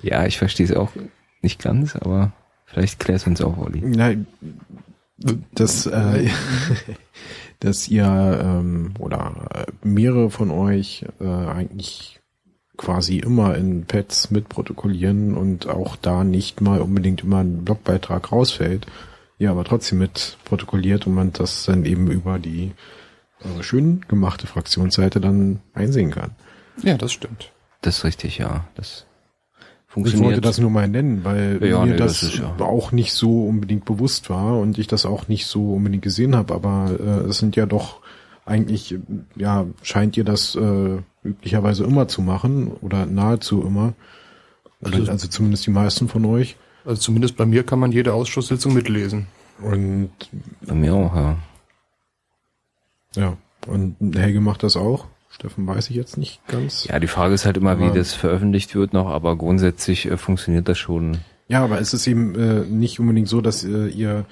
[0.00, 0.90] Ja, ich verstehe es auch
[1.40, 2.30] nicht ganz, aber
[2.74, 3.80] Vielleicht klärst du uns auch, Olli.
[3.82, 4.26] Nein,
[5.54, 6.28] dass, äh,
[7.60, 12.20] dass ihr ähm, oder äh, mehrere von euch äh, eigentlich
[12.76, 18.88] quasi immer in Pads mitprotokollieren und auch da nicht mal unbedingt immer ein Blogbeitrag rausfällt,
[19.38, 22.72] ja, aber trotzdem mit protokolliert und man das dann eben über die
[23.42, 26.32] äh, schön gemachte Fraktionsseite dann einsehen kann.
[26.82, 27.50] Ja, das stimmt.
[27.82, 28.64] Das ist richtig, ja.
[28.74, 29.06] Das
[29.90, 30.44] Ich wollte funktioniert.
[30.44, 33.84] das nur mal nennen, weil Ja, mir nee, das, das ja- auch nicht so unbedingt
[33.84, 36.54] bewusst war und ich das auch nicht so unbedingt gesehen habe.
[36.54, 38.00] Aber äh, es sind ja doch
[38.46, 38.96] eigentlich,
[39.36, 43.92] ja, scheint ihr das äh, üblicherweise immer zu machen oder nahezu immer.
[44.82, 46.56] Also- Also zumindest die meisten von euch.
[46.84, 49.26] Also zumindest bei mir kann man jede Ausschusssitzung mitlesen.
[49.62, 50.10] Und
[50.66, 51.36] Bei mir auch, ja.
[53.16, 53.36] ja,
[53.66, 55.06] und Helge macht das auch.
[55.30, 56.84] Steffen weiß ich jetzt nicht ganz.
[56.84, 60.16] Ja, die Frage ist halt immer, wie Aber- das veröffentlicht wird noch, aber grundsätzlich äh,
[60.16, 61.18] funktioniert das schon.
[61.48, 64.24] Ja, aber es ist eben äh, nicht unbedingt so, dass äh, ihr,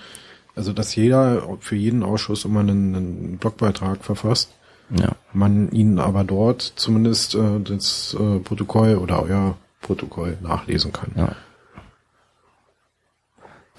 [0.57, 4.51] also dass jeder für jeden Ausschuss immer einen, einen Blogbeitrag verfasst,
[4.91, 5.13] Ja.
[5.33, 11.11] man ihn aber dort zumindest äh, das äh, Protokoll oder euer Protokoll nachlesen kann.
[11.17, 11.35] Ja.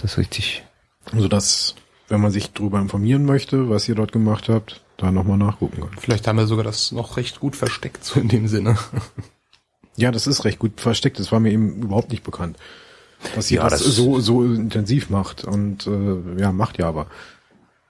[0.04, 0.64] Das ist richtig.
[1.12, 1.74] Also dass,
[2.10, 5.98] wenn man sich darüber informieren möchte, was ihr dort gemacht habt, da nochmal nachgucken kann.
[6.00, 8.78] Vielleicht haben wir sogar das noch recht gut versteckt, so in dem Sinne.
[9.96, 11.20] Ja, das ist recht gut versteckt.
[11.20, 12.58] Das war mir eben überhaupt nicht bekannt.
[13.36, 15.44] Dass ihr Ja, das, das- so, so intensiv macht.
[15.46, 17.06] Und äh, ja, macht ja aber.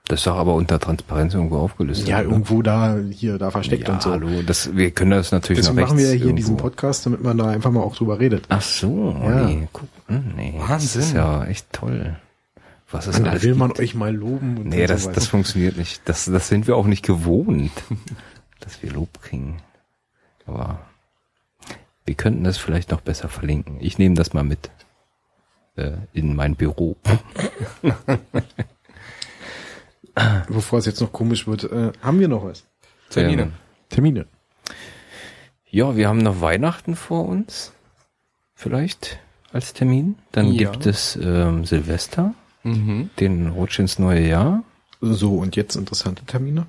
[0.06, 2.08] Das ist doch aber unter Transparenz irgendwo aufgelistet.
[2.08, 2.28] Ja, oder?
[2.28, 4.10] irgendwo da, hier, da versteckt ja, und so.
[4.10, 6.62] hallo, das, wir können das natürlich Deswegen nach machen wir rechts hier diesen irgendwo.
[6.68, 8.44] Podcast, damit man da einfach mal auch drüber redet.
[8.50, 9.46] Ach so, Ja.
[9.46, 10.54] nee, guck, hm, nee.
[10.58, 11.00] Wahnsinn.
[11.00, 12.16] Das ist ja echt toll.
[12.90, 13.80] Was ist Da will man gibt.
[13.80, 14.58] euch mal loben.
[14.58, 15.14] Und Nee, so das, weiter.
[15.14, 16.02] das funktioniert nicht.
[16.04, 17.72] Das, das sind wir auch nicht gewohnt,
[18.60, 19.56] dass wir Lob kriegen.
[20.46, 20.80] Aber
[22.04, 23.78] wir könnten das vielleicht noch besser verlinken.
[23.80, 24.68] Ich nehme das mal mit
[25.76, 26.96] äh, in mein Büro.
[30.48, 32.64] Bevor es jetzt noch komisch wird, äh, haben wir noch was?
[33.10, 33.42] Termine.
[33.42, 33.52] Ähm,
[33.88, 34.26] Termine.
[35.70, 37.72] Ja, wir haben noch Weihnachten vor uns.
[38.54, 39.18] Vielleicht
[39.52, 40.16] als Termin.
[40.32, 40.70] Dann Ja.
[40.70, 43.10] gibt es ähm, Silvester, Mhm.
[43.18, 44.62] den Rutsch ins neue Jahr.
[45.00, 46.66] So, und jetzt interessante Termine?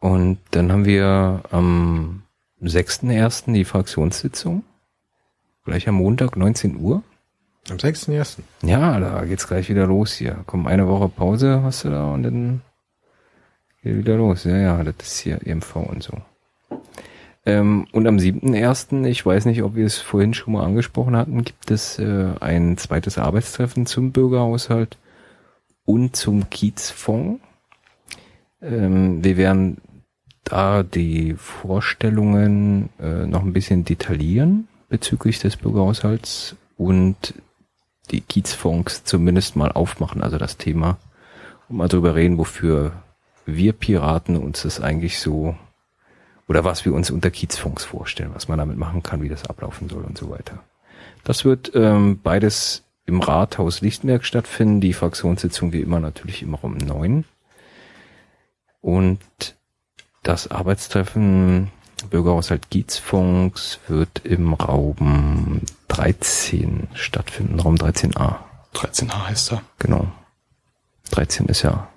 [0.00, 2.22] Und dann haben wir am
[2.60, 3.52] 6.1.
[3.54, 4.64] die Fraktionssitzung.
[5.64, 7.02] Gleich am Montag, 19 Uhr.
[7.70, 8.40] Am 6.1.
[8.62, 10.44] Ja, da geht's gleich wieder los hier.
[10.46, 12.60] Komm, eine Woche Pause hast du da und dann
[13.82, 14.44] geht wieder los.
[14.44, 16.12] Ja, ja, das ist hier EMV und so.
[17.46, 21.44] Ähm, und am 7.1., ich weiß nicht, ob wir es vorhin schon mal angesprochen hatten,
[21.44, 24.98] gibt es äh, ein zweites Arbeitstreffen zum Bürgerhaushalt
[25.86, 27.42] und zum Kiezfonds.
[28.60, 29.78] Ähm, wir werden
[30.44, 37.34] da die Vorstellungen äh, noch ein bisschen detaillieren bezüglich des Bürgerhaushalts und
[38.10, 40.98] die Kiezfonds zumindest mal aufmachen, also das Thema,
[41.68, 42.92] und mal drüber reden, wofür
[43.46, 45.56] wir Piraten uns das eigentlich so
[46.48, 49.88] oder was wir uns unter Kiezfonds vorstellen, was man damit machen kann, wie das ablaufen
[49.88, 50.60] soll und so weiter.
[51.24, 56.76] Das wird ähm, beides im Rathaus Lichtenberg stattfinden, die Fraktionssitzung wie immer natürlich immer um
[56.76, 57.24] neun.
[58.80, 59.20] Und
[60.22, 61.70] das Arbeitstreffen
[62.10, 65.62] Bürgerhaushalt Kiezfonds wird im Raum
[65.94, 68.38] 13 stattfinden, Raum 13a.
[68.74, 69.62] 13a heißt er.
[69.78, 70.10] Genau.
[71.12, 71.88] 13 ist ja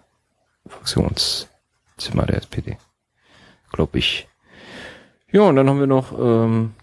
[0.68, 2.78] Fraktionszimmer der SPD.
[3.72, 4.28] Glaube ich.
[5.32, 6.76] Ja, und dann haben wir noch ähm,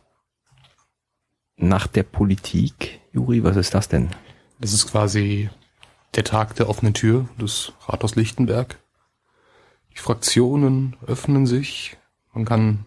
[1.57, 3.01] nach der Politik.
[3.13, 4.11] Juri, was ist das denn?
[4.59, 5.51] Das ist quasi
[6.17, 8.77] der Tag der offenen Tür des Rathaus Lichtenberg.
[9.93, 11.97] Die Fraktionen öffnen sich.
[12.33, 12.87] Man kann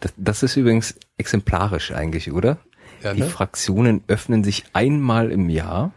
[0.00, 2.58] Das, das ist übrigens exemplarisch eigentlich, oder?
[3.04, 3.26] Ja, Die ne?
[3.26, 5.92] Fraktionen öffnen sich einmal im Jahr.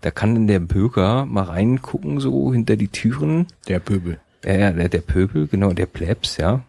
[0.00, 3.46] Da kann dann der Bürger mal reingucken, so hinter die Türen.
[3.66, 4.20] Der Pöbel.
[4.44, 6.62] Ja, ja, der, der Pöbel, genau, der Plebs, ja.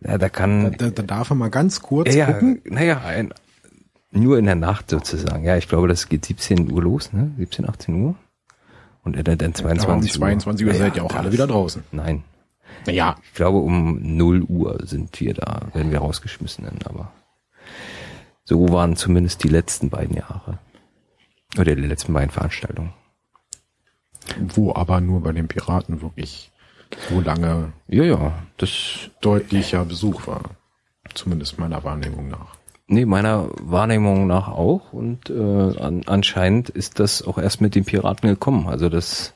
[0.00, 0.64] Ja, da kann.
[0.64, 2.60] Da, da, da darf er mal ganz kurz ja, ja, gucken.
[2.64, 3.32] naja, ein,
[4.10, 5.44] nur in der Nacht sozusagen.
[5.44, 7.32] Ja, ich glaube, das geht 17 Uhr los, ne?
[7.38, 8.14] 17, 18 Uhr.
[9.04, 10.18] Und er dann Aber um 22 Uhr.
[10.18, 11.82] 22 Uhr seid ihr auch alle wieder draußen.
[11.92, 12.24] Nein.
[12.86, 17.12] Naja, Ich glaube, um 0 Uhr sind wir da, werden wir rausgeschmissen, dann, aber
[18.48, 20.58] so waren zumindest die letzten beiden Jahre.
[21.58, 22.94] Oder die letzten beiden Veranstaltungen.
[24.54, 26.50] wo aber nur bei den Piraten wirklich
[27.10, 30.42] so lange Ja, ja, das, deutlicher Besuch war.
[31.12, 32.56] Zumindest meiner Wahrnehmung nach.
[32.86, 34.94] nee, meiner Wahrnehmung nach auch.
[34.94, 38.66] Und äh, an, anscheinend ist das auch erst mit den Piraten gekommen.
[38.66, 39.34] Also das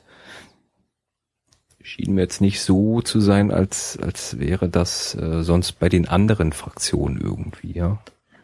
[1.83, 6.07] schien mir jetzt nicht so zu sein, als, als wäre das äh, sonst bei den
[6.07, 7.99] anderen Fraktionen irgendwie, ja.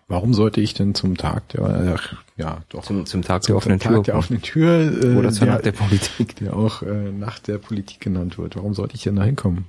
[0.10, 3.58] Warum sollte ich denn zum Tag der, ach, ja, doch, Zum, zum Tag zum der
[3.58, 4.04] offenen Tag Tür.
[4.04, 6.36] der offenen Tür, äh, Oder zur der, Nacht der Politik.
[6.38, 8.56] der auch äh, Nacht der Politik genannt wird.
[8.58, 9.66] Warum sollte ich denn da hinkommen?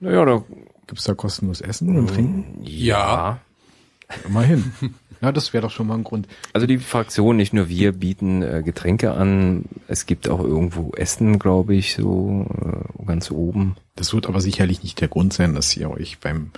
[0.00, 0.42] Naja, da
[0.86, 2.58] Gibt's da kostenlos Essen und Trinken?
[2.62, 3.38] Ja.
[4.26, 4.72] Immerhin.
[5.22, 6.26] Ja, das wäre doch schon mal ein Grund.
[6.52, 9.66] Also die Fraktion, nicht nur wir, bieten äh, Getränke an.
[9.86, 13.76] Es gibt auch irgendwo Essen, glaube ich, so äh, ganz oben.
[13.94, 16.50] Das wird aber sicherlich nicht der Grund sein, dass ihr euch beim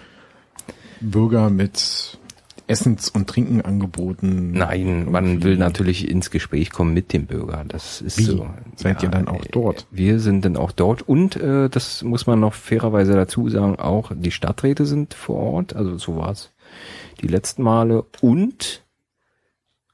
[1.00, 2.18] Bürger mit
[2.66, 4.52] Essens- und Trinkenangeboten.
[4.52, 7.64] Nein, man will natürlich ins Gespräch kommen mit dem Bürger.
[7.68, 8.22] Das ist Wie?
[8.22, 8.46] so.
[8.76, 9.86] Seid ihr dann auch äh, dort?
[9.90, 14.12] Wir sind dann auch dort und äh, das muss man noch fairerweise dazu sagen, auch
[14.14, 16.52] die Stadträte sind vor Ort, also so war's
[17.20, 18.82] die letzten Male und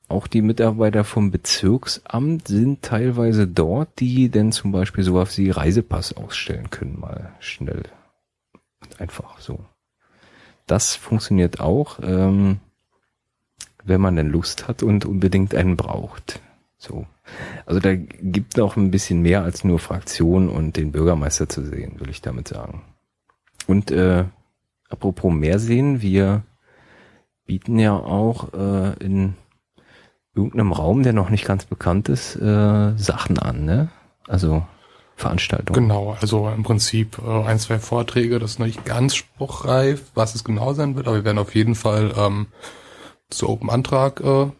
[0.08, 6.16] auch die Mitarbeiter vom Bezirksamt sind teilweise dort, die denn zum Beispiel sowas wie Reisepass
[6.16, 7.84] ausstellen können, mal schnell
[8.80, 9.60] und einfach so.
[10.70, 12.60] Das funktioniert auch, ähm,
[13.82, 16.40] wenn man denn Lust hat und unbedingt einen braucht.
[16.78, 17.06] So.
[17.66, 21.98] Also da gibt noch ein bisschen mehr als nur Fraktion und den Bürgermeister zu sehen,
[21.98, 22.82] will ich damit sagen.
[23.66, 24.26] Und äh,
[24.88, 26.44] apropos mehr sehen, wir
[27.46, 29.34] bieten ja auch äh, in
[30.36, 33.88] irgendeinem Raum, der noch nicht ganz bekannt ist, äh, Sachen an, ne?
[34.28, 34.64] Also
[35.20, 35.88] Veranstaltungen.
[35.88, 40.34] Genau, also im Prinzip äh, ein, zwei Vorträge, das ist noch nicht ganz spruchreif, was
[40.34, 42.46] es genau sein wird, aber wir werden auf jeden Fall ähm,
[43.28, 44.50] zu Open Antrag äh,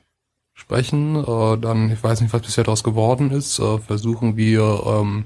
[0.53, 1.17] sprechen.
[1.17, 5.25] Äh, dann, ich weiß nicht, was bisher daraus geworden ist, äh, versuchen wir ähm,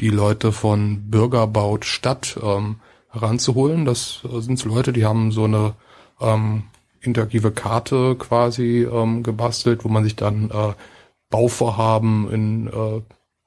[0.00, 2.76] die Leute von Bürgerbaut Stadt ähm,
[3.10, 3.84] heranzuholen.
[3.84, 5.74] Das äh, sind so Leute, die haben so eine
[6.20, 6.64] ähm,
[7.00, 10.72] interaktive Karte quasi ähm, gebastelt, wo man sich dann äh,
[11.30, 13.02] Bauvorhaben in äh,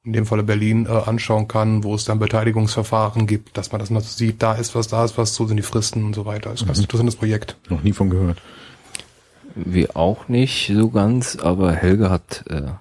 [0.07, 3.89] in dem Falle Berlin äh, anschauen kann, wo es dann Beteiligungsverfahren gibt, dass man das
[3.89, 6.25] mal so sieht, da ist was, da ist was, so sind die Fristen und so
[6.25, 6.49] weiter.
[6.49, 7.57] Das ist ein ganz interessantes Projekt.
[7.69, 8.41] Noch nie von gehört.
[9.53, 12.71] Wir auch nicht so ganz, aber Helge hat äh,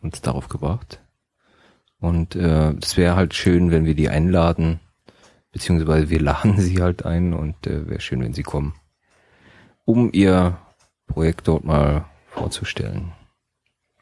[0.00, 1.00] uns darauf gebracht.
[1.98, 4.78] Und äh, es wäre halt schön, wenn wir die einladen,
[5.50, 8.74] beziehungsweise wir laden sie halt ein und äh, wäre schön, wenn sie kommen,
[9.84, 10.56] um ihr
[11.08, 13.10] Projekt dort mal vorzustellen.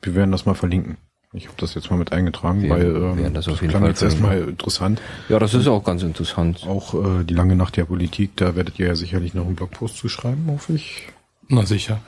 [0.03, 0.99] Wir werden das mal verlinken.
[1.35, 3.83] Ich habe das jetzt mal mit eingetragen, Wir weil ähm, werden das auf jeden klang
[3.83, 5.03] Fall jetzt erstmal interessant.
[5.29, 6.65] Ja, das ist auch ganz interessant.
[6.67, 9.97] Auch äh, die lange Nacht der Politik, da werdet ihr ja sicherlich noch einen Blogpost
[9.97, 11.09] zu schreiben, hoffe ich.
[11.49, 12.01] Na sicher.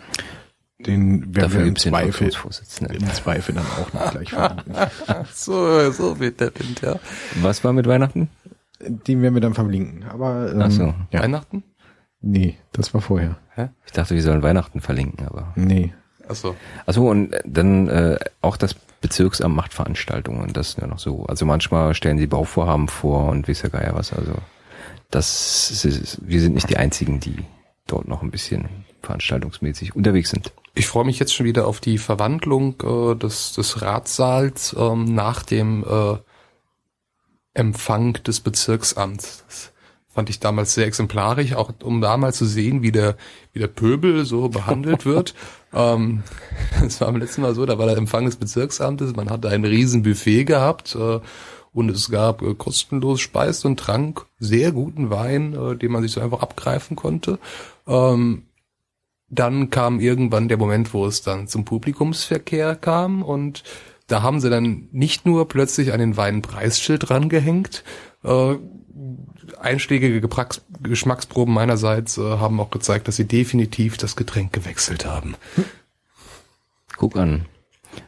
[0.78, 2.31] Den werden Dafür wir im Zweifel,
[2.93, 4.74] im Zweifel dann auch noch gleich verlinken.
[5.35, 6.97] So, so wird der Wind, ja.
[7.43, 8.28] Was war mit Weihnachten?
[8.81, 10.05] Den werden wir dann verlinken.
[10.05, 10.94] Aber ähm, Ach so.
[11.11, 11.23] ja.
[11.23, 11.65] Weihnachten?
[12.20, 13.39] Nee, das war vorher.
[13.86, 15.53] Ich dachte, wir sollen Weihnachten verlinken, aber.
[15.57, 15.94] Nee.
[16.28, 16.57] Achso.
[16.85, 18.74] Also und dann äh, auch das
[19.07, 21.27] Bezirksamt macht Veranstaltungen, das ist ja noch so.
[21.27, 24.12] Also manchmal stellen sie Bauvorhaben vor und weiß ja Geier was.
[24.12, 24.33] Also
[25.11, 27.37] das ist, wir sind nicht die einzigen, die
[27.87, 28.69] dort noch ein bisschen
[29.03, 30.53] veranstaltungsmäßig unterwegs sind.
[30.74, 35.45] Ich freue mich jetzt schon wieder auf die Verwandlung äh, des, des Ratssaals ähm, nach
[35.45, 36.16] dem äh,
[37.55, 39.45] Empfang des Bezirksamts.
[39.47, 39.73] Das
[40.09, 43.16] fand ich damals sehr exemplarisch, auch um da mal zu sehen, wie der,
[43.53, 45.35] wie der Pöbel so behandelt wird.
[45.72, 46.22] Ähm,
[46.80, 49.64] das war beim letzten Mal so, da war der Empfang des Bezirksamtes, man hatte ein
[49.64, 51.20] riesen Buffet gehabt äh,
[51.72, 56.12] und es gab äh, kostenlos Speis und Trank, sehr guten Wein, äh, den man sich
[56.12, 57.38] so einfach abgreifen konnte.
[57.86, 58.44] Ähm,
[59.28, 63.64] dann kam irgendwann der Moment, wo es dann zum Publikumsverkehr kam und
[64.07, 67.85] da haben sie dann nicht nur plötzlich an den Wein ein Preisschild rangehängt,
[68.24, 68.55] äh,
[69.61, 75.35] einschlägige Geprax Geschmacksproben meinerseits äh, haben auch gezeigt, dass sie definitiv das Getränk gewechselt haben.
[76.97, 77.47] Guck an.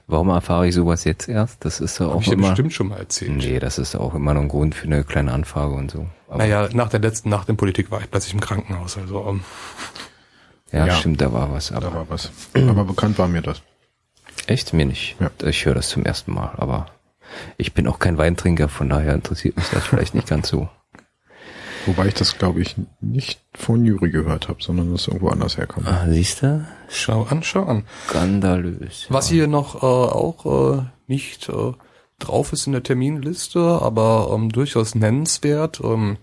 [0.06, 1.64] Warum erfahre ich sowas jetzt erst?
[1.64, 2.48] Das ist ja Hab auch ich dir immer.
[2.48, 3.36] bestimmt schon mal erzählt.
[3.36, 6.06] Nee, das ist auch immer noch ein Grund für eine kleine Anfrage und so.
[6.28, 8.98] Aber, Naja, nach der letzten Nacht in Politik war ich plötzlich im Krankenhaus.
[8.98, 9.40] Also ähm,
[10.72, 10.94] ja, ja.
[10.94, 11.68] stimmt, da war was.
[11.68, 12.30] Da Aber war was.
[12.54, 13.62] Aber bekannt war mir das.
[14.46, 15.16] Echt mir nicht.
[15.20, 15.30] Ja.
[15.48, 16.52] Ich höre das zum ersten Mal.
[16.56, 16.86] Aber
[17.56, 20.68] ich bin auch kein Weintrinker, von daher interessiert mich das vielleicht nicht ganz so.
[21.86, 25.86] Wobei ich das, glaube ich, nicht von Juri gehört habe, sondern das irgendwo anders herkommt.
[25.88, 26.66] Ah, siehst du?
[26.90, 27.84] schau an, schau an.
[28.08, 29.06] Skandalös.
[29.08, 31.72] Was hier noch äh, auch äh, nicht äh,
[32.18, 36.18] drauf ist in der Terminliste, aber ähm, durchaus nennenswert, ähm,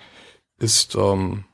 [0.59, 1.45] ist ähm,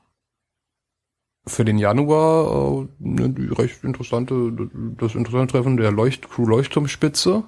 [1.46, 4.52] für den Januar äh, ne, die recht interessante,
[4.98, 7.44] das interessante Treffen der Leucht Crew Leuchtturmspitze,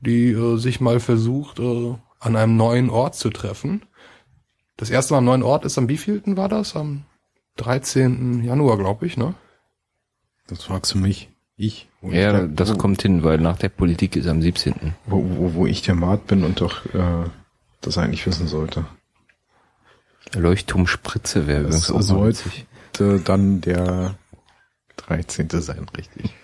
[0.00, 3.82] die äh, sich mal versucht, äh, an einem neuen Ort zu treffen.
[4.76, 6.74] Das erste Mal am neuen Ort ist am wievielten war das?
[6.76, 7.04] Am
[7.56, 8.44] 13.
[8.44, 9.34] Januar, glaube ich, ne?
[10.46, 11.28] Das fragst du mich.
[11.56, 11.88] Ich.
[12.02, 14.94] Ja, ich das wo, kommt hin, weil nach der Politik ist am 17.
[15.06, 17.24] Wo, wo, wo ich der Mart bin und doch äh,
[17.80, 18.86] das eigentlich wissen sollte.
[20.34, 22.50] Leuchtturmspritze wäre übrigens auch mal sollte
[22.92, 23.24] witzig.
[23.24, 24.16] dann der
[24.96, 25.48] 13.
[25.60, 26.34] sein, richtig.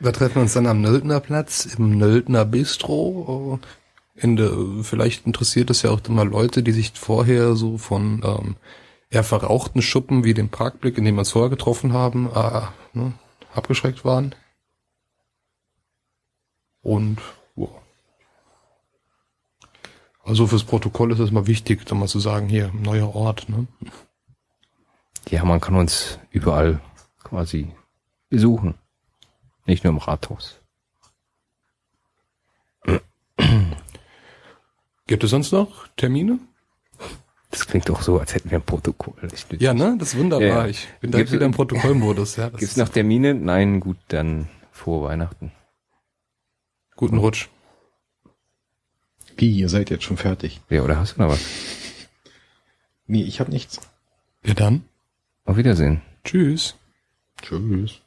[0.00, 3.58] Da treffen wir uns dann am Nöldner Platz im Nöldner Bistro.
[4.14, 4.52] In der,
[4.82, 8.56] vielleicht interessiert es ja auch immer Leute, die sich vorher so von ähm,
[9.10, 12.62] eher verrauchten Schuppen wie dem Parkblick, in dem wir uns vorher getroffen haben, äh,
[12.92, 13.12] ne,
[13.54, 14.34] abgeschreckt waren.
[16.82, 17.18] Und
[17.56, 17.68] ja.
[20.24, 23.48] Also fürs Protokoll ist es mal wichtig, da mal zu sagen, hier, neuer Ort.
[23.48, 23.66] Ne?
[25.28, 26.80] Ja, man kann uns überall
[27.22, 27.72] quasi
[28.28, 28.74] besuchen.
[29.66, 30.60] Nicht nur im Rathaus.
[35.06, 36.38] Gibt es sonst noch Termine?
[37.50, 39.14] Das klingt doch so, als hätten wir ein Protokoll.
[39.32, 39.96] Ich, Ja, ne?
[39.98, 40.46] Das ist wunderbar.
[40.46, 40.66] Ja.
[40.66, 42.36] Ich bin direkt wieder im Protokollmodus.
[42.36, 43.34] Ja, Gibt's ist noch Termine?
[43.34, 45.52] Nein, gut, dann vor Weihnachten.
[46.96, 47.48] guten Rutsch.
[49.36, 50.60] Wie, ihr seid jetzt schon fertig?
[50.70, 51.40] Ja, oder hast du noch was?
[53.06, 53.80] Nee, ich habe nichts.
[54.44, 54.84] Ja dann.
[55.46, 56.02] Auf Wiedersehen.
[56.24, 56.76] Tschüss.
[57.40, 58.02] Tschüss.